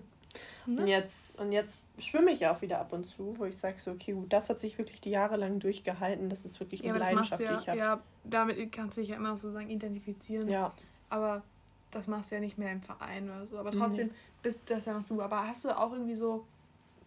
ne? 0.66 0.82
und, 0.82 0.88
jetzt, 0.88 1.40
und 1.40 1.52
jetzt 1.52 1.82
schwimme 1.98 2.32
ich 2.32 2.46
auch 2.48 2.62
wieder 2.62 2.80
ab 2.80 2.92
und 2.94 3.06
zu, 3.06 3.38
wo 3.38 3.46
ich 3.46 3.58
sage 3.58 3.80
so, 3.80 3.92
okay, 3.92 4.14
gut, 4.14 4.32
das 4.34 4.50
hat 4.50 4.60
sich 4.60 4.78
wirklich 4.78 5.02
die 5.02 5.12
Jahre 5.12 5.38
lang 5.38 5.60
durchgehalten. 5.60 6.30
Das 6.30 6.46
ist 6.46 6.60
wirklich 6.60 6.84
eine 6.84 7.00
ja, 7.00 7.06
Leidenschaft, 7.06 7.42
ja, 7.42 7.54
die 7.54 7.62
ich 7.62 7.70
habe. 7.70 7.78
Ja, 7.78 8.02
damit 8.24 8.72
kannst 8.72 8.98
du 8.98 9.02
dich 9.02 9.10
ja 9.12 9.16
immer 9.16 9.36
sozusagen 9.36 9.70
identifizieren. 9.70 10.50
Ja. 10.50 10.74
Aber 11.10 11.44
das 11.92 12.08
machst 12.08 12.32
du 12.32 12.36
ja 12.36 12.42
nicht 12.42 12.58
mehr 12.58 12.72
im 12.72 12.82
Verein 12.82 13.30
oder 13.30 13.46
so. 13.46 13.58
Aber 13.58 13.72
trotzdem 13.72 14.08
mhm. 14.08 14.14
bist 14.42 14.62
das 14.70 14.86
ja 14.86 14.94
noch 14.94 15.06
du. 15.06 15.22
Aber 15.22 15.48
hast 15.48 15.64
du 15.66 15.78
auch 15.78 15.94
irgendwie 15.94 16.16
so, 16.16 16.46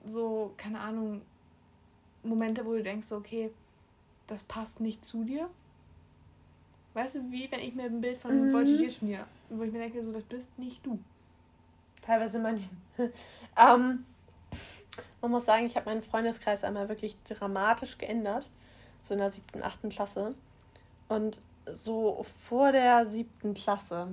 so, 0.07 0.53
keine 0.57 0.81
Ahnung, 0.81 1.23
Momente, 2.23 2.65
wo 2.65 2.73
du 2.73 2.83
denkst, 2.83 3.13
okay, 3.13 3.51
das 4.27 4.43
passt 4.43 4.81
nicht 4.81 5.05
zu 5.05 5.25
dir? 5.25 5.51
Weißt 6.95 7.17
du, 7.17 7.31
wie 7.31 7.51
wenn 7.51 7.61
ich 7.61 7.75
mir 7.75 7.85
ein 7.85 8.01
Bild 8.01 8.17
von 8.17 8.49
mhm. 8.49 8.53
Voltigierturnier, 8.53 9.27
wo 9.51 9.63
ich 9.65 9.73
mir 9.73 9.81
denke, 9.81 10.03
so, 10.03 10.13
das 10.13 10.23
bist 10.23 10.59
nicht 10.59 10.85
du. 10.87 10.99
Teilweise 12.01 12.39
manchmal. 12.39 12.71
ähm, 13.57 14.05
man 15.21 15.31
muss 15.31 15.45
sagen, 15.45 15.67
ich 15.67 15.77
habe 15.77 15.87
meinen 15.87 16.03
Freundeskreis 16.03 16.63
einmal 16.63 16.89
wirklich 16.89 17.17
dramatisch 17.25 17.99
geändert. 17.99 18.49
So 19.03 19.15
in 19.15 19.19
der 19.19 19.31
siebten, 19.31 19.63
achten 19.63 19.89
Klasse. 19.89 20.35
Und 21.09 21.41
so 21.73 22.25
vor 22.47 22.73
der 22.73 23.05
siebten 23.07 23.55
Klasse, 23.55 24.09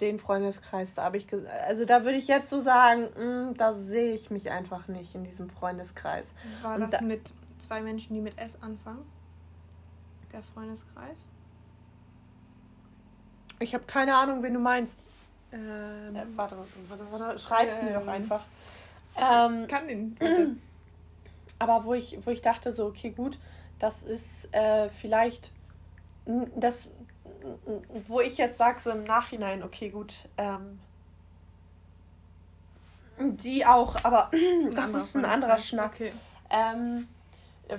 den 0.00 0.18
Freundeskreis, 0.18 0.94
da 0.94 1.04
habe 1.04 1.18
ich, 1.18 1.26
also 1.66 1.84
da 1.84 2.04
würde 2.04 2.18
ich 2.18 2.26
jetzt 2.26 2.50
so 2.50 2.60
sagen, 2.60 3.02
mh, 3.14 3.48
hm, 3.48 3.56
da 3.56 3.72
sehe 3.72 4.14
ich 4.14 4.30
mich 4.30 4.50
einfach 4.50 4.88
nicht 4.88 5.14
in 5.14 5.22
diesem 5.22 5.48
Freundeskreis. 5.48 6.34
War 6.62 6.74
Und 6.74 6.80
das 6.80 6.90
da, 6.90 7.00
mit 7.02 7.32
zwei 7.58 7.80
Menschen, 7.82 8.14
die 8.14 8.20
mit 8.20 8.38
S 8.38 8.60
anfangen? 8.60 9.06
Der 10.32 10.42
Freundeskreis? 10.42 11.26
Ich 13.62 13.74
habe 13.74 13.84
keine 13.84 14.14
Ahnung, 14.14 14.42
wen 14.42 14.54
du 14.54 14.60
meinst. 14.60 14.98
Ähm, 15.52 16.16
äh, 16.16 16.24
warte, 16.36 16.56
warte, 16.88 17.04
warte, 17.10 17.38
schreib's 17.38 17.78
ähm, 17.78 17.86
mir 17.86 17.94
doch 17.94 18.02
ähm, 18.02 18.08
einfach. 18.08 18.44
Ähm, 19.16 19.66
kann 19.68 19.88
den, 19.88 20.14
bitte. 20.14 20.56
Aber 21.58 21.84
wo 21.84 21.94
ich, 21.94 22.18
wo 22.24 22.30
ich 22.30 22.40
dachte, 22.40 22.72
so, 22.72 22.86
okay, 22.86 23.10
gut, 23.10 23.38
das 23.78 24.02
ist 24.02 24.52
äh, 24.54 24.88
vielleicht 24.88 25.52
das, 26.56 26.92
wo 28.06 28.20
ich 28.20 28.38
jetzt 28.38 28.58
sage, 28.58 28.80
so 28.80 28.90
im 28.90 29.04
Nachhinein, 29.04 29.62
okay, 29.62 29.90
gut, 29.90 30.14
ähm, 30.38 30.78
die 33.18 33.66
auch, 33.66 33.96
aber 34.04 34.30
das 34.74 34.94
ist 34.94 35.16
ein 35.16 35.24
anderer 35.24 35.58
Schnack. 35.58 35.92
Okay. 35.94 36.12
Ähm, 36.50 37.08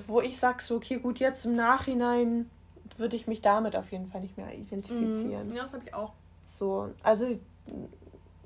wo 0.07 0.21
ich 0.21 0.37
sage, 0.37 0.63
so, 0.63 0.77
okay, 0.77 0.97
gut, 0.97 1.19
jetzt 1.19 1.45
im 1.45 1.55
Nachhinein 1.55 2.49
würde 2.97 3.15
ich 3.15 3.27
mich 3.27 3.41
damit 3.41 3.75
auf 3.75 3.91
jeden 3.91 4.07
Fall 4.07 4.21
nicht 4.21 4.37
mehr 4.37 4.53
identifizieren. 4.53 5.49
Mhm. 5.49 5.55
Ja, 5.55 5.63
das 5.63 5.73
habe 5.73 5.83
ich 5.85 5.93
auch. 5.93 6.13
So, 6.45 6.89
also 7.01 7.39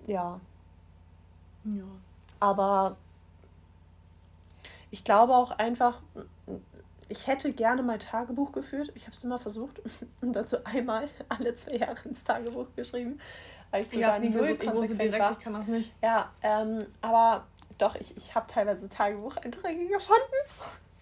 ja. 0.06 0.40
Ja. 1.64 1.84
Aber 2.40 2.96
ich 4.92 5.04
glaube 5.04 5.36
auch 5.36 5.52
einfach, 5.52 6.00
ich 7.10 7.28
hätte 7.28 7.52
gerne 7.52 7.84
mal 7.84 7.98
Tagebuch 7.98 8.52
geführt. 8.52 8.92
Ich 8.96 9.04
habe 9.04 9.14
es 9.14 9.24
immer 9.24 9.40
versucht 9.40 9.82
und 10.22 10.34
dazu 10.34 10.58
einmal 10.66 11.10
alle 11.30 11.56
zwei 11.56 11.78
Jahre 11.78 12.08
ins 12.08 12.24
Tagebuch 12.24 12.68
geschrieben, 12.76 13.20
weil 13.72 13.84
ich 13.84 13.90
so 13.90 14.00
ja, 14.00 14.18
nie 14.20 14.30
null 14.30 14.58
so, 14.60 14.72
konsequent 14.72 15.02
direkt, 15.02 15.20
war. 15.20 15.32
Ich 15.34 15.40
kann 15.40 15.54
das 15.54 15.68
nicht. 15.68 15.94
Ja, 16.02 16.32
ähm, 16.42 16.86
aber 17.02 17.46
doch, 17.78 17.96
ich, 17.96 18.16
ich 18.18 18.34
habe 18.34 18.52
teilweise 18.52 18.90
Tagebucheinträge 18.90 19.88
gefunden, 19.94 20.22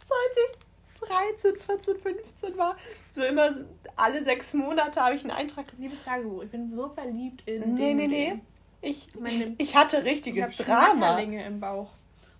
seit 0.03 0.64
13, 1.07 1.55
14, 1.57 1.99
15 1.99 2.57
war. 2.57 2.77
So 3.11 3.23
immer 3.23 3.55
alle 3.95 4.23
sechs 4.23 4.53
Monate 4.53 5.01
habe 5.01 5.15
ich 5.15 5.21
einen 5.21 5.31
Eintrag. 5.31 5.65
Liebes 5.77 6.03
Tagebuch, 6.03 6.43
ich 6.43 6.51
bin 6.51 6.73
so 6.73 6.89
verliebt 6.89 7.47
in. 7.47 7.75
Nee, 7.75 7.93
nee, 7.93 8.07
nee. 8.07 8.39
Ich, 8.81 9.09
meine, 9.19 9.55
ich 9.57 9.75
hatte 9.75 10.03
richtiges 10.03 10.51
ich 10.51 10.57
Drama. 10.57 11.17
im 11.17 11.59
Bauch. 11.59 11.93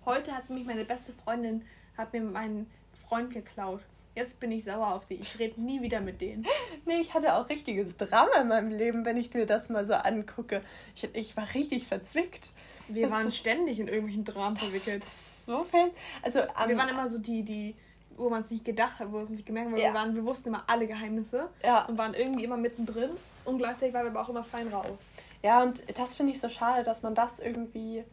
Heute 0.04 0.32
hat 0.32 0.48
mich 0.48 0.64
meine 0.64 0.84
beste 0.84 1.12
Freundin 1.12 1.64
hat 1.96 2.12
mir 2.12 2.20
meinen 2.20 2.70
Freund 2.92 3.32
geklaut. 3.32 3.80
Jetzt 4.14 4.40
bin 4.40 4.50
ich 4.50 4.64
sauer 4.64 4.94
auf 4.94 5.04
sie. 5.04 5.14
Ich 5.14 5.38
rede 5.38 5.60
nie 5.60 5.82
wieder 5.82 6.00
mit 6.00 6.20
denen. 6.20 6.46
nee, 6.86 7.00
ich 7.00 7.12
hatte 7.12 7.34
auch 7.34 7.48
richtiges 7.50 7.96
Drama 7.96 8.40
in 8.40 8.48
meinem 8.48 8.70
Leben, 8.70 9.04
wenn 9.04 9.16
ich 9.16 9.34
mir 9.34 9.44
das 9.44 9.68
mal 9.68 9.84
so 9.84 9.92
angucke. 9.92 10.62
Ich, 10.94 11.08
ich 11.12 11.36
war 11.36 11.52
richtig 11.52 11.86
verzwickt. 11.86 12.50
Wir 12.88 13.02
das 13.02 13.10
waren 13.10 13.30
ständig 13.30 13.78
in 13.78 13.88
irgendwelchen 13.88 14.24
Dramen 14.24 14.56
verwickelt. 14.56 15.02
Das 15.02 15.12
ist 15.12 15.46
so 15.46 15.64
fest. 15.64 15.92
Also, 16.22 16.40
um, 16.40 16.68
wir 16.68 16.78
waren 16.78 16.88
immer 16.88 17.08
so 17.08 17.18
die, 17.18 17.42
die 17.42 17.74
wo 18.16 18.30
man 18.30 18.42
es 18.42 18.50
nicht 18.50 18.64
gedacht 18.64 18.98
hat, 18.98 19.12
wo 19.12 19.20
es 19.20 19.28
nicht 19.28 19.46
gemerkt 19.46 19.72
hat, 19.72 19.78
ja. 19.78 19.86
wir, 19.86 19.94
waren, 19.94 20.14
wir 20.14 20.24
wussten 20.24 20.48
immer 20.48 20.64
alle 20.66 20.86
Geheimnisse 20.86 21.48
ja. 21.62 21.84
und 21.86 21.98
waren 21.98 22.14
irgendwie 22.14 22.44
immer 22.44 22.56
mittendrin 22.56 23.10
und 23.44 23.58
gleichzeitig 23.58 23.94
waren 23.94 24.04
wir 24.04 24.10
aber 24.10 24.22
auch 24.22 24.28
immer 24.28 24.44
fein 24.44 24.68
raus. 24.68 25.08
Ja, 25.42 25.62
und 25.62 25.82
das 25.96 26.16
finde 26.16 26.32
ich 26.32 26.40
so 26.40 26.48
schade, 26.48 26.82
dass 26.82 27.02
man 27.02 27.14
das 27.14 27.38
irgendwie 27.38 28.04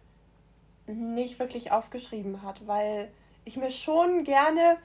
nicht 0.87 1.39
wirklich 1.39 1.71
aufgeschrieben 1.71 2.43
hat, 2.43 2.67
weil 2.67 3.09
ich 3.45 3.57
mir 3.57 3.71
schon 3.71 4.23
gerne 4.23 4.77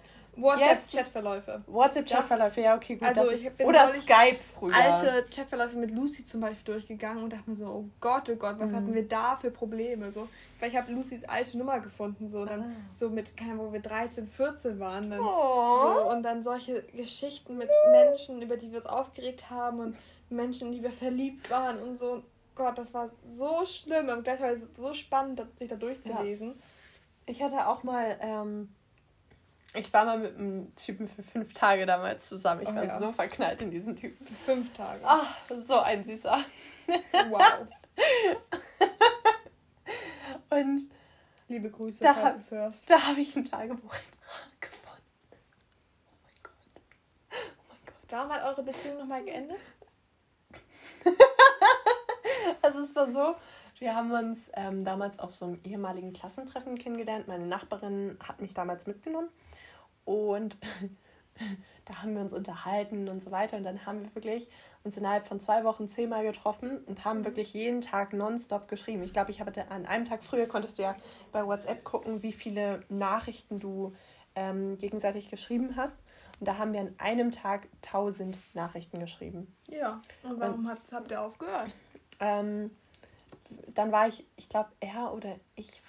WhatsApp-Chatverläufe. 0.43 1.63
WhatsApp-Chatverläufe, 1.67 2.61
ja, 2.61 2.77
okay, 2.77 2.97
gut. 2.97 3.09
Also 3.09 3.23
ist, 3.31 3.51
oder 3.63 3.89
Skype 3.89 4.39
früher. 4.41 4.75
Alte 4.75 5.27
Chatverläufe 5.35 5.77
mit 5.79 5.91
Lucy 5.91 6.25
zum 6.25 6.41
Beispiel 6.41 6.75
durchgegangen 6.75 7.25
und 7.25 7.33
dachte 7.33 7.49
mir 7.51 7.57
so, 7.57 7.67
oh 7.67 7.85
Gott, 8.01 8.29
oh 8.31 8.37
Gott, 8.37 8.57
was 8.59 8.71
Mhm. 8.73 8.77
hatten 8.77 8.95
wir 8.95 9.09
da 9.09 9.37
für 9.37 9.51
Probleme? 9.51 10.11
So, 10.13 10.29
weil 10.61 10.71
ich 10.71 10.77
habe 10.77 10.93
Lucys 10.93 11.25
alte 11.25 11.59
Nummer 11.59 11.81
gefunden, 11.81 12.29
so 12.29 12.45
dann 12.45 12.63
Ah. 12.63 12.67
so 12.95 13.09
mit, 13.11 13.37
keine 13.37 13.53
Ahnung, 13.53 13.69
wo 13.69 13.73
wir 13.73 13.81
13, 13.83 14.29
14 14.29 14.79
waren, 14.81 15.11
dann 15.11 15.21
Oh. 15.21 15.77
so 15.81 16.11
und 16.15 16.23
dann 16.23 16.43
solche 16.43 16.83
Geschichten 16.95 17.57
mit 17.59 17.71
Menschen, 17.91 18.41
über 18.43 18.57
die 18.57 18.71
wir 18.71 18.79
uns 18.79 18.87
aufgeregt 18.87 19.51
haben 19.51 19.81
und 19.81 19.97
Menschen, 20.31 20.69
in 20.69 20.75
die 20.75 20.83
wir 20.83 20.93
verliebt 20.93 21.51
waren 21.51 21.79
und 21.83 21.99
so. 21.99 22.23
Gott, 22.55 22.77
das 22.77 22.93
war 22.93 23.09
so 23.31 23.65
schlimm 23.67 24.09
und 24.09 24.25
gleichzeitig 24.25 24.65
so 24.77 24.93
spannend, 24.93 25.43
sich 25.57 25.69
da 25.69 25.77
durchzulesen. 25.77 26.61
Ich 27.25 27.41
hatte 27.43 27.69
auch 27.69 27.83
mal, 27.85 28.17
ähm, 28.21 28.75
ich 29.75 29.93
war 29.93 30.05
mal 30.05 30.19
mit 30.19 30.37
einem 30.37 30.75
Typen 30.77 31.09
für 31.09 31.23
fünf 31.23 31.53
Tage 31.53 31.87
damals 31.87 32.29
zusammen. 32.29 32.63
Ich 32.63 32.69
Oh 32.69 32.75
war 32.75 32.85
ja. 32.85 32.99
so 32.99 33.13
verknallt 33.13 33.61
in 33.63 33.71
diesen 33.71 33.97
Typen. 33.97 34.27
Fünf 34.27 34.73
Tage. 34.73 35.01
Ach, 35.05 35.35
so 35.57 35.79
ein 35.81 36.05
süßer. 36.05 36.45
Wow. 37.31 37.67
Und 40.51 40.89
Liebe 41.49 41.71
Grüße, 41.71 42.03
Da- 42.05 42.15
falls 42.15 42.35
du 42.35 42.41
es 42.41 42.51
hörst. 42.51 42.91
da 42.91 43.07
habe 43.09 43.21
ich 43.21 43.35
ein 43.37 43.49
Tagebuch 43.51 43.95
gefunden. 44.61 45.03
Oh 45.31 46.27
mein 46.27 46.35
Gott. 46.43 46.53
Oh 47.33 47.65
mein 47.69 47.79
Gott. 47.87 47.95
Warum 48.11 48.33
hat 48.33 48.45
eure 48.45 48.63
Beziehung 48.63 48.99
nochmal 48.99 49.25
geendet? 49.25 49.61
Also 52.61 52.81
es 52.81 52.95
war 52.95 53.11
so, 53.11 53.35
wir 53.79 53.95
haben 53.95 54.11
uns 54.11 54.51
ähm, 54.55 54.85
damals 54.85 55.19
auf 55.19 55.35
so 55.35 55.47
einem 55.47 55.61
ehemaligen 55.65 56.13
Klassentreffen 56.13 56.77
kennengelernt. 56.77 57.29
Meine 57.29 57.47
Nachbarin 57.47 58.19
hat 58.23 58.41
mich 58.41 58.53
damals 58.53 58.87
mitgenommen 58.87 59.29
und 60.09 60.57
da 61.85 62.03
haben 62.03 62.15
wir 62.15 62.23
uns 62.23 62.33
unterhalten 62.33 63.09
und 63.09 63.23
so 63.23 63.31
weiter. 63.31 63.59
Und 63.59 63.65
dann 63.65 63.85
haben 63.85 64.03
wir 64.03 64.15
wirklich 64.15 64.49
uns 64.85 64.97
innerhalb 64.97 65.27
von 65.27 65.39
zwei 65.39 65.65
Wochen 65.65 65.89
zehnmal 65.89 66.25
getroffen 66.25 66.79
und 66.87 67.05
haben 67.05 67.27
wirklich 67.27 67.53
jeden 67.53 67.83
Tag 67.83 68.15
nonstop 68.15 68.69
geschrieben. 68.69 69.03
Ich 69.03 69.13
glaube, 69.13 69.31
ich 69.31 69.41
habe 69.41 69.53
an 69.71 69.85
einem 69.85 70.07
Tag 70.07 70.25
früher 70.25 70.47
konntest 70.47 70.79
du 70.79 70.83
ja 70.83 70.97
bei 71.31 71.47
WhatsApp 71.47 71.85
gucken, 71.85 72.23
wie 72.23 72.33
viele 72.33 72.81
Nachrichten 72.89 73.61
du 73.61 73.93
ähm, 74.35 74.79
gegenseitig 74.79 75.29
geschrieben 75.29 75.77
hast. 75.77 75.99
Und 76.41 76.49
da 76.49 76.57
haben 76.57 76.73
wir 76.73 76.81
an 76.81 76.95
einem 76.97 77.33
Tag 77.33 77.69
tausend 77.83 78.39
Nachrichten 78.55 78.99
geschrieben. 78.99 79.55
Ja. 79.67 80.01
Und 80.23 80.41
warum 80.41 80.69
habt, 80.69 80.91
habt 80.91 81.11
ihr 81.11 81.21
aufgehört? 81.21 81.75
Ähm, 82.21 82.71
dann 83.75 83.93
war 83.93 84.09
ich, 84.09 84.25
ich 84.37 84.49
glaube, 84.49 84.71
er 84.81 85.13
oder 85.13 85.37
ich 85.55 85.83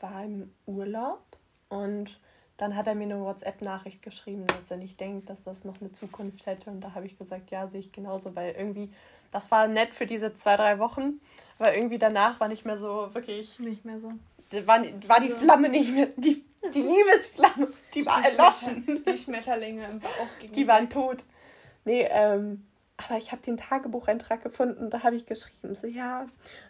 war 0.00 0.24
im 0.24 0.52
Urlaub 0.66 1.22
und 1.68 2.18
dann 2.60 2.76
hat 2.76 2.86
er 2.86 2.94
mir 2.94 3.04
eine 3.04 3.20
WhatsApp-Nachricht 3.20 4.02
geschrieben, 4.02 4.46
dass 4.48 4.70
er 4.70 4.76
nicht 4.76 5.00
denkt, 5.00 5.28
dass 5.30 5.42
das 5.42 5.64
noch 5.64 5.80
eine 5.80 5.92
Zukunft 5.92 6.44
hätte. 6.46 6.70
Und 6.70 6.80
da 6.82 6.94
habe 6.94 7.06
ich 7.06 7.16
gesagt, 7.16 7.50
ja, 7.50 7.66
sehe 7.68 7.80
ich 7.80 7.90
genauso, 7.92 8.34
weil 8.36 8.54
irgendwie, 8.56 8.90
das 9.30 9.50
war 9.50 9.66
nett 9.68 9.94
für 9.94 10.06
diese 10.06 10.34
zwei, 10.34 10.56
drei 10.56 10.78
Wochen, 10.78 11.20
aber 11.58 11.74
irgendwie 11.74 11.98
danach 11.98 12.38
war 12.40 12.48
nicht 12.48 12.64
mehr 12.66 12.76
so 12.76 13.08
wirklich, 13.14 13.58
Nicht 13.60 13.84
mehr 13.84 13.98
so. 13.98 14.12
war, 14.66 14.84
war 15.08 15.20
die 15.20 15.30
Flamme 15.30 15.68
nicht 15.70 15.92
mehr, 15.92 16.06
die, 16.16 16.44
die 16.74 16.82
Liebesflamme, 16.82 17.70
die 17.94 18.04
war 18.04 18.20
Die 18.20 18.28
erloschen. 18.28 18.84
Schmetter- 18.84 19.10
Die 19.12 19.18
Schmetterlinge 19.18 19.84
im 19.86 20.00
Bauch 20.00 20.10
gegen 20.38 20.52
Die 20.52 20.66
waren 20.68 20.90
tot. 20.90 21.24
Nee, 21.86 22.06
ähm, 22.10 22.66
aber 23.08 23.18
ich 23.18 23.32
habe 23.32 23.42
den 23.42 23.56
Tagebucheintrag 23.56 24.42
gefunden, 24.42 24.90
da 24.90 25.02
habe 25.02 25.16
ich 25.16 25.26
geschrieben, 25.26 25.74
so 25.74 25.86
ja, 25.86 26.26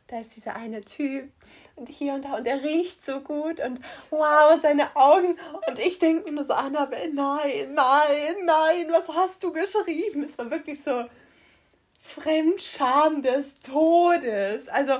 da 0.07 0.21
ist 0.21 0.37
dieser 0.37 0.55
eine 0.55 0.83
Typ 0.83 1.31
und 1.77 1.89
hier 1.89 2.15
und 2.15 2.25
da 2.25 2.37
und 2.37 2.47
er 2.47 2.63
riecht 2.63 3.05
so 3.05 3.21
gut 3.21 3.61
und 3.61 3.81
wow, 4.11 4.59
seine 4.61 4.95
Augen. 4.97 5.37
Und 5.67 5.79
ich 5.79 5.99
denke 5.99 6.25
mir 6.25 6.33
nur 6.33 6.45
so, 6.45 6.55
Annabelle, 6.55 7.13
nein, 7.13 7.75
nein, 7.75 8.37
nein, 8.45 8.87
was 8.91 9.09
hast 9.09 9.43
du 9.43 9.53
geschrieben? 9.53 10.23
Es 10.23 10.39
war 10.39 10.51
wirklich 10.51 10.83
so 10.83 11.05
Fremdscham 12.03 13.23
des 13.23 13.61
Todes. 13.61 14.69
Also, 14.69 14.95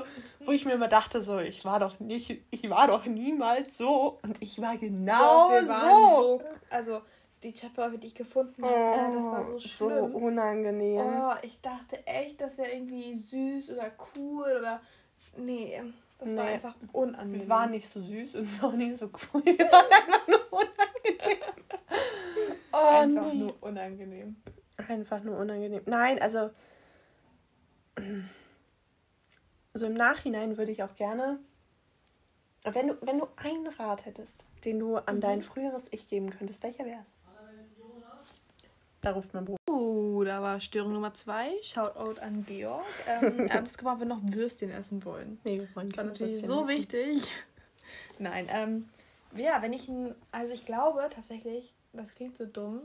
wo 0.45 0.51
ich 0.51 0.65
mir 0.65 0.73
immer 0.73 0.87
dachte, 0.87 1.21
so, 1.21 1.39
ich 1.39 1.65
war 1.65 1.79
doch 1.79 1.99
nicht, 1.99 2.41
ich 2.51 2.69
war 2.69 2.87
doch 2.87 3.05
niemals 3.05 3.77
so 3.77 4.19
und 4.21 4.41
ich 4.41 4.61
war 4.61 4.77
genau 4.77 5.51
so. 5.61 5.67
so. 5.67 6.41
Also, 6.69 7.01
die 7.43 7.53
Chatverläufe, 7.53 7.97
die 7.97 8.07
ich 8.07 8.15
gefunden 8.15 8.63
habe, 8.63 8.75
äh, 8.75 9.15
das 9.15 9.25
war 9.31 9.45
so 9.45 9.59
schlimm. 9.59 10.11
So 10.11 10.17
unangenehm. 10.17 11.01
Oh, 11.01 11.33
ich 11.41 11.59
dachte 11.61 12.05
echt, 12.05 12.39
das 12.41 12.57
wäre 12.57 12.71
irgendwie 12.71 13.15
süß 13.15 13.71
oder 13.71 13.91
cool 14.15 14.57
oder. 14.59 14.81
Nee, 15.37 15.81
das 16.19 16.35
war 16.35 16.43
Nee. 16.45 16.51
einfach 16.51 16.75
unangenehm. 16.93 17.41
Wir 17.41 17.49
waren 17.49 17.71
nicht 17.71 17.89
so 17.89 17.99
süß 18.01 18.35
und 18.35 18.47
auch 18.63 18.73
nicht 18.73 18.97
so 18.97 19.05
cool. 19.33 19.43
Wir 19.45 19.57
waren 19.71 19.85
einfach 19.91 20.27
nur 20.27 20.53
unangenehm. 20.53 21.37
Oh, 22.73 22.77
einfach 22.77 23.33
nee. 23.33 23.39
nur 23.39 23.55
unangenehm. 23.61 24.35
Einfach 24.87 25.21
nur 25.23 25.37
unangenehm. 25.37 25.81
Nein, 25.85 26.21
also. 26.21 26.51
So 29.73 29.85
im 29.85 29.93
Nachhinein 29.93 30.57
würde 30.57 30.71
ich 30.71 30.81
auch 30.83 30.93
gerne. 30.93 31.39
Wenn 32.63 32.87
du, 32.89 32.97
wenn 33.01 33.19
du 33.19 33.27
einen 33.37 33.67
Rat 33.67 34.05
hättest, 34.05 34.43
den 34.63 34.79
du 34.79 34.95
an 34.97 35.17
Mhm. 35.17 35.21
dein 35.21 35.41
früheres 35.41 35.87
Ich 35.91 36.07
geben 36.07 36.29
könntest, 36.29 36.63
welcher 36.63 36.85
wäre 36.85 37.01
es? 37.01 37.15
Da 39.01 39.11
ruft 39.11 39.33
mein 39.33 39.45
Bruder. 39.45 39.57
Uh, 39.69 40.23
da 40.23 40.41
war 40.43 40.59
Störung 40.59 40.93
Nummer 40.93 41.13
zwei. 41.13 41.51
Shoutout 41.63 42.19
an 42.21 42.45
Georg. 42.45 42.85
Ähm, 43.07 43.47
er 43.47 43.53
hat 43.55 43.61
uns 43.61 43.77
gefragt, 43.77 43.95
ob 43.95 43.99
wir 44.01 44.07
noch 44.07 44.21
Würstchen 44.23 44.69
essen 44.71 45.03
wollen. 45.05 45.39
Nee, 45.43 45.59
wir 45.61 45.75
wollen 45.75 45.89
war 45.91 45.97
keine 45.97 46.09
natürlich 46.09 46.33
Würstchen 46.33 46.47
so 46.49 46.61
essen. 46.63 46.67
wichtig. 46.69 47.31
Nein, 48.19 48.47
ähm, 48.51 48.89
ja, 49.35 49.61
wenn 49.61 49.73
ich 49.73 49.87
ein, 49.87 50.13
also 50.31 50.53
ich 50.53 50.65
glaube 50.65 51.07
tatsächlich, 51.09 51.73
das 51.93 52.13
klingt 52.13 52.37
so 52.37 52.45
dumm, 52.45 52.81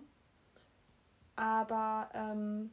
aber, 1.35 2.09
ähm, 2.14 2.70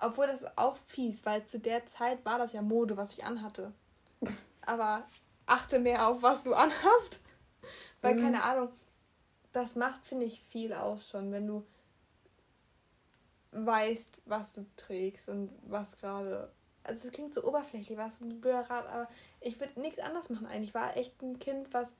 obwohl 0.00 0.26
das 0.26 0.42
ist 0.42 0.56
auch 0.58 0.76
fies, 0.86 1.26
weil 1.26 1.44
zu 1.44 1.58
der 1.58 1.84
Zeit 1.86 2.24
war 2.24 2.38
das 2.38 2.52
ja 2.54 2.62
Mode, 2.62 2.96
was 2.96 3.12
ich 3.12 3.24
anhatte. 3.24 3.72
Aber 4.66 5.04
achte 5.46 5.78
mehr 5.80 6.08
auf, 6.08 6.22
was 6.22 6.44
du 6.44 6.54
anhast. 6.54 7.20
Weil, 8.00 8.14
Mhm. 8.14 8.20
keine 8.22 8.42
Ahnung, 8.42 8.68
das 9.52 9.76
macht, 9.76 10.06
finde 10.06 10.26
ich, 10.26 10.42
viel 10.42 10.72
aus 10.72 11.08
schon, 11.08 11.30
wenn 11.32 11.46
du 11.46 11.66
weißt, 13.52 14.16
was 14.24 14.54
du 14.54 14.66
trägst 14.76 15.28
und 15.28 15.50
was 15.66 15.96
gerade. 15.96 16.50
Also 16.84 17.06
es 17.08 17.12
klingt 17.12 17.32
so 17.32 17.44
oberflächlich, 17.44 17.96
was 17.96 18.18
Rat, 18.42 18.86
aber 18.86 19.08
ich 19.40 19.60
würde 19.60 19.80
nichts 19.80 20.00
anders 20.00 20.30
machen 20.30 20.46
eigentlich. 20.46 20.70
Ich 20.70 20.74
war 20.74 20.96
echt 20.96 21.22
ein 21.22 21.38
Kind, 21.38 21.72
was 21.72 21.94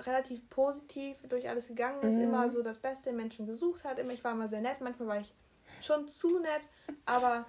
relativ 0.00 0.48
positiv 0.50 1.22
durch 1.28 1.48
alles 1.48 1.68
gegangen 1.68 2.02
ist, 2.02 2.16
Mhm. 2.16 2.24
immer 2.24 2.50
so 2.50 2.62
das 2.62 2.78
Beste 2.78 3.10
im 3.10 3.16
Menschen 3.16 3.46
gesucht 3.46 3.84
hat. 3.84 3.98
Immer, 3.98 4.12
ich 4.12 4.24
war 4.24 4.32
immer 4.32 4.48
sehr 4.48 4.60
nett, 4.60 4.80
manchmal 4.80 5.08
war 5.08 5.20
ich 5.20 5.32
schon 5.80 6.08
zu 6.08 6.38
nett, 6.40 6.62
aber 7.06 7.46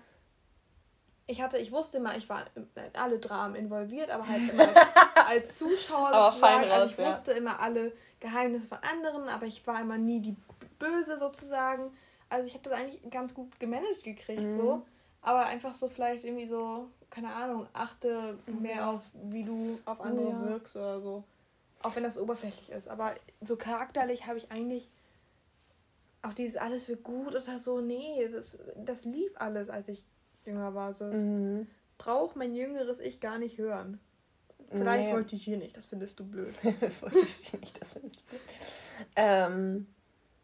ich 1.28 1.42
hatte, 1.42 1.58
ich 1.58 1.72
wusste 1.72 1.98
immer, 1.98 2.16
ich 2.18 2.30
war 2.30 2.46
in 2.56 2.68
alle 2.94 3.20
Dramen 3.20 3.56
involviert, 3.56 4.12
aber 4.12 4.28
halt 4.28 4.50
immer 4.50 4.74
als, 5.28 5.58
Zuschauer 5.58 6.10
Aber 6.10 6.30
sozusagen. 6.32 6.64
also 6.72 6.82
raus, 6.84 6.92
ich 6.92 6.98
ja. 6.98 7.08
wusste 7.10 7.32
immer 7.32 7.60
alle 7.60 7.92
Geheimnisse 8.20 8.68
von 8.68 8.78
anderen, 8.80 9.28
aber 9.30 9.46
ich 9.46 9.66
war 9.66 9.82
immer 9.82 9.98
nie 9.98 10.20
die 10.20 10.36
Böse 10.78 11.18
sozusagen. 11.18 11.92
Also 12.30 12.48
ich 12.48 12.54
habe 12.54 12.70
das 12.70 12.74
eigentlich 12.74 13.10
ganz 13.10 13.34
gut 13.34 13.60
gemanagt 13.60 14.04
gekriegt 14.04 14.44
Mhm. 14.44 14.52
so, 14.54 14.86
aber 15.22 15.46
einfach 15.48 15.74
so 15.74 15.88
vielleicht 15.88 16.24
irgendwie 16.26 16.46
so, 16.46 16.90
keine 17.10 17.34
Ahnung, 17.34 17.68
achte 17.74 18.38
mehr 18.48 18.76
Ja. 18.78 18.92
auf, 18.92 19.10
wie 19.14 19.44
du 19.44 19.80
auf 19.86 20.02
andere 20.02 20.30
Ja. 20.32 20.40
wirkst 20.42 20.76
oder 20.76 21.02
so. 21.02 21.24
Auch 21.82 21.96
wenn 21.96 22.04
das 22.04 22.18
oberflächlich 22.18 22.70
ist, 22.70 22.88
aber 22.88 23.16
so 23.42 23.56
charakterlich 23.58 24.26
habe 24.28 24.38
ich 24.38 24.52
eigentlich 24.52 24.90
auch 26.24 26.34
dieses 26.34 26.58
alles 26.58 26.86
für 26.86 26.98
gut 26.98 27.30
oder 27.36 27.60
so, 27.60 27.80
nee, 27.82 28.28
das, 28.32 28.58
das 28.78 29.06
lief 29.06 29.32
alles, 29.36 29.70
als 29.70 29.88
ich 29.88 30.04
jünger 30.46 30.74
war. 30.76 30.94
So, 30.94 31.06
Mhm. 31.06 31.68
braucht 31.98 32.36
mein 32.36 32.54
jüngeres 32.56 33.00
Ich 33.00 33.20
gar 33.20 33.38
nicht 33.40 33.58
hören. 33.58 34.00
Vielleicht 34.72 35.08
Nee. 35.10 35.14
wollte 35.14 35.36
ich 35.36 35.44
hier 35.44 35.58
nicht, 35.58 35.78
das 35.78 35.86
findest 35.86 36.20
du 36.20 36.26
blöd. 36.26 36.54
Wollte 37.02 37.20
ich 37.20 37.54
nicht, 37.54 37.80
das 37.80 37.94
findest 37.94 38.22
du. 38.22 38.24
Ähm, 39.16 39.88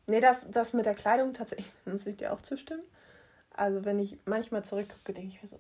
nee, 0.06 0.20
das, 0.20 0.50
das 0.52 0.74
mit 0.74 0.86
der 0.86 0.94
Kleidung 0.94 1.34
tatsächlich, 1.34 1.72
muss 1.86 2.06
ich 2.06 2.18
dir 2.18 2.32
auch 2.32 2.42
zustimmen. 2.42 2.84
Also, 3.54 3.84
wenn 3.84 4.00
ich 4.00 4.18
manchmal 4.26 4.64
zurückgucke, 4.64 5.14
denke 5.14 5.36
ich 5.36 5.42
mir 5.42 5.48
so, 5.48 5.60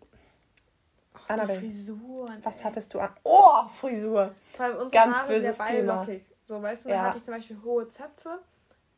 Ach, 1.14 1.30
Annabelle, 1.30 1.60
die 1.60 1.68
Frisuren. 1.68 2.38
was 2.44 2.60
ey. 2.60 2.64
hattest 2.64 2.94
du 2.94 3.00
an? 3.00 3.14
Oh, 3.24 3.68
Frisur! 3.68 4.34
Vor 4.54 4.66
allem 4.66 4.76
unsere 4.78 4.92
Ganz 4.92 5.18
Haare 5.18 5.28
sind 5.28 5.36
ja 5.44 5.50
böses 5.50 5.58
beide 5.58 5.78
Thema. 5.80 5.96
lockig. 6.00 6.26
So, 6.44 6.62
weißt 6.62 6.86
du, 6.86 6.90
Ja. 6.90 6.96
dann 6.98 7.06
hatte 7.08 7.18
ich 7.18 7.24
zum 7.24 7.34
Beispiel 7.34 7.62
hohe 7.64 7.88
Zöpfe 7.88 8.40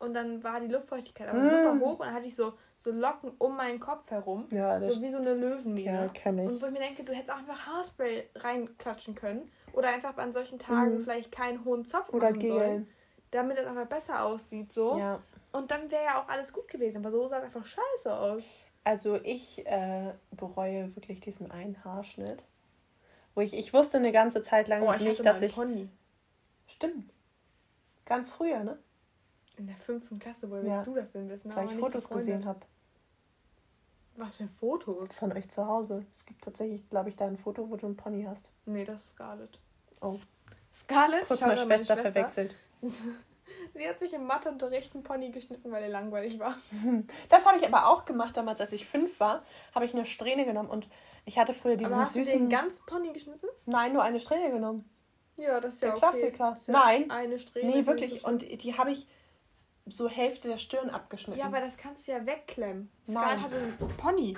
und 0.03 0.13
dann 0.13 0.43
war 0.43 0.59
die 0.59 0.67
Luftfeuchtigkeit 0.67 1.27
aber 1.29 1.39
Mm. 1.39 1.49
super 1.49 1.79
hoch 1.79 1.99
und 1.99 2.05
dann 2.07 2.13
hatte 2.13 2.27
ich 2.27 2.35
so, 2.35 2.53
so 2.77 2.91
Locken 2.91 3.31
um 3.39 3.55
meinen 3.57 3.79
Kopf 3.79 4.09
herum. 4.11 4.47
Ja, 4.51 4.79
das 4.79 4.95
So 4.95 5.01
wie 5.01 5.09
so 5.11 5.17
eine 5.17 5.33
Löwenmähne. 5.33 5.85
ja, 6.03 6.07
kenne 6.07 6.43
Und 6.43 6.55
ich. 6.55 6.61
wo 6.61 6.65
ich 6.67 6.71
mir 6.71 6.79
denke, 6.79 7.03
du 7.03 7.13
hättest 7.13 7.31
auch 7.31 7.37
einfach 7.39 7.65
Haarspray 7.67 8.29
reinklatschen 8.35 9.15
können. 9.15 9.51
Oder 9.73 9.89
einfach 9.89 10.15
an 10.17 10.31
solchen 10.31 10.59
Tagen 10.59 10.97
Mhm. 10.99 11.03
vielleicht 11.03 11.31
keinen 11.31 11.65
hohen 11.65 11.83
Zopf 11.85 12.09
Oder 12.13 12.29
machen 12.31 12.45
sollen. 12.45 12.83
Gel. 12.85 12.93
Damit 13.31 13.57
es 13.57 13.65
einfach 13.65 13.87
besser 13.87 14.23
aussieht. 14.23 14.71
so. 14.71 14.97
Ja. 14.99 15.19
Und 15.51 15.71
dann 15.71 15.89
wäre 15.89 16.03
ja 16.03 16.21
auch 16.21 16.27
alles 16.29 16.53
gut 16.53 16.67
gewesen. 16.67 16.99
Aber 16.99 17.09
so 17.11 17.25
sah 17.27 17.37
es 17.39 17.43
einfach 17.45 17.65
scheiße 17.65 18.15
aus. 18.15 18.43
Also, 18.83 19.15
ich 19.23 19.65
äh, 19.65 20.13
bereue 20.31 20.95
wirklich 20.95 21.21
diesen 21.21 21.49
einen 21.49 21.83
Haarschnitt. 21.83 22.43
Wo 23.33 23.41
ich, 23.41 23.55
ich 23.57 23.73
wusste 23.73 23.97
eine 23.97 24.11
ganze 24.11 24.41
Zeit 24.43 24.67
lang 24.67 24.83
Oh, 24.83 24.93
ich 24.93 25.01
nicht, 25.03 25.25
dass 25.25 25.41
ich. 25.41 25.55
Pony. 25.55 25.89
Stimmt. 26.67 27.11
Ganz 28.05 28.29
früher, 28.31 28.63
ne? 28.63 28.77
In 29.57 29.67
der 29.67 29.75
fünften 29.77 30.19
Klasse, 30.19 30.49
woher 30.49 30.63
willst 30.63 30.71
Ja. 30.75 30.81
du 30.83 30.95
das 30.95 31.11
denn 31.11 31.29
wissen? 31.29 31.49
Weil 31.55 31.63
Aber 31.63 31.71
ich 31.73 31.79
Fotos 31.79 32.03
befreundet. 32.03 32.27
gesehen 32.27 32.45
habe 32.45 32.59
Was 34.15 34.37
für 34.37 34.47
Fotos? 34.59 35.15
von 35.15 35.31
euch 35.33 35.49
zu 35.49 35.67
Hause. 35.67 36.05
Es 36.11 36.25
gibt 36.25 36.43
tatsächlich, 36.43 36.87
glaube 36.89 37.09
ich, 37.09 37.15
da 37.15 37.25
ein 37.25 37.37
Foto, 37.37 37.69
wo 37.69 37.75
du 37.75 37.85
einen 37.87 37.95
Pony 37.97 38.23
hast. 38.27 38.45
Nee, 38.65 38.83
das 38.85 39.01
ist 39.05 39.09
Scarlett. 39.11 39.59
Oh. 40.01 40.19
Scarlett? 40.71 41.25
Kurz 41.27 41.41
mal 41.41 41.47
meine 41.55 41.61
Schwester 41.61 41.97
verwechselt. 41.97 42.55
Sie 43.75 43.87
hat 43.87 43.97
sich 43.97 44.13
im 44.13 44.25
Matheunterricht 44.25 44.93
einen 44.93 45.03
Pony 45.03 45.31
geschnitten, 45.31 45.71
weil 45.71 45.83
er 45.83 45.89
langweilig 45.89 46.39
war. 46.39 46.55
Das 47.29 47.45
habe 47.45 47.57
ich 47.57 47.65
aber 47.65 47.87
auch 47.87 48.05
gemacht 48.05 48.35
damals, 48.37 48.59
als 48.61 48.71
ich 48.71 48.85
fünf 48.85 49.19
war, 49.19 49.43
habe 49.73 49.85
ich 49.85 49.93
eine 49.93 50.05
Strähne 50.05 50.45
genommen 50.45 50.69
und 50.69 50.87
ich 51.25 51.39
hatte 51.39 51.53
früher 51.53 51.75
diesen 51.77 51.93
Aber 51.93 52.01
hast 52.03 52.15
du 52.15 52.19
süßen. 52.23 52.37
den 52.39 52.49
ganz 52.49 52.81
Pony 52.85 53.11
geschnitten? 53.13 53.47
Nein, 53.65 53.93
nur 53.93 54.03
eine 54.03 54.19
Strähne 54.19 54.51
genommen. 54.51 54.87
Ja, 55.37 55.59
das 55.59 55.75
ist 55.75 55.81
ja 55.81 55.87
Der 55.89 55.97
okay. 55.97 56.31
Klassiker. 56.31 56.57
Ja 56.67 56.73
Nein. 56.73 57.09
Eine 57.09 57.39
Strähne. 57.39 57.71
Nee, 57.71 57.85
wirklich. 57.87 58.23
Und 58.23 58.43
die 58.43 58.77
habe 58.77 58.91
ich 58.91 59.07
so 59.85 60.07
Hälfte 60.07 60.47
der 60.47 60.57
Stirn 60.57 60.89
abgeschnitten. 60.89 61.39
Ja, 61.39 61.47
aber 61.47 61.59
das 61.59 61.77
kannst 61.77 62.07
du 62.07 62.13
ja 62.13 62.25
wegklemmen. 62.25 62.89
Scarlett 63.05 63.41
hatte 63.41 63.57
einen 63.57 63.77
Pony. 63.97 64.37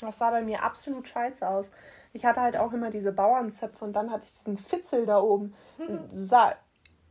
Das 0.00 0.18
sah 0.18 0.30
bei 0.30 0.42
mir 0.42 0.62
absolut 0.62 1.06
scheiße 1.06 1.48
aus. 1.48 1.70
Ich 2.12 2.24
hatte 2.24 2.40
halt 2.40 2.56
auch 2.56 2.72
immer 2.72 2.90
diese 2.90 3.12
Bauernzöpfe 3.12 3.84
und 3.84 3.92
dann 3.94 4.10
hatte 4.10 4.24
ich 4.24 4.32
diesen 4.38 4.58
Fitzel 4.58 5.06
da 5.06 5.20
oben. 5.20 5.54
Sah 6.12 6.54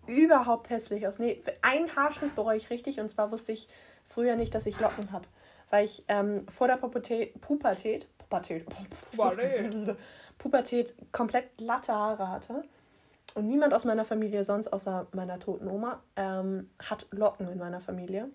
überhaupt 0.07 0.69
hässlich 0.69 1.07
aus. 1.07 1.17
Nee, 1.17 1.41
einen 1.62 1.95
Haarschnitt 1.95 2.36
bereue 2.36 2.57
ich 2.57 2.69
richtig 2.69 2.99
und 2.99 3.10
zwar 3.10 3.31
wusste 3.31 3.51
ich 3.51 3.67
früher 4.05 4.36
nicht, 4.36 4.53
dass 4.53 4.65
ich 4.65 4.79
Locken 4.79 5.12
habe. 5.12 5.25
Weil 5.69 5.86
ich 5.86 6.03
ähm, 6.07 6.47
vor 6.49 6.67
der 6.67 6.75
Pubertät, 6.75 7.39
Pubertät, 7.39 8.07
Pubertät, 8.17 8.65
Pubertät. 9.12 9.97
Pubertät 10.38 10.95
komplett 11.12 11.57
glatte 11.57 11.93
Haare 11.93 12.29
hatte. 12.29 12.63
Und 13.34 13.48
niemand 13.48 13.74
aus 13.74 13.86
meiner 13.86 14.06
Familie 14.06 14.44
sonst, 14.44 14.72
außer 14.74 15.08
meiner 15.13 15.39
toten 15.39 15.67
Oma, 15.67 16.02
ähm, 16.15 16.70
hat 16.80 17.08
Locken 17.12 17.48
in 17.48 17.58
meiner 17.58 17.80
Familie. 17.80 18.30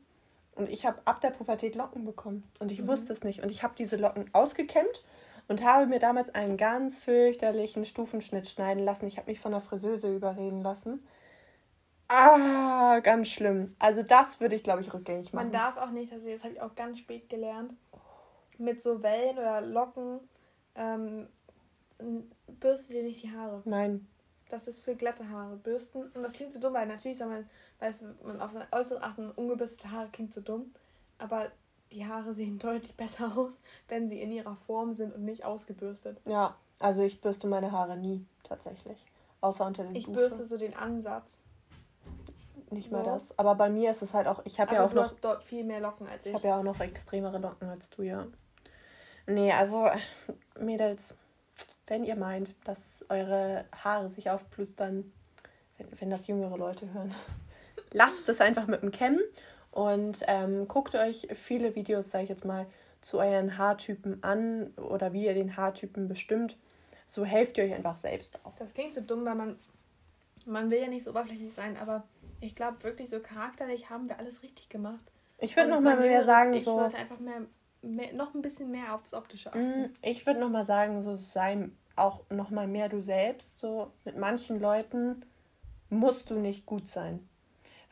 Und 0.55 0.71
ich 0.71 0.87
habe 0.87 0.99
ab 1.05 1.21
der 1.21 1.31
Pubertät 1.31 1.75
Locken 1.75 2.05
bekommen. 2.07 2.45
Und 2.61 2.73
ich 2.73 2.87
wusste 2.87 3.13
es 3.13 3.25
nicht. 3.25 3.43
Und 3.43 3.51
ich 3.51 3.63
habe 3.63 3.75
diese 3.77 3.97
Locken 3.97 4.31
ausgekämmt 4.33 5.05
und 5.49 5.63
habe 5.63 5.87
mir 5.87 5.99
damals 5.99 6.35
einen 6.35 6.57
ganz 6.57 7.03
fürchterlichen 7.03 7.85
Stufenschnitt 7.85 8.49
schneiden 8.49 8.83
lassen. 8.83 9.07
Ich 9.07 9.19
habe 9.19 9.31
mich 9.31 9.39
von 9.39 9.53
der 9.53 9.61
Friseuse 9.61 10.15
überreden 10.15 10.63
lassen. 10.63 11.07
Ah, 12.09 13.01
ganz 13.01 13.29
schlimm. 13.29 13.71
Also 13.79 14.03
das 14.03 14.41
würde 14.41 14.55
ich, 14.55 14.63
glaube 14.63 14.81
ich, 14.81 14.95
rückgängig 14.95 15.33
machen. 15.33 15.47
Man 15.47 15.53
darf 15.53 15.77
auch 15.77 15.91
nicht, 15.91 16.13
also 16.13 16.29
das 16.29 16.43
habe 16.43 16.55
ich 16.55 16.63
auch 16.63 16.75
ganz 16.75 16.99
spät 16.99 17.29
gelernt, 17.29 17.75
mit 18.59 18.81
so 18.81 19.03
Wellen 19.03 19.37
oder 19.39 19.61
Locken 19.61 20.21
ähm, 20.77 21.29
n- 21.99 22.31
bürste 22.61 22.93
dir 22.95 23.03
nicht 23.03 23.23
die 23.23 23.33
Haare. 23.33 23.61
Nein. 23.65 24.07
Das 24.49 24.69
ist 24.69 24.79
für 24.79 24.95
glatte 24.95 25.29
Haare. 25.29 25.57
Bürsten, 25.57 26.03
und 26.15 26.23
das 26.23 26.33
klingt 26.33 26.53
so 26.53 26.61
dumm, 26.61 26.75
weil 26.75 26.87
natürlich 26.87 27.19
soll 27.19 27.29
man, 27.29 27.49
weiß 27.81 28.05
man 28.23 28.41
auf 28.41 28.53
seine 28.53 28.67
äußere 28.73 29.03
achten, 29.03 29.31
ungebürstete 29.33 29.91
Haare 29.91 30.09
klingt 30.13 30.33
so 30.33 30.41
dumm, 30.41 30.73
aber 31.19 31.51
die 31.93 32.07
Haare 32.07 32.35
sehen 32.35 32.59
deutlich 32.61 32.95
besser 32.95 33.37
aus, 33.37 33.61
wenn 33.89 34.09
sie 34.09 34.21
in 34.21 34.31
ihrer 34.33 34.57
Form 34.57 34.93
sind 34.93 35.15
und 35.15 35.25
nicht 35.25 35.45
ausgebürstet. 35.45 36.21
Ja, 36.25 36.57
also 36.81 37.03
ich 37.03 37.21
bürste 37.21 37.47
meine 37.49 37.73
Haare 37.73 37.97
nie, 37.97 38.25
tatsächlich. 38.43 39.05
Außer 39.41 39.67
unter 39.67 39.85
den 39.85 39.95
Ich 39.95 40.05
Dusche. 40.07 40.19
bürste 40.19 40.47
so 40.47 40.57
den 40.57 40.75
Ansatz. 40.75 41.43
Nicht 42.71 42.91
so. 42.91 42.97
mal 42.97 43.05
das. 43.05 43.39
Aber 43.39 43.55
bei 43.55 43.69
mir 43.69 43.91
ist 43.91 44.03
es 44.03 44.15
halt 44.15 44.27
auch, 44.27 44.43
ich 44.45 44.59
habe 44.61 44.75
ja 44.75 44.85
auch 44.85 44.93
noch 44.93 45.13
dort 45.21 45.43
viel 45.43 45.65
mehr 45.65 45.81
Locken 45.81 46.07
als 46.09 46.25
ich. 46.25 46.33
Ich 46.33 46.35
habe 46.35 46.49
ja 46.49 46.59
auch 46.59 46.65
noch 46.65 46.81
extremere 46.81 47.39
Locken 47.39 47.69
als 47.69 47.91
du, 47.91 48.03
ja. 48.03 48.27
Nee, 49.27 49.53
also, 49.53 49.89
Mädels, 50.59 51.15
wenn 51.87 52.05
ihr 52.05 52.16
meint, 52.16 52.55
dass 52.64 53.05
eure 53.09 53.64
Haare 53.72 54.09
sich 54.09 54.31
aufplustern, 54.31 55.12
wenn, 55.79 56.01
wenn 56.01 56.11
das 56.11 56.27
jüngere 56.27 56.57
Leute 56.57 56.92
hören, 56.92 57.14
lasst 57.92 58.29
es 58.29 58.40
einfach 58.40 58.66
mit 58.66 58.83
dem 58.83 58.90
Kämmen 58.90 59.20
und 59.70 60.22
ähm, 60.27 60.68
guckt 60.68 60.94
euch 60.94 61.29
viele 61.35 61.75
Videos, 61.75 62.11
sage 62.11 62.25
ich 62.25 62.31
jetzt 62.31 62.44
mal, 62.44 62.66
zu 63.01 63.18
euren 63.18 63.59
Haartypen 63.59 64.22
an 64.25 64.68
oder 64.77 65.12
wie 65.12 65.27
ihr 65.27 65.35
den 65.35 65.57
Haartypen 65.57 66.09
bestimmt. 66.09 66.57
So 67.07 67.25
helft 67.25 67.59
ihr 67.59 67.64
euch 67.64 67.75
einfach 67.75 67.96
selbst 67.96 68.44
auch. 68.44 68.55
Das 68.57 68.75
klingt 68.75 68.94
so 68.94 69.01
dumm, 69.01 69.25
weil 69.25 69.37
man, 69.37 69.59
man 70.44 70.70
will 70.70 70.81
ja 70.81 70.88
nicht 70.88 71.05
so 71.05 71.11
oberflächlich 71.11 71.53
sein, 71.53 71.77
aber 71.77 72.05
ich 72.40 72.57
glaube 72.57 72.83
wirklich 72.83 73.11
so 73.11 73.20
charakterlich 73.20 73.90
haben 73.90 74.09
wir 74.09 74.18
alles 74.18 74.42
richtig 74.42 74.68
gemacht. 74.68 75.05
Ich 75.38 75.55
würde 75.57 75.68
Und 75.68 75.75
noch 75.75 75.81
mal 75.83 75.96
mein 75.96 76.09
mehr 76.09 76.25
sagen, 76.25 76.53
ich 76.55 76.64
so. 76.64 76.75
sollte 76.75 76.96
einfach 76.96 77.20
mehr, 77.20 77.42
mehr, 77.83 78.12
noch 78.12 78.35
ein 78.35 78.43
bisschen 78.43 78.71
mehr 78.71 78.95
aufs 78.95 79.15
Optische 79.15 79.51
achten. 79.51 79.83
Mm, 79.83 79.95
Ich 80.03 80.27
würde 80.27 80.41
noch 80.41 80.51
mal 80.51 80.65
sagen, 80.65 81.03
so 81.03 81.15
sei 81.17 81.69
auch 81.97 82.21
noch 82.31 82.51
mal 82.51 82.67
mehr 82.67 82.89
du 82.89 83.01
selbst. 83.03 83.59
So 83.59 83.91
mit 84.05 84.17
manchen 84.17 84.61
Leuten 84.61 85.25
musst 85.89 86.31
du 86.31 86.35
nicht 86.35 86.67
gut 86.67 86.89
sein, 86.89 87.27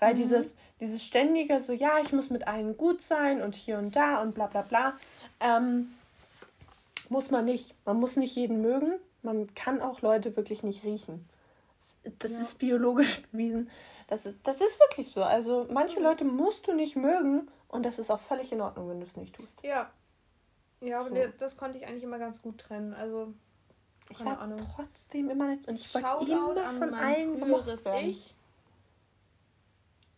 weil 0.01 0.14
Mhm. 0.14 0.18
dieses 0.18 0.57
dieses 0.81 1.05
ständige 1.05 1.61
so 1.61 1.73
ja 1.73 1.99
ich 2.03 2.12
muss 2.12 2.29
mit 2.31 2.47
allen 2.49 2.77
gut 2.77 3.01
sein 3.01 3.40
und 3.40 3.55
hier 3.55 3.79
und 3.79 3.94
da 3.97 4.20
und 4.20 4.35
bla 4.35 4.47
bla 4.49 4.62
bla 4.62 4.99
ähm, 5.40 5.94
muss 7.09 7.31
man 7.31 7.44
nicht. 7.44 7.75
Man 7.85 7.99
muss 8.01 8.16
nicht 8.16 8.35
jeden 8.37 8.61
mögen. 8.62 8.94
Man 9.23 9.55
kann 9.55 9.81
auch 9.81 10.01
Leute 10.03 10.37
wirklich 10.37 10.62
nicht 10.62 10.85
riechen. 10.85 11.29
Das 12.18 12.33
Ja. 12.33 12.40
ist 12.40 12.59
biologisch 12.59 13.23
bewiesen. 13.33 13.70
Das 14.09 14.27
ist, 14.27 14.37
das 14.42 14.61
ist 14.61 14.81
wirklich 14.81 15.11
so. 15.11 15.23
Also 15.23 15.66
manche 15.70 15.99
Mhm. 15.99 16.05
Leute 16.05 16.25
musst 16.25 16.66
du 16.66 16.73
nicht 16.75 16.97
mögen 16.97 17.49
und 17.74 17.82
das 17.84 17.98
ist 17.98 18.10
auch 18.10 18.20
völlig 18.20 18.50
in 18.52 18.60
Ordnung, 18.60 18.88
wenn 18.88 19.00
du 19.00 19.06
es 19.06 19.16
nicht 19.16 19.34
tust. 19.34 19.54
Ja. 19.62 19.90
Ja, 20.80 21.00
aber 21.00 21.10
So. 21.10 21.32
das 21.38 21.56
konnte 21.56 21.78
ich 21.78 21.87
eigentlich 21.87 22.02
immer 22.04 22.18
ganz 22.18 22.40
gut 22.42 22.58
trennen. 22.58 22.94
Also, 22.94 23.32
Ich 24.10 24.22
war 24.24 24.38
Ahnung. 24.40 24.58
trotzdem 24.74 25.30
immer 25.30 25.48
nicht 25.48 25.66
und 25.68 25.76
ich 25.76 25.92
wollte 25.94 26.30
immer 26.30 26.70
von 26.70 26.94
allen 26.94 27.38
früheres. 27.38 27.84
Ich. 28.02 28.34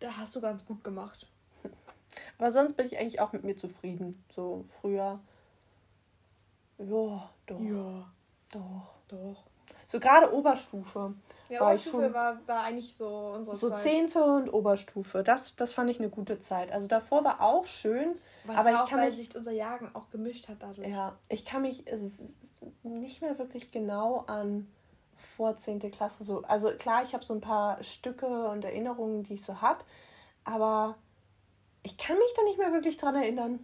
Da 0.00 0.16
hast 0.16 0.34
du 0.36 0.40
ganz 0.40 0.64
gut 0.64 0.82
gemacht. 0.84 1.28
Aber 2.38 2.52
sonst 2.52 2.74
bin 2.76 2.86
ich 2.86 2.98
eigentlich 2.98 3.20
auch 3.20 3.32
mit 3.32 3.44
mir 3.44 3.56
zufrieden. 3.56 4.22
So 4.28 4.64
früher. 4.80 5.20
Ja, 6.78 7.30
doch, 7.46 7.60
Ja, 7.60 8.10
doch. 8.52 8.94
doch. 9.08 9.44
So 9.87 10.00
gerade 10.00 10.33
Oberstufe. 10.35 11.14
Ja, 11.48 11.61
War 11.61 11.68
Oberstufe 11.70 12.02
schon- 12.05 12.12
war, 12.14 12.38
war 12.48 12.62
eigentlich 12.64 12.94
so 12.94 13.07
unsere 13.37 13.55
So 13.57 13.68
Zeit. 13.70 13.79
Zehnte 13.81 14.22
und 14.24 14.48
Oberstufe. 14.52 15.22
Das, 15.22 15.55
das 15.55 15.72
fand 15.74 15.90
ich 15.90 15.98
eine 16.00 16.09
gute 16.11 16.40
Zeit. 16.40 16.72
Also 16.72 16.88
davor 16.88 17.22
war 17.24 17.40
auch 17.40 17.66
schön. 17.66 18.16
Was 18.44 18.57
aber 18.57 18.72
ich 18.72 18.76
auch, 18.79 18.88
kann 18.88 18.98
weil 19.00 19.07
mich- 19.11 19.16
sich 19.16 19.37
unser 19.37 19.52
Jahrgang 19.52 19.94
auch 19.94 20.11
gemischt 20.11 20.48
hat 20.48 20.57
dadurch. 20.61 20.88
Ja, 20.88 21.16
ich 21.29 21.44
kann 21.44 21.62
mich 21.62 21.87
es 21.87 22.35
nicht 22.83 23.20
mehr 23.22 23.38
wirklich 23.38 23.70
genau 23.70 24.24
an 24.26 24.66
vor 25.16 25.57
10. 25.57 25.79
Klasse 25.92 26.24
so. 26.24 26.42
Also 26.42 26.70
klar, 26.76 27.02
ich 27.05 27.14
habe 27.14 27.24
so 27.24 27.33
ein 27.35 27.40
paar 27.40 27.83
Stücke 27.83 28.48
und 28.48 28.64
Erinnerungen, 28.64 29.22
die 29.22 29.35
ich 29.35 29.42
so 29.44 29.61
habe. 29.61 29.83
Aber 30.44 30.96
ich 31.85 31.96
kann 31.96 32.18
mich 32.18 32.35
da 32.37 32.42
nicht 32.42 32.59
mehr 32.59 32.72
wirklich 32.72 32.96
dran 32.96 33.14
erinnern. 33.14 33.61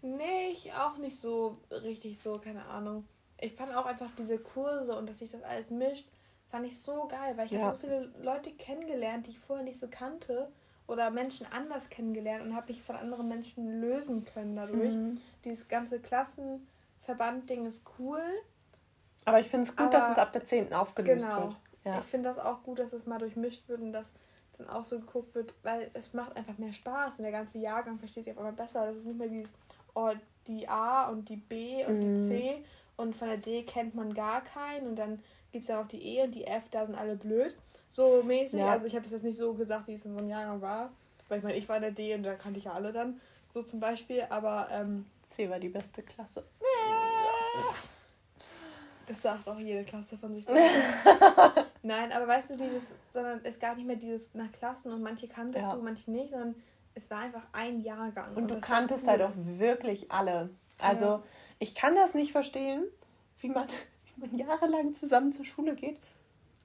Nee, 0.00 0.48
ich 0.50 0.72
auch 0.72 0.96
nicht 0.96 1.16
so 1.16 1.58
richtig 1.70 2.18
so, 2.18 2.32
keine 2.32 2.64
Ahnung. 2.66 3.06
Ich 3.42 3.52
fand 3.54 3.74
auch 3.74 3.86
einfach 3.86 4.10
diese 4.16 4.38
Kurse 4.38 4.96
und 4.96 5.08
dass 5.08 5.18
sich 5.18 5.30
das 5.30 5.42
alles 5.42 5.70
mischt, 5.70 6.08
fand 6.48 6.64
ich 6.66 6.78
so 6.80 7.06
geil, 7.08 7.36
weil 7.36 7.46
ich 7.46 7.52
Ja. 7.52 7.62
habe 7.62 7.72
so 7.72 7.78
viele 7.80 8.12
Leute 8.22 8.52
kennengelernt, 8.52 9.26
die 9.26 9.30
ich 9.30 9.38
vorher 9.38 9.64
nicht 9.64 9.80
so 9.80 9.88
kannte 9.88 10.50
oder 10.86 11.10
Menschen 11.10 11.46
anders 11.50 11.88
kennengelernt 11.90 12.44
und 12.44 12.54
habe 12.54 12.68
mich 12.68 12.82
von 12.82 12.94
anderen 12.96 13.26
Menschen 13.28 13.80
lösen 13.80 14.24
können 14.24 14.54
dadurch. 14.56 14.94
Mhm. 14.94 15.20
Dieses 15.44 15.66
ganze 15.68 15.98
Klassenverband-Ding 16.00 17.66
ist 17.66 17.82
cool. 17.98 18.20
Aber 19.24 19.40
ich 19.40 19.48
finde 19.48 19.68
es 19.68 19.76
gut, 19.76 19.92
dass 19.92 20.08
es 20.08 20.18
ab 20.18 20.32
der 20.32 20.44
10. 20.44 20.72
aufgelöst 20.72 21.24
Genau. 21.26 21.36
wird. 21.42 21.56
Ja. 21.84 21.98
Ich 21.98 22.04
finde 22.04 22.28
das 22.28 22.38
auch 22.38 22.62
gut, 22.62 22.78
dass 22.78 22.92
es 22.92 23.06
mal 23.06 23.18
durchmischt 23.18 23.68
wird 23.68 23.80
und 23.80 23.92
dass 23.92 24.12
dann 24.58 24.68
auch 24.68 24.84
so 24.84 25.00
geguckt 25.00 25.34
wird, 25.34 25.54
weil 25.62 25.90
es 25.94 26.12
macht 26.12 26.36
einfach 26.36 26.58
mehr 26.58 26.72
Spaß 26.72 27.18
und 27.18 27.22
der 27.24 27.32
ganze 27.32 27.58
Jahrgang 27.58 27.98
versteht 27.98 28.24
sich 28.24 28.32
auf 28.32 28.38
einmal 28.38 28.52
besser. 28.52 28.86
Das 28.86 28.98
ist 28.98 29.06
nicht 29.06 29.18
mehr 29.18 29.28
dieses, 29.28 29.50
oh, 29.94 30.10
die 30.46 30.68
A 30.68 31.08
und 31.08 31.28
die 31.28 31.36
B 31.36 31.84
und 31.86 31.94
Mhm. 31.94 32.00
die 32.00 32.16
C 32.28 32.64
und 33.02 33.14
von 33.14 33.28
der 33.28 33.36
D 33.36 33.62
kennt 33.64 33.94
man 33.94 34.14
gar 34.14 34.42
keinen 34.42 34.86
und 34.88 34.96
dann 34.96 35.18
gibt 35.52 35.62
es 35.62 35.68
ja 35.68 35.80
noch 35.80 35.88
die 35.88 36.02
E 36.02 36.22
und 36.22 36.34
die 36.34 36.46
F, 36.46 36.68
da 36.70 36.86
sind 36.86 36.94
alle 36.94 37.16
blöd. 37.16 37.54
So 37.88 38.22
mäßig. 38.22 38.60
Ja. 38.60 38.70
Also 38.70 38.86
ich 38.86 38.94
habe 38.94 39.02
das 39.04 39.12
jetzt 39.12 39.24
nicht 39.24 39.36
so 39.36 39.52
gesagt, 39.52 39.86
wie 39.88 39.92
es 39.94 40.04
in 40.06 40.12
so 40.12 40.18
einem 40.18 40.28
Jahrgang 40.28 40.62
war. 40.62 40.90
Weil 41.28 41.38
ich 41.38 41.44
meine, 41.44 41.56
ich 41.58 41.68
war 41.68 41.76
in 41.76 41.82
der 41.82 41.90
D 41.92 42.14
und 42.14 42.22
da 42.22 42.34
kannte 42.34 42.58
ich 42.58 42.64
ja 42.64 42.72
alle 42.72 42.92
dann. 42.92 43.20
So 43.50 43.62
zum 43.62 43.80
Beispiel, 43.80 44.24
aber 44.30 44.68
ähm, 44.70 45.04
C 45.22 45.50
war 45.50 45.58
die 45.58 45.68
beste 45.68 46.02
Klasse. 46.02 46.44
Das 49.06 49.20
sagt 49.20 49.48
auch 49.48 49.58
jede 49.58 49.84
Klasse 49.84 50.16
von 50.16 50.32
sich 50.32 50.46
Nein, 51.82 52.12
aber 52.12 52.28
weißt 52.28 52.50
du, 52.50 52.56
dieses, 52.56 52.92
sondern 53.12 53.40
es 53.42 53.58
gab 53.58 53.76
nicht 53.76 53.86
mehr 53.86 53.96
dieses 53.96 54.32
nach 54.34 54.50
Klassen 54.52 54.92
und 54.92 55.02
manche 55.02 55.26
kanntest 55.26 55.64
Ja. 55.66 55.74
du, 55.74 55.82
manche 55.82 56.10
nicht, 56.10 56.30
sondern 56.30 56.54
es 56.94 57.10
war 57.10 57.18
einfach 57.18 57.42
ein 57.52 57.80
Jahrgang. 57.80 58.34
Und 58.36 58.48
du 58.48 58.54
das 58.54 58.62
war 58.68 58.76
kanntest 58.76 59.02
cool. 59.04 59.10
halt 59.10 59.22
auch 59.22 59.32
wirklich 59.34 60.10
alle. 60.12 60.50
Also 60.80 61.04
Ja. 61.04 61.22
Ich 61.62 61.74
kann 61.74 61.94
das 61.94 62.14
nicht 62.14 62.32
verstehen, 62.32 62.84
wie 63.38 63.48
man, 63.48 63.68
wie 64.16 64.26
man 64.26 64.36
jahrelang 64.36 64.94
zusammen 64.94 65.32
zur 65.32 65.44
Schule 65.44 65.74
geht 65.74 65.98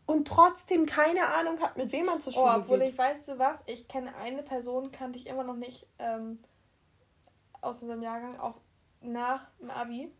und 0.07 0.27
trotzdem 0.27 0.86
keine 0.86 1.27
Ahnung 1.27 1.60
hat, 1.60 1.77
mit 1.77 1.91
wem 1.91 2.05
man 2.05 2.19
zur 2.21 2.33
Oh, 2.33 2.39
Schule 2.39 2.55
obwohl 2.63 2.79
geht. 2.79 2.89
ich, 2.91 2.97
weißt 2.97 3.27
du 3.27 3.39
was, 3.39 3.63
ich 3.67 3.88
kenne 3.88 4.15
eine 4.15 4.41
Person, 4.43 4.91
kannte 4.91 5.19
ich 5.19 5.27
immer 5.27 5.43
noch 5.43 5.55
nicht 5.55 5.86
ähm, 5.99 6.39
aus 7.62 7.81
unserem 7.81 8.01
Jahrgang, 8.01 8.39
auch 8.39 8.55
nach 9.01 9.49
dem 9.60 9.69
Abi. 9.69 10.12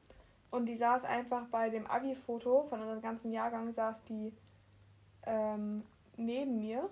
Und 0.52 0.66
die 0.68 0.76
saß 0.76 1.04
einfach 1.06 1.46
bei 1.48 1.70
dem 1.70 1.88
Abi-Foto 1.88 2.64
von 2.70 2.80
unserem 2.82 3.02
ganzen 3.02 3.32
Jahrgang, 3.32 3.74
saß 3.74 4.04
die 4.06 4.34
ähm, 5.26 5.84
neben 6.18 6.58
mir. 6.58 6.90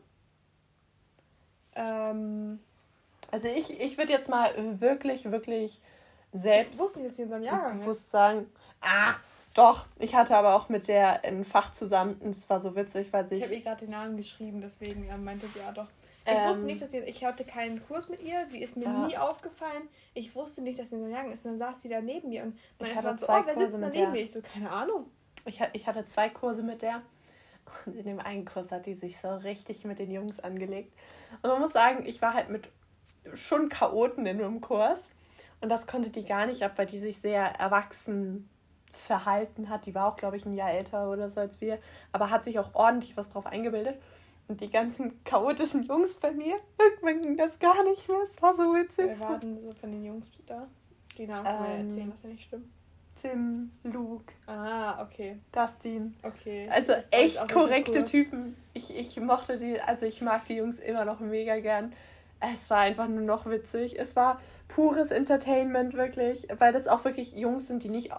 Ähm, 1.76 2.60
Also 3.32 3.48
ich, 3.48 3.80
ich 3.80 3.98
würde 3.98 4.12
jetzt 4.14 4.30
mal 4.30 4.54
wirklich, 4.80 5.32
wirklich 5.32 5.82
selbst 6.38 6.76
ich 6.76 6.80
wusste 6.80 7.00
nicht, 7.00 7.10
dass 7.10 7.16
sie 7.18 7.24
in 7.24 7.30
so 7.30 7.36
einem 7.36 7.44
Jahrgang 7.44 7.80
bewusst 7.80 8.10
sagen, 8.10 8.46
ah, 8.82 9.14
doch. 9.54 9.86
Ich 10.00 10.14
hatte 10.16 10.36
aber 10.36 10.56
auch 10.56 10.70
mit 10.70 10.88
der 10.88 11.24
ein 11.24 11.46
Fach 11.46 11.72
zusammen 11.72 12.16
und 12.20 12.32
es 12.32 12.50
war 12.50 12.60
so 12.60 12.76
witzig, 12.76 13.12
weil 13.12 13.24
Ich 13.24 13.30
sich... 13.30 13.44
habe 13.44 13.54
ihr 13.56 13.62
gerade 13.62 13.86
den 13.86 13.92
Namen 13.92 14.18
geschrieben, 14.18 14.60
deswegen 14.62 15.08
ähm, 15.10 15.24
meinte 15.24 15.48
sie 15.48 15.60
ja 15.60 15.72
doch. 15.72 15.88
Ich 16.28 16.32
Ähm, 16.34 16.50
wusste 16.50 16.66
nicht, 16.66 16.82
dass 16.82 16.92
sie. 16.92 16.98
Ich 17.00 17.24
hatte 17.24 17.46
keinen 17.46 17.82
Kurs 17.86 18.10
mit 18.10 18.20
ihr, 18.22 18.46
die 18.52 18.62
ist 18.62 18.76
mir 18.76 18.86
Ja. 18.86 19.08
nie 19.08 19.16
aufgefallen. 19.18 19.88
Ich 20.14 20.36
wusste 20.36 20.62
nicht, 20.62 20.80
dass 20.80 20.90
sie 20.90 20.96
in 20.96 21.02
so 21.02 21.06
einem 21.06 21.14
Jahrgang 21.14 21.32
ist. 21.32 21.46
Und 21.46 21.60
dann 21.60 21.72
saß 21.74 21.82
sie 21.84 21.90
da 21.90 22.02
neben 22.02 22.30
mir 22.30 22.44
und 22.44 22.58
Ich 22.58 22.82
meine 22.82 22.96
hatte 22.96 23.08
Eltern 23.10 23.18
so, 23.20 23.26
zwei 23.28 23.40
oh, 23.40 23.44
wer 23.46 23.56
sitzt 23.56 23.82
da 23.82 23.90
neben 23.90 24.12
mir? 24.12 24.22
Ich 24.24 24.32
so, 24.32 24.42
keine 24.42 24.72
Ahnung. 24.72 25.06
Ich, 25.46 25.62
ich 25.74 25.88
hatte 25.88 26.06
zwei 26.08 26.30
Kurse 26.30 26.64
mit 26.64 26.82
der 26.82 27.02
und 27.86 27.96
in 27.96 28.06
dem 28.06 28.20
einen 28.20 28.46
Kurs 28.46 28.72
hat 28.72 28.86
die 28.88 28.94
sich 28.96 29.18
so 29.20 29.36
richtig 29.38 29.86
mit 29.86 30.00
den 30.00 30.12
Jungs 30.12 30.40
angelegt. 30.40 30.94
Und 31.42 31.50
man 31.50 31.62
muss 31.62 31.74
sagen, 31.74 32.06
ich 32.06 32.22
war 32.22 32.34
halt 32.34 32.50
mit 32.50 32.70
schon 33.34 33.70
Chaoten 33.70 34.26
in 34.26 34.40
einem 34.42 34.62
Kurs 34.62 35.10
und 35.66 35.70
das 35.70 35.88
konnte 35.88 36.12
die 36.12 36.24
gar 36.26 36.46
nicht 36.46 36.62
ab, 36.62 36.74
weil 36.76 36.86
die 36.86 37.00
sich 37.00 37.18
sehr 37.18 37.42
erwachsen 37.42 38.48
verhalten 38.92 39.68
hat. 39.68 39.88
Die 39.88 39.96
war 39.96 40.08
auch, 40.08 40.16
glaube 40.16 40.38
ich, 40.38 40.46
ein 40.46 40.54
Jahr 40.54 40.70
älter 40.70 41.10
oder 41.10 41.28
so 41.28 41.40
als 41.40 41.60
wir, 41.60 41.80
aber 42.12 42.30
hat 42.30 42.44
sich 42.44 42.60
auch 42.60 42.76
ordentlich 42.76 43.18
was 43.18 43.30
drauf 43.30 43.48
eingebildet. 43.48 44.00
Und 44.48 44.62
die 44.62 44.70
ganzen 44.70 45.24
chaotischen 45.24 45.82
Jungs 45.82 46.18
bei 46.18 46.30
mir, 46.30 46.58
irgendwann 46.78 47.20
ging 47.24 47.36
das 47.36 47.58
gar 47.58 47.84
nicht 47.84 48.08
mehr. 48.08 48.20
Es 48.22 48.40
war 48.44 48.54
so 48.54 48.76
witzig. 48.76 49.08
Wer 49.08 49.20
war 49.22 49.40
denn 49.40 49.60
so 49.60 49.74
von 49.74 49.92
den 49.92 50.06
Jungs 50.06 50.28
da? 50.46 50.68
Die 51.18 51.26
Namen 51.26 51.46
wir 51.46 51.68
Ähm, 51.68 51.88
erzählen, 51.88 52.12
dass 52.12 52.22
ja 52.22 52.30
nicht 52.30 52.44
stimmt. 52.44 52.68
Tim, 53.20 53.72
Luke, 53.82 54.32
Ah, 54.46 55.02
okay. 55.02 55.40
Dustin. 55.52 56.16
Okay. 56.22 56.70
Also 56.72 56.94
echt 57.10 57.48
korrekte. 57.52 58.04
Typen. 58.04 58.56
Ich, 58.76 58.96
ich 58.96 59.20
mochte 59.20 59.58
die, 59.58 59.82
also 59.82 60.06
ich 60.06 60.22
mag 60.22 60.46
die 60.46 60.58
Jungs 60.58 60.78
immer 60.78 61.06
noch 61.06 61.22
mega 61.22 61.60
gern. 61.60 61.92
Es 62.40 62.70
war 62.70 62.80
einfach 62.80 63.08
nur 63.08 63.22
noch 63.24 63.46
witzig. 63.46 63.98
Es 63.98 64.16
war 64.16 64.40
pures 64.68 65.12
Entertainment, 65.12 65.94
wirklich. 65.94 66.48
Weil 66.58 66.74
das 66.74 66.88
auch 66.88 67.04
wirklich 67.06 67.34
Jungs 67.34 67.68
sind, 67.68 67.84
die 67.84 67.90
nicht 67.90 68.12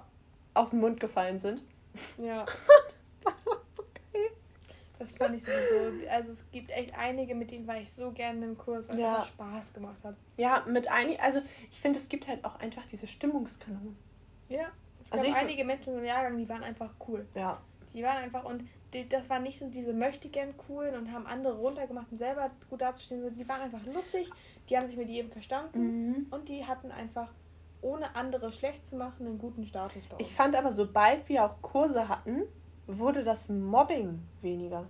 auf 0.55 0.70
den 0.70 0.81
Mund 0.81 1.00
gefallen 1.00 1.38
sind. 1.38 1.62
Ja. 2.18 2.46
Das 4.98 5.11
fand 5.12 5.37
ich 5.37 5.44
sowieso. 5.44 6.09
Also 6.11 6.33
es 6.33 6.50
gibt 6.52 6.70
echt 6.70 6.96
einige, 6.96 7.35
mit 7.35 7.50
denen 7.50 7.66
war 7.66 7.76
ich 7.79 7.92
so 7.92 8.12
gerne 8.12 8.44
im 8.46 8.57
Kurs, 8.57 8.88
weil 8.88 8.96
es 8.96 9.02
Ja. 9.02 9.14
einfach 9.16 9.26
Spaß 9.26 9.72
gemacht 9.74 10.02
hat. 10.02 10.14
Ja, 10.38 10.64
mit 10.66 10.88
einigen, 10.88 11.20
also 11.20 11.42
ich 11.70 11.79
finde, 11.81 11.98
es 11.98 12.09
gibt 12.09 12.26
halt 12.26 12.42
auch 12.46 12.59
einfach 12.61 12.87
diese 12.87 13.07
Stimmungskanonen. 13.07 13.96
Ja. 14.48 14.64
Es 15.02 15.12
Also 15.12 15.26
gab 15.26 15.37
einige 15.37 15.64
Menschen 15.64 15.98
im 15.98 16.05
Jahrgang, 16.05 16.38
die 16.38 16.48
waren 16.48 16.62
einfach 16.62 16.90
cool. 17.07 17.26
Ja. 17.35 17.61
Die 17.96 18.02
waren 18.04 18.18
einfach 18.18 18.44
und 18.44 18.62
die, 18.92 19.09
das 19.09 19.28
waren 19.30 19.42
nicht 19.42 19.59
so 19.59 19.68
diese 19.68 19.92
möchtegern 19.94 20.54
coolen 20.59 20.94
und 20.94 21.11
haben 21.12 21.26
andere 21.26 21.56
runtergemacht 21.56 22.06
um 22.12 22.18
selber 22.18 22.50
gut 22.70 22.82
dazustehen. 22.82 23.22
sondern 23.22 23.38
Die 23.38 23.48
waren 23.48 23.62
einfach 23.62 23.85
lustig, 23.92 24.30
die 24.68 24.76
haben 24.76 24.87
sich 24.87 24.96
mit 24.96 25.09
jedem 25.09 25.30
verstanden 25.32 25.80
Mhm. 26.11 26.26
und 26.30 26.48
die 26.48 26.64
hatten 26.66 26.92
einfach, 26.92 27.28
ohne 27.80 28.14
andere 28.14 28.52
schlecht 28.52 28.87
zu 28.87 28.96
machen, 28.96 29.26
einen 29.26 29.38
guten 29.38 29.64
Status 29.66 30.04
bei 30.04 30.16
uns. 30.16 30.28
Ich 30.28 30.35
fand 30.35 30.54
aber, 30.56 30.72
sobald 30.72 31.28
wir 31.28 31.44
auch 31.44 31.61
Kurse 31.62 32.09
hatten, 32.09 32.42
wurde 32.87 33.24
das 33.24 33.48
Mobbing 33.48 34.20
weniger. 34.42 34.87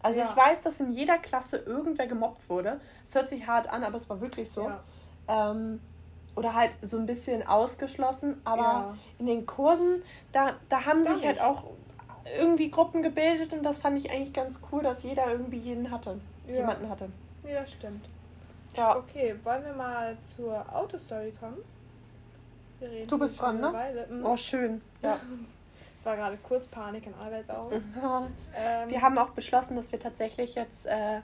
Also 0.00 0.20
Ja. 0.20 0.26
ich 0.30 0.36
weiß, 0.36 0.62
dass 0.62 0.78
in 0.80 0.92
jeder 0.92 1.18
Klasse 1.18 1.56
irgendwer 1.58 2.06
gemobbt 2.06 2.48
wurde. 2.48 2.80
Es 3.04 3.14
hört 3.14 3.28
sich 3.28 3.46
hart 3.46 3.68
an, 3.68 3.82
aber 3.82 3.96
es 3.96 4.08
war 4.08 4.20
wirklich 4.20 4.50
so. 4.50 4.62
Ja. 4.62 4.84
Ähm, 5.28 5.80
oder 6.36 6.54
halt 6.54 6.72
so 6.82 6.96
ein 6.98 7.06
bisschen 7.06 7.44
ausgeschlossen. 7.46 8.40
Aber 8.44 8.62
Ja. 8.62 8.98
in 9.18 9.26
den 9.26 9.46
Kursen, 9.46 10.02
da, 10.32 10.54
da 10.68 10.84
haben 10.84 11.02
Gar 11.02 11.16
sich 11.16 11.24
halt 11.26 11.36
nicht. 11.36 11.44
auch 11.44 11.64
irgendwie 12.38 12.70
Gruppen 12.70 13.02
gebildet 13.02 13.52
und 13.52 13.62
das 13.62 13.78
fand 13.78 13.98
ich 13.98 14.10
eigentlich 14.10 14.32
ganz 14.32 14.60
cool, 14.72 14.82
dass 14.82 15.02
jeder 15.02 15.30
irgendwie 15.30 15.58
jeden 15.58 15.90
hatte. 15.90 16.18
Ja. 16.46 16.54
Jemanden 16.56 16.88
hatte. 16.88 17.08
Nee, 17.44 17.54
das 17.54 17.72
stimmt. 17.72 18.04
Ja. 18.76 18.96
Okay, 18.96 19.34
wollen 19.44 19.64
wir 19.64 19.72
mal 19.72 20.16
zur 20.24 20.64
Autostory 20.74 21.32
kommen? 21.40 21.58
Wir 22.78 22.90
reden 22.90 23.08
Du 23.08 23.18
bist 23.18 23.40
dran, 23.40 23.60
ne? 23.60 24.06
Mhm. 24.10 24.24
Oh, 24.26 24.36
schön. 24.36 24.80
Ja. 25.02 25.18
Es 25.98 26.04
war 26.08 26.14
gerade 26.14 26.36
kurz 26.40 26.68
Panik 26.68 27.04
in 27.08 27.14
Alberts 27.14 27.50
Augen. 27.50 27.82
Ja. 28.00 28.28
Ähm, 28.56 28.90
Wir 28.90 29.02
haben 29.02 29.18
auch 29.18 29.30
beschlossen, 29.30 29.74
dass 29.74 29.90
wir 29.90 29.98
tatsächlich 29.98 30.54
jetzt 30.54 30.86
äh, 30.86 31.20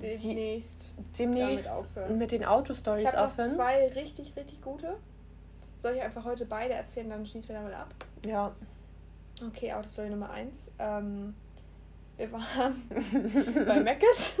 demnächst. 0.00 0.92
demnächst 1.18 1.84
mit 2.08 2.32
den 2.32 2.42
Ich 2.42 2.46
Autostories 2.46 3.06
habe 3.08 3.16
noch 3.18 3.24
aufhören. 3.26 3.54
zwei 3.54 3.88
richtig, 3.88 4.34
richtig 4.36 4.62
gute. 4.62 4.96
Soll 5.80 5.96
ich 5.96 6.02
einfach 6.02 6.24
heute 6.24 6.46
beide 6.46 6.72
erzählen, 6.72 7.10
dann 7.10 7.26
schließen 7.26 7.48
wir 7.50 7.56
damit 7.56 7.74
ab? 7.74 7.88
Ja. 8.24 8.52
Okay, 9.48 9.72
Autostory 9.72 10.10
Nummer 10.10 10.30
1. 10.30 10.70
Ähm, 10.78 11.34
wir 12.16 12.32
waren 12.32 12.88
bei 13.66 13.80
Mc's. 13.80 14.40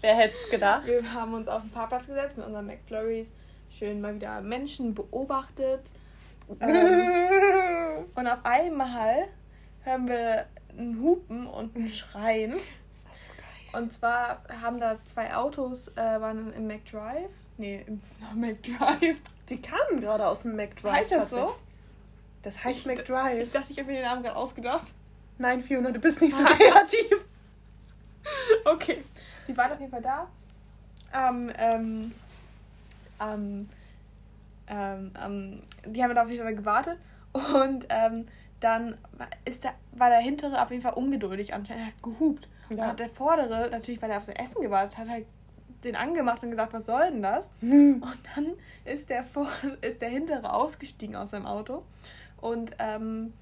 Wer 0.00 0.16
hätte 0.16 0.34
es 0.42 0.50
gedacht? 0.50 0.86
Wir 0.86 1.12
haben 1.12 1.34
uns 1.34 1.48
auf 1.48 1.62
den 1.62 1.70
Parkplatz 1.70 2.06
gesetzt 2.06 2.36
mit 2.36 2.46
unseren 2.46 2.66
McFlurries. 2.66 3.32
Schön 3.70 4.00
mal 4.00 4.14
wieder 4.14 4.40
Menschen 4.40 4.94
beobachtet. 4.94 5.92
Ähm, 6.60 8.04
und 8.14 8.28
auf 8.28 8.44
einmal 8.44 9.26
hören 9.82 10.06
wir 10.06 10.46
ein 10.78 11.00
Hupen 11.00 11.48
und 11.48 11.74
ein 11.74 11.88
Schreien. 11.88 12.52
Das 12.52 13.04
war 13.04 13.12
so 13.14 13.26
geil. 13.36 13.82
Und 13.82 13.92
zwar 13.92 14.44
haben 14.62 14.78
da 14.78 14.96
zwei 15.06 15.34
Autos, 15.34 15.88
äh, 15.96 16.20
waren 16.20 16.52
im 16.52 16.68
McDrive. 16.68 17.32
Nee, 17.56 17.84
im 17.88 18.00
McDrive. 18.40 19.18
Die 19.48 19.60
kamen 19.60 20.00
gerade 20.00 20.24
aus 20.24 20.42
dem 20.42 20.54
McDrive. 20.54 20.92
Heißt 20.92 21.10
das 21.10 21.30
so? 21.30 21.56
Das 22.46 22.62
heißt 22.62 22.78
Ich 22.78 22.86
McDrive. 22.86 23.50
dachte, 23.50 23.72
ich 23.72 23.78
habe 23.80 23.88
mir 23.90 23.94
den 23.98 24.04
Namen 24.04 24.22
gerade 24.22 24.36
ausgedacht. 24.36 24.92
Nein, 25.36 25.64
Fiona, 25.64 25.90
du 25.90 25.98
bist 25.98 26.20
nicht 26.20 26.36
so 26.36 26.44
kreativ. 26.44 27.24
Okay. 28.64 29.02
Die 29.48 29.56
waren 29.56 29.72
auf 29.72 29.80
jeden 29.80 29.90
Fall 29.90 30.00
da. 30.02 30.28
Ähm, 31.12 31.50
ähm, 31.58 32.12
ähm, 33.20 33.68
ähm, 34.68 35.10
ähm, 35.24 35.62
die 35.86 36.04
haben 36.04 36.14
da 36.14 36.22
auf 36.22 36.30
jeden 36.30 36.44
Fall 36.44 36.54
gewartet. 36.54 36.98
Und 37.32 37.84
ähm, 37.88 38.26
dann 38.60 38.96
war- 39.18 39.26
ist 39.44 39.64
der, 39.64 39.74
war 39.92 40.08
der 40.10 40.20
hintere 40.20 40.62
auf 40.62 40.70
jeden 40.70 40.82
Fall 40.84 40.94
ungeduldig 40.94 41.52
anscheinend. 41.52 41.82
Er 41.82 41.86
hat 41.88 42.00
gehupt. 42.02 42.46
Und 42.70 42.76
dann 42.76 42.86
Ja. 42.86 42.90
hat 42.92 43.00
der 43.00 43.08
vordere, 43.08 43.70
natürlich, 43.72 44.00
weil 44.00 44.10
er 44.12 44.18
auf 44.18 44.24
sein 44.24 44.36
Essen 44.36 44.62
gewartet 44.62 44.98
hat, 44.98 45.08
halt 45.08 45.26
den 45.82 45.96
angemacht 45.96 46.44
und 46.44 46.50
gesagt, 46.52 46.72
was 46.72 46.86
soll 46.86 47.10
denn 47.10 47.22
das? 47.22 47.50
Hm. 47.58 48.02
Und 48.02 48.18
dann 48.36 48.52
ist 48.84 49.10
der, 49.10 49.24
vor, 49.24 49.48
ist 49.80 50.00
der 50.00 50.10
hintere 50.10 50.52
ausgestiegen 50.52 51.16
aus 51.16 51.30
seinem 51.30 51.46
Auto 51.46 51.82
und 52.40 52.72
ähm, 52.78 53.32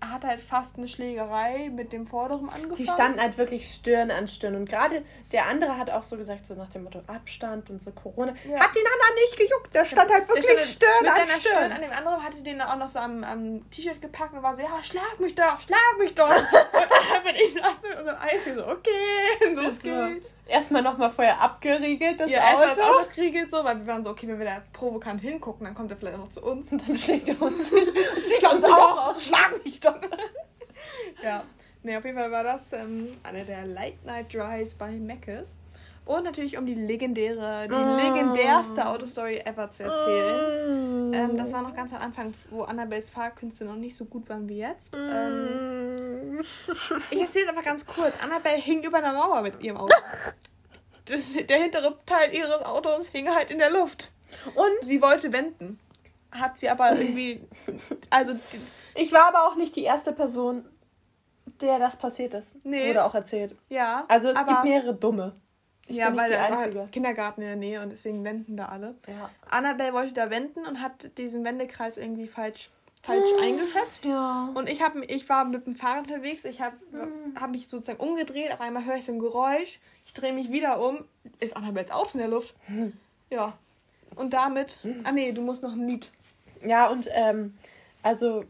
hat 0.00 0.24
halt 0.24 0.40
fast 0.40 0.76
eine 0.76 0.86
Schlägerei 0.86 1.70
mit 1.74 1.92
dem 1.92 2.06
vorderen 2.06 2.48
angefangen. 2.48 2.76
Die 2.76 2.86
standen 2.86 3.20
halt 3.20 3.36
wirklich 3.36 3.68
Stirn 3.68 4.10
an 4.10 4.28
Stirn. 4.28 4.54
Und 4.54 4.68
gerade 4.68 5.02
der 5.32 5.46
andere 5.46 5.76
hat 5.76 5.90
auch 5.90 6.02
so 6.02 6.16
gesagt, 6.16 6.46
so 6.46 6.54
nach 6.54 6.68
dem 6.68 6.84
Motto 6.84 7.00
Abstand 7.06 7.68
und 7.70 7.82
so 7.82 7.90
Corona. 7.90 8.32
Ja. 8.48 8.60
Hat 8.60 8.74
den 8.74 8.84
anderen 8.86 9.14
nicht 9.24 9.36
gejuckt. 9.36 9.74
Der 9.74 9.84
stand 9.84 10.10
halt 10.12 10.28
wirklich 10.28 10.44
stand 10.44 10.60
Stirn 10.60 10.90
mit 11.02 11.10
an 11.10 11.16
seiner 11.16 11.40
Stirn. 11.40 11.72
An 11.72 11.80
dem 11.80 11.92
anderen 11.92 12.24
hatte 12.24 12.42
den 12.42 12.62
auch 12.62 12.76
noch 12.76 12.88
so 12.88 12.98
am, 13.00 13.24
am 13.24 13.68
T-Shirt 13.70 14.00
gepackt 14.00 14.34
und 14.34 14.42
war 14.42 14.54
so, 14.54 14.62
ja, 14.62 14.82
schlag 14.82 15.18
mich 15.18 15.34
doch, 15.34 15.60
schlag 15.60 15.98
mich 15.98 16.14
doch. 16.14 16.28
und 16.36 16.44
dann 16.44 17.24
bin 17.24 17.34
ich 17.34 17.52
saß 17.52 17.82
mit 17.82 17.98
unserem 17.98 18.18
Eis 18.20 18.46
wie 18.46 18.52
so, 18.52 18.66
okay, 18.66 19.54
los 19.54 19.80
geht's. 19.80 20.34
Erstmal 20.48 20.80
nochmal 20.80 21.10
vorher 21.10 21.38
abgeriegelt, 21.42 22.20
das 22.20 22.30
Ja, 22.30 22.38
erstmal 22.38 22.68
das 22.68 22.78
Auto. 22.78 22.98
Auto 23.00 23.08
kriegelt 23.10 23.50
so, 23.50 23.62
weil 23.64 23.78
wir 23.80 23.86
waren 23.86 24.02
so, 24.02 24.10
okay, 24.10 24.26
wenn 24.28 24.38
wir 24.38 24.46
da 24.46 24.56
jetzt 24.56 24.72
provokant 24.72 25.20
hingucken, 25.20 25.66
dann 25.66 25.74
kommt 25.74 25.90
er 25.90 25.98
vielleicht 25.98 26.16
noch 26.16 26.30
zu 26.30 26.42
uns. 26.42 26.72
Und 26.72 26.88
dann 26.88 26.96
schlägt 26.96 27.28
er 27.28 27.42
uns. 27.42 27.70
Zieht 28.22 28.50
uns 28.50 28.64
auch 28.64 29.08
aus. 29.08 29.26
Schlag 29.26 29.62
mich 29.62 29.78
doch. 29.80 29.87
Ja, 31.22 31.42
nee, 31.82 31.96
auf 31.96 32.04
jeden 32.04 32.16
Fall 32.16 32.30
war 32.30 32.44
das 32.44 32.72
ähm, 32.72 33.10
eine 33.24 33.44
der 33.44 33.66
Late 33.66 33.98
Night 34.04 34.32
Drives 34.32 34.74
bei 34.74 34.90
Mc's. 34.92 35.56
Und 36.04 36.24
natürlich, 36.24 36.56
um 36.56 36.64
die 36.64 36.74
legendäre, 36.74 37.66
die 37.68 37.74
Oh. 37.74 37.96
legendärste 37.96 38.86
Autostory 38.86 39.38
ever 39.44 39.70
zu 39.70 39.82
erzählen. 39.82 41.12
Ähm, 41.12 41.32
Mm. 41.32 41.36
das 41.36 41.52
war 41.52 41.62
noch 41.62 41.74
ganz 41.74 41.92
am 41.92 42.00
Anfang, 42.00 42.32
wo 42.50 42.62
Annabelles 42.62 43.10
Fahrkünste 43.10 43.64
noch 43.64 43.74
nicht 43.76 43.96
so 43.96 44.04
gut 44.04 44.28
waren 44.30 44.48
wie 44.48 44.58
jetzt. 44.58 44.94
Ähm, 44.96 46.36
Mm. 46.36 46.40
ich 47.10 47.20
erzähle 47.20 47.44
es 47.46 47.50
einfach 47.50 47.64
ganz 47.64 47.84
kurz. 47.84 48.14
Annabelle 48.22 48.56
hing 48.56 48.82
über 48.84 48.98
einer 48.98 49.12
Mauer 49.12 49.42
mit 49.42 49.60
ihrem 49.62 49.76
Auto. 49.78 49.92
Das, 51.06 51.32
der 51.32 51.58
hintere 51.58 51.98
Teil 52.06 52.32
ihres 52.34 52.62
Autos 52.64 53.08
hing 53.08 53.28
halt 53.34 53.50
in 53.50 53.58
der 53.58 53.70
Luft. 53.70 54.10
Und 54.54 54.82
Sie 54.84 55.00
wollte 55.02 55.32
wenden. 55.32 55.78
Hat 56.30 56.56
sie 56.58 56.68
aber 56.68 56.92
irgendwie. 56.98 57.40
Also, 58.10 58.34
ich 58.98 59.12
war 59.12 59.28
aber 59.28 59.46
auch 59.48 59.56
nicht 59.56 59.76
die 59.76 59.84
erste 59.84 60.12
Person, 60.12 60.64
der 61.60 61.78
das 61.78 61.96
passiert 61.96 62.34
ist. 62.34 62.56
Nee. 62.64 62.90
Wurde 62.90 63.04
auch 63.04 63.14
erzählt. 63.14 63.54
ja. 63.68 64.04
Also 64.08 64.28
es 64.28 64.46
gibt 64.46 64.64
mehrere 64.64 64.94
Dumme. 64.94 65.34
Ich 65.86 65.96
ja, 65.96 66.10
bin 66.10 66.16
nicht 66.16 66.22
weil 66.22 66.30
die 66.30 66.36
da 66.36 66.46
ist 66.48 66.58
Einzige. 66.58 66.80
halt 66.80 66.92
Kindergarten 66.92 67.40
in 67.40 67.46
der 67.46 67.56
Nähe 67.56 67.82
und 67.82 67.90
deswegen 67.90 68.22
wenden 68.22 68.56
da 68.56 68.66
alle. 68.66 68.94
Ja. 69.06 69.30
Annabelle 69.48 69.94
wollte 69.94 70.12
da 70.12 70.30
wenden 70.30 70.66
und 70.66 70.82
hat 70.82 71.16
diesen 71.16 71.44
Wendekreis 71.44 71.96
irgendwie 71.96 72.26
falsch, 72.26 72.70
falsch 73.02 73.30
eingeschätzt. 73.40 74.04
Ja. 74.04 74.50
Und 74.54 74.68
ich, 74.68 74.82
hab, 74.82 74.96
ich 74.96 75.26
war 75.30 75.46
mit 75.46 75.66
dem 75.66 75.76
Fahrrad 75.76 76.08
unterwegs, 76.08 76.44
ich 76.44 76.60
habe 76.60 76.76
hab 77.40 77.50
mich 77.50 77.68
sozusagen 77.68 78.00
umgedreht, 78.00 78.52
auf 78.52 78.60
einmal 78.60 78.84
höre 78.84 78.96
ich 78.96 79.06
so 79.06 79.12
ein 79.12 79.18
Geräusch, 79.18 79.80
ich 80.04 80.12
drehe 80.12 80.34
mich 80.34 80.50
wieder 80.52 80.78
um, 80.86 81.06
ist 81.40 81.56
Annabelles 81.56 81.90
Auto 81.90 82.10
in 82.14 82.18
der 82.18 82.28
Luft. 82.28 82.54
Ja. 83.30 83.54
Und 84.14 84.34
damit, 84.34 84.80
ah 85.04 85.12
nee, 85.12 85.32
du 85.32 85.40
musst 85.40 85.62
noch 85.62 85.72
ein 85.72 85.86
Lied. 85.86 86.10
Ja, 86.66 86.88
und 86.88 87.08
ähm, 87.12 87.54
also 88.02 88.44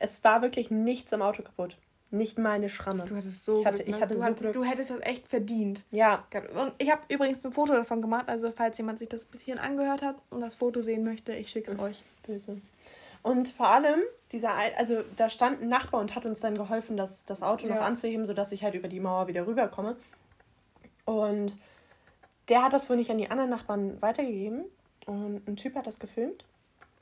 es 0.00 0.24
war 0.24 0.42
wirklich 0.42 0.70
nichts 0.72 1.12
am 1.12 1.22
Auto 1.22 1.42
kaputt. 1.44 1.76
Nicht 2.10 2.38
meine 2.38 2.68
Schramme. 2.68 3.04
Du 3.04 3.14
hattest 3.14 3.44
so 3.44 3.60
ich 3.60 3.66
hatte, 3.66 3.84
Glück, 3.84 3.88
ne? 3.88 3.94
ich 3.96 4.02
hatte 4.02 4.14
du, 4.14 4.20
so 4.20 4.26
hat, 4.26 4.36
Glück. 4.36 4.52
du 4.54 4.64
hättest 4.64 4.90
das 4.90 4.98
echt 5.02 5.28
verdient. 5.28 5.84
Ja. 5.92 6.24
Und 6.60 6.72
ich 6.78 6.90
habe 6.90 7.02
übrigens 7.08 7.44
ein 7.46 7.52
Foto 7.52 7.72
davon 7.72 8.02
gemacht, 8.02 8.28
also 8.28 8.50
falls 8.50 8.76
jemand 8.78 8.98
sich 8.98 9.08
das 9.08 9.26
bis 9.26 9.42
hierhin 9.42 9.62
angehört 9.62 10.02
hat 10.02 10.16
und 10.30 10.40
das 10.40 10.56
Foto 10.56 10.82
sehen 10.82 11.04
möchte, 11.04 11.32
ich 11.32 11.50
schicke 11.50 11.70
es 11.70 11.78
euch. 11.78 12.02
Böse. 12.26 12.60
Und 13.22 13.48
vor 13.48 13.68
allem, 13.68 14.00
dieser, 14.32 14.54
Ein- 14.56 14.72
also 14.76 15.04
da 15.14 15.28
stand 15.28 15.62
ein 15.62 15.68
Nachbar 15.68 16.00
und 16.00 16.16
hat 16.16 16.24
uns 16.26 16.40
dann 16.40 16.56
geholfen, 16.56 16.96
das, 16.96 17.26
das 17.26 17.42
Auto 17.42 17.68
noch 17.68 17.76
Ja. 17.76 17.82
anzuheben, 17.82 18.26
sodass 18.26 18.50
ich 18.50 18.64
halt 18.64 18.74
über 18.74 18.88
die 18.88 18.98
Mauer 18.98 19.28
wieder 19.28 19.46
rüberkomme. 19.46 19.96
Und 21.04 21.56
der 22.48 22.64
hat 22.64 22.72
das 22.72 22.88
wohl 22.90 22.96
nicht 22.96 23.10
an 23.10 23.18
die 23.18 23.30
anderen 23.30 23.50
Nachbarn 23.50 24.00
weitergegeben. 24.02 24.64
Und 25.06 25.46
ein 25.46 25.56
Typ 25.56 25.76
hat 25.76 25.86
das 25.86 25.98
gefilmt 26.00 26.44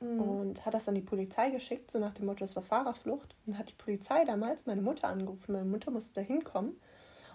Mhm. 0.00 0.20
und 0.20 0.64
hat 0.66 0.74
das 0.74 0.86
an 0.88 0.94
die 0.94 1.00
Polizei 1.02 1.50
geschickt, 1.50 1.90
so 1.90 1.98
nach 1.98 2.14
dem 2.14 2.26
Motto, 2.26 2.40
das 2.40 2.54
war 2.56 2.62
Fahrerflucht. 2.62 3.34
Und 3.46 3.58
hat 3.58 3.68
die 3.70 3.74
Polizei 3.74 4.24
damals 4.24 4.66
meine 4.66 4.80
Mutter 4.82 5.08
angerufen. 5.08 5.52
Meine 5.52 5.64
Mutter 5.64 5.90
musste 5.90 6.20
da 6.20 6.20
hinkommen 6.20 6.78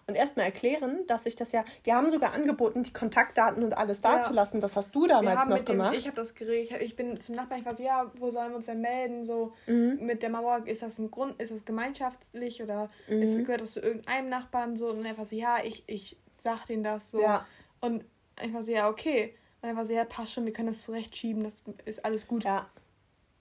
und 0.08 0.16
erstmal 0.16 0.46
erklären, 0.46 1.06
dass 1.08 1.26
ich 1.26 1.36
das 1.36 1.52
ja. 1.54 1.64
Wir 1.84 1.96
haben 1.96 2.10
sogar 2.10 2.34
angeboten, 2.34 2.84
die 2.84 2.92
Kontaktdaten 2.94 3.64
und 3.64 3.78
alles 3.78 4.02
Ja. 4.02 4.16
dazulassen. 4.18 4.60
Das 4.62 4.76
hast 4.76 4.94
du 4.96 5.08
damals 5.08 5.46
noch 5.48 5.58
dem, 5.62 5.78
gemacht. 5.78 5.96
ich 5.98 6.08
habe 6.08 6.16
das 6.18 6.36
geregelt. 6.36 6.82
Ich, 6.82 6.96
bin 6.96 7.20
zum 7.20 7.36
Nachbarn, 7.36 7.60
ich 7.62 7.66
war 7.66 7.76
so, 7.76 7.84
ja, 7.84 8.12
wo 8.16 8.30
sollen 8.30 8.52
wir 8.52 8.58
uns 8.58 8.66
denn 8.66 8.82
melden? 8.82 9.24
So 9.24 9.54
Mhm. 9.68 9.98
mit 10.02 10.22
der 10.24 10.30
Mauer, 10.30 10.66
ist 10.66 10.82
das 10.84 11.00
ein 11.00 11.10
Grund, 11.12 11.42
ist 11.42 11.52
das 11.52 11.64
gemeinschaftlich 11.66 12.62
oder 12.64 12.90
Mhm. 13.08 13.22
ist, 13.22 13.38
gehört 13.46 13.62
das 13.62 13.74
zu 13.74 13.80
irgendeinem 13.82 14.30
Nachbarn 14.30 14.76
so? 14.78 14.90
Und 14.90 15.06
er 15.06 15.18
war 15.18 15.26
so, 15.26 15.36
ja, 15.36 15.58
ich, 15.64 15.84
ich 15.88 16.18
sag 16.36 16.66
denen 16.66 16.84
das 16.84 17.12
so. 17.12 17.22
Ja. 17.22 17.46
Und 17.82 18.04
ich 18.44 18.54
war 18.54 18.64
so, 18.64 18.72
ja, 18.72 18.90
okay. 18.90 19.36
Und 19.64 19.70
er 19.70 19.78
war 19.78 19.86
so, 19.86 19.94
ja, 19.94 20.04
passt 20.04 20.34
schon, 20.34 20.46
wir 20.46 20.52
können 20.52 20.68
das 20.68 20.82
zurechtschieben, 20.82 21.46
das 21.46 21.62
ist 21.86 22.04
alles 22.04 22.28
gut. 22.28 22.44
Ja. 22.44 22.68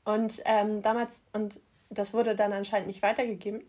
Und 0.05 0.41
ähm, 0.45 0.81
damals, 0.81 1.25
und 1.33 1.61
das 1.91 2.14
wurde 2.14 2.37
dann 2.37 2.53
anscheinend 2.53 2.87
nicht 2.87 3.03
weitergegeben. 3.03 3.64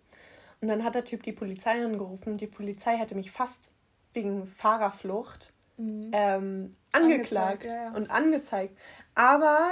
Und 0.62 0.68
dann 0.68 0.84
hat 0.84 0.94
der 0.94 1.04
Typ 1.04 1.24
die 1.24 1.32
Polizei 1.32 1.84
angerufen. 1.84 2.38
Die 2.38 2.46
Polizei 2.46 2.96
hätte 2.96 3.16
mich 3.16 3.32
fast 3.32 3.72
wegen 4.14 4.46
Fahrerflucht 4.46 5.52
ähm, 5.78 6.76
angeklagt 6.92 7.66
ja, 7.66 7.86
ja. 7.86 7.94
und 7.94 8.12
angezeigt. 8.12 8.78
Aber 9.16 9.72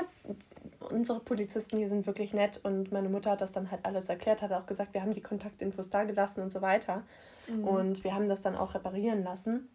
unsere 0.90 1.20
Polizisten 1.20 1.78
hier 1.78 1.88
sind 1.88 2.08
wirklich 2.08 2.34
nett 2.34 2.60
und 2.64 2.92
meine 2.92 3.10
Mutter 3.10 3.32
hat 3.32 3.42
das 3.42 3.52
dann 3.52 3.70
halt 3.70 3.86
alles 3.86 4.10
erklärt, 4.10 4.42
hat 4.42 4.52
auch 4.52 4.66
gesagt, 4.66 4.96
wir 4.96 5.02
haben 5.02 5.14
die 5.14 5.22
Kontaktinfos 5.22 5.92
da 5.92 6.04
gelassen 6.04 6.42
und 6.42 6.52
so 6.52 6.62
weiter. 6.62 7.04
Mhm. 7.48 7.64
Und 7.64 8.04
wir 8.04 8.16
haben 8.16 8.28
das 8.28 8.42
dann 8.42 8.56
auch 8.56 8.74
reparieren 8.74 9.24
lassen. 9.24 9.70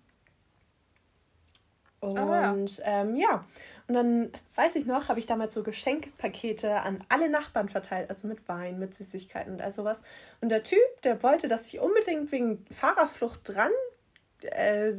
Und 2.00 2.18
Aber 2.18 2.40
ja. 2.40 2.54
ähm, 2.84 3.16
ja, 3.16 3.44
und 3.88 3.94
dann 3.94 4.30
weiß 4.54 4.76
ich 4.76 4.84
noch, 4.84 5.08
habe 5.08 5.18
ich 5.18 5.26
damals 5.26 5.54
so 5.54 5.62
Geschenkpakete 5.62 6.80
an 6.82 7.02
alle 7.08 7.30
Nachbarn 7.30 7.68
verteilt, 7.68 8.10
also 8.10 8.28
mit 8.28 8.48
Wein, 8.48 8.78
mit 8.78 8.94
Süßigkeiten 8.94 9.54
und 9.54 9.62
all 9.62 9.70
sowas. 9.70 10.02
Und 10.40 10.50
der 10.50 10.62
Typ, 10.62 10.78
der 11.04 11.22
wollte, 11.22 11.48
dass 11.48 11.66
ich 11.68 11.80
unbedingt 11.80 12.30
wegen 12.32 12.64
Fahrerflucht 12.70 13.40
dran 13.44 13.70
äh, 14.52 14.92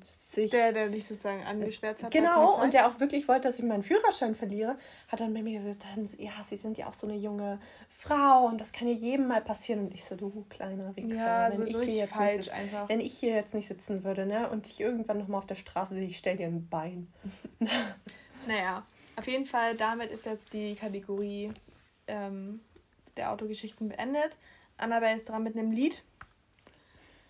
sich 0.00 0.50
Der, 0.50 0.72
der 0.72 0.88
dich 0.88 1.06
sozusagen 1.06 1.42
angeschwärzt 1.44 2.02
hat. 2.04 2.10
Genau, 2.10 2.60
und 2.62 2.72
der 2.74 2.86
auch 2.88 3.00
wirklich 3.00 3.28
wollte, 3.28 3.48
dass 3.48 3.58
ich 3.58 3.64
meinen 3.64 3.82
Führerschein 3.82 4.34
verliere, 4.34 4.76
hat 5.08 5.20
dann 5.20 5.32
bei 5.34 5.42
mir 5.42 5.58
gesagt, 5.58 5.84
ja, 6.18 6.32
Sie 6.46 6.56
sind 6.56 6.76
ja 6.78 6.86
auch 6.88 6.92
so 6.92 7.06
eine 7.06 7.16
junge 7.16 7.58
Frau 7.88 8.46
und 8.46 8.60
das 8.60 8.72
kann 8.72 8.88
ja 8.88 8.94
jedem 8.94 9.28
mal 9.28 9.40
passieren. 9.40 9.86
Und 9.86 9.94
ich 9.94 10.04
so, 10.04 10.16
du 10.16 10.44
kleiner 10.48 10.94
Wichser, 10.96 11.14
Ja, 11.24 11.48
wenn, 11.50 11.56
so- 11.56 11.64
ich 11.64 11.76
hier 11.76 11.94
jetzt 11.94 12.18
nicht 12.20 12.44
sitz, 12.44 12.48
einfach. 12.48 12.88
wenn 12.88 13.00
ich 13.00 13.12
hier 13.18 13.34
jetzt 13.34 13.54
nicht 13.54 13.68
sitzen 13.68 14.04
würde 14.04 14.26
ne, 14.26 14.48
und 14.50 14.66
dich 14.66 14.80
irgendwann 14.80 15.18
nochmal 15.18 15.38
auf 15.38 15.46
der 15.46 15.54
Straße 15.54 15.94
sehe, 15.94 16.06
ich 16.06 16.18
stell 16.18 16.36
dir 16.36 16.46
ein 16.46 16.68
Bein. 16.68 17.12
Naja, 18.46 18.84
auf 19.16 19.26
jeden 19.26 19.46
Fall, 19.46 19.74
damit 19.74 20.10
ist 20.10 20.26
jetzt 20.26 20.52
die 20.52 20.74
Kategorie 20.74 21.50
ähm, 22.06 22.60
der 23.16 23.32
Autogeschichten 23.32 23.88
beendet. 23.88 24.36
Annabelle 24.76 25.16
ist 25.16 25.28
dran 25.28 25.42
mit 25.42 25.56
einem 25.56 25.70
Lied. 25.70 26.02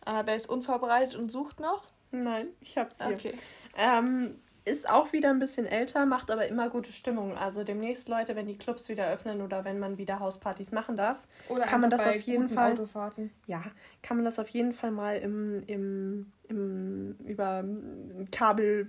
Annabelle 0.06 0.36
ist 0.36 0.48
unvorbereitet 0.48 1.16
und 1.16 1.30
sucht 1.30 1.60
noch. 1.60 1.84
Nein, 2.10 2.48
ich 2.60 2.78
hab's 2.78 3.04
hier. 3.04 3.14
Okay. 3.14 3.34
Ähm, 3.76 4.36
ist 4.64 4.88
auch 4.88 5.12
wieder 5.12 5.30
ein 5.30 5.38
bisschen 5.38 5.66
älter, 5.66 6.06
macht 6.06 6.30
aber 6.30 6.46
immer 6.46 6.70
gute 6.70 6.90
Stimmung. 6.92 7.36
Also 7.36 7.64
demnächst, 7.64 8.08
Leute, 8.08 8.34
wenn 8.34 8.46
die 8.46 8.56
Clubs 8.56 8.88
wieder 8.88 9.10
öffnen 9.10 9.42
oder 9.42 9.64
wenn 9.64 9.78
man 9.78 9.98
wieder 9.98 10.20
Hauspartys 10.20 10.72
machen 10.72 10.96
darf, 10.96 11.18
Oder 11.48 11.64
kann 11.64 11.82
man 11.82 11.90
das 11.90 12.02
bei 12.02 12.16
auf 12.16 12.20
jeden 12.22 12.48
Fall. 12.48 12.72
Autofahrten. 12.72 13.30
ja, 13.46 13.62
kann 14.02 14.16
man 14.16 14.24
das 14.24 14.38
auf 14.38 14.48
jeden 14.48 14.72
Fall 14.72 14.90
mal 14.90 15.16
im, 15.18 15.62
im, 15.66 16.32
im 16.48 17.16
über 17.26 17.62
Kabel 18.32 18.88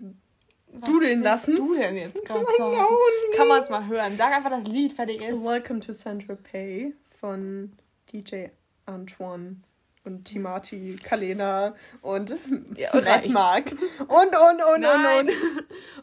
Was 0.71 0.89
dudeln 0.89 1.21
lassen. 1.21 1.55
du 1.57 1.75
denn 1.75 1.97
jetzt 1.97 2.23
gerade? 2.25 2.45
Ahnung. 2.59 2.87
Kann 3.35 3.47
man 3.49 3.61
es 3.61 3.69
mal 3.69 3.85
hören. 3.85 4.15
Sag 4.17 4.33
einfach, 4.33 4.51
das 4.51 4.65
Lied 4.65 4.93
fertig 4.93 5.21
ist. 5.21 5.43
Welcome 5.43 5.81
to 5.81 5.91
Central 5.91 6.37
Pay 6.37 6.93
von 7.19 7.73
DJ 8.13 8.45
Antoine 8.85 9.57
und 10.05 10.25
Timati 10.25 10.97
Kalena 11.03 11.75
und 12.01 12.29
Ja, 12.75 12.91
Red 12.91 13.05
reicht. 13.05 13.33
Mark 13.33 13.71
und 13.71 14.09
und 14.09 14.63
und 14.73 14.81
Nein. 14.81 15.27
und 15.27 15.31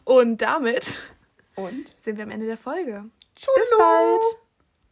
Und 0.05 0.41
damit 0.41 0.97
und 1.55 1.65
und 1.65 1.85
sind 2.01 2.17
wir 2.17 2.23
am 2.23 2.31
Ende 2.31 2.45
der 2.45 2.57
Folge. 2.57 3.05
Tschüss. 3.35 3.53
Bis 3.55 3.69
bald. 3.77 4.21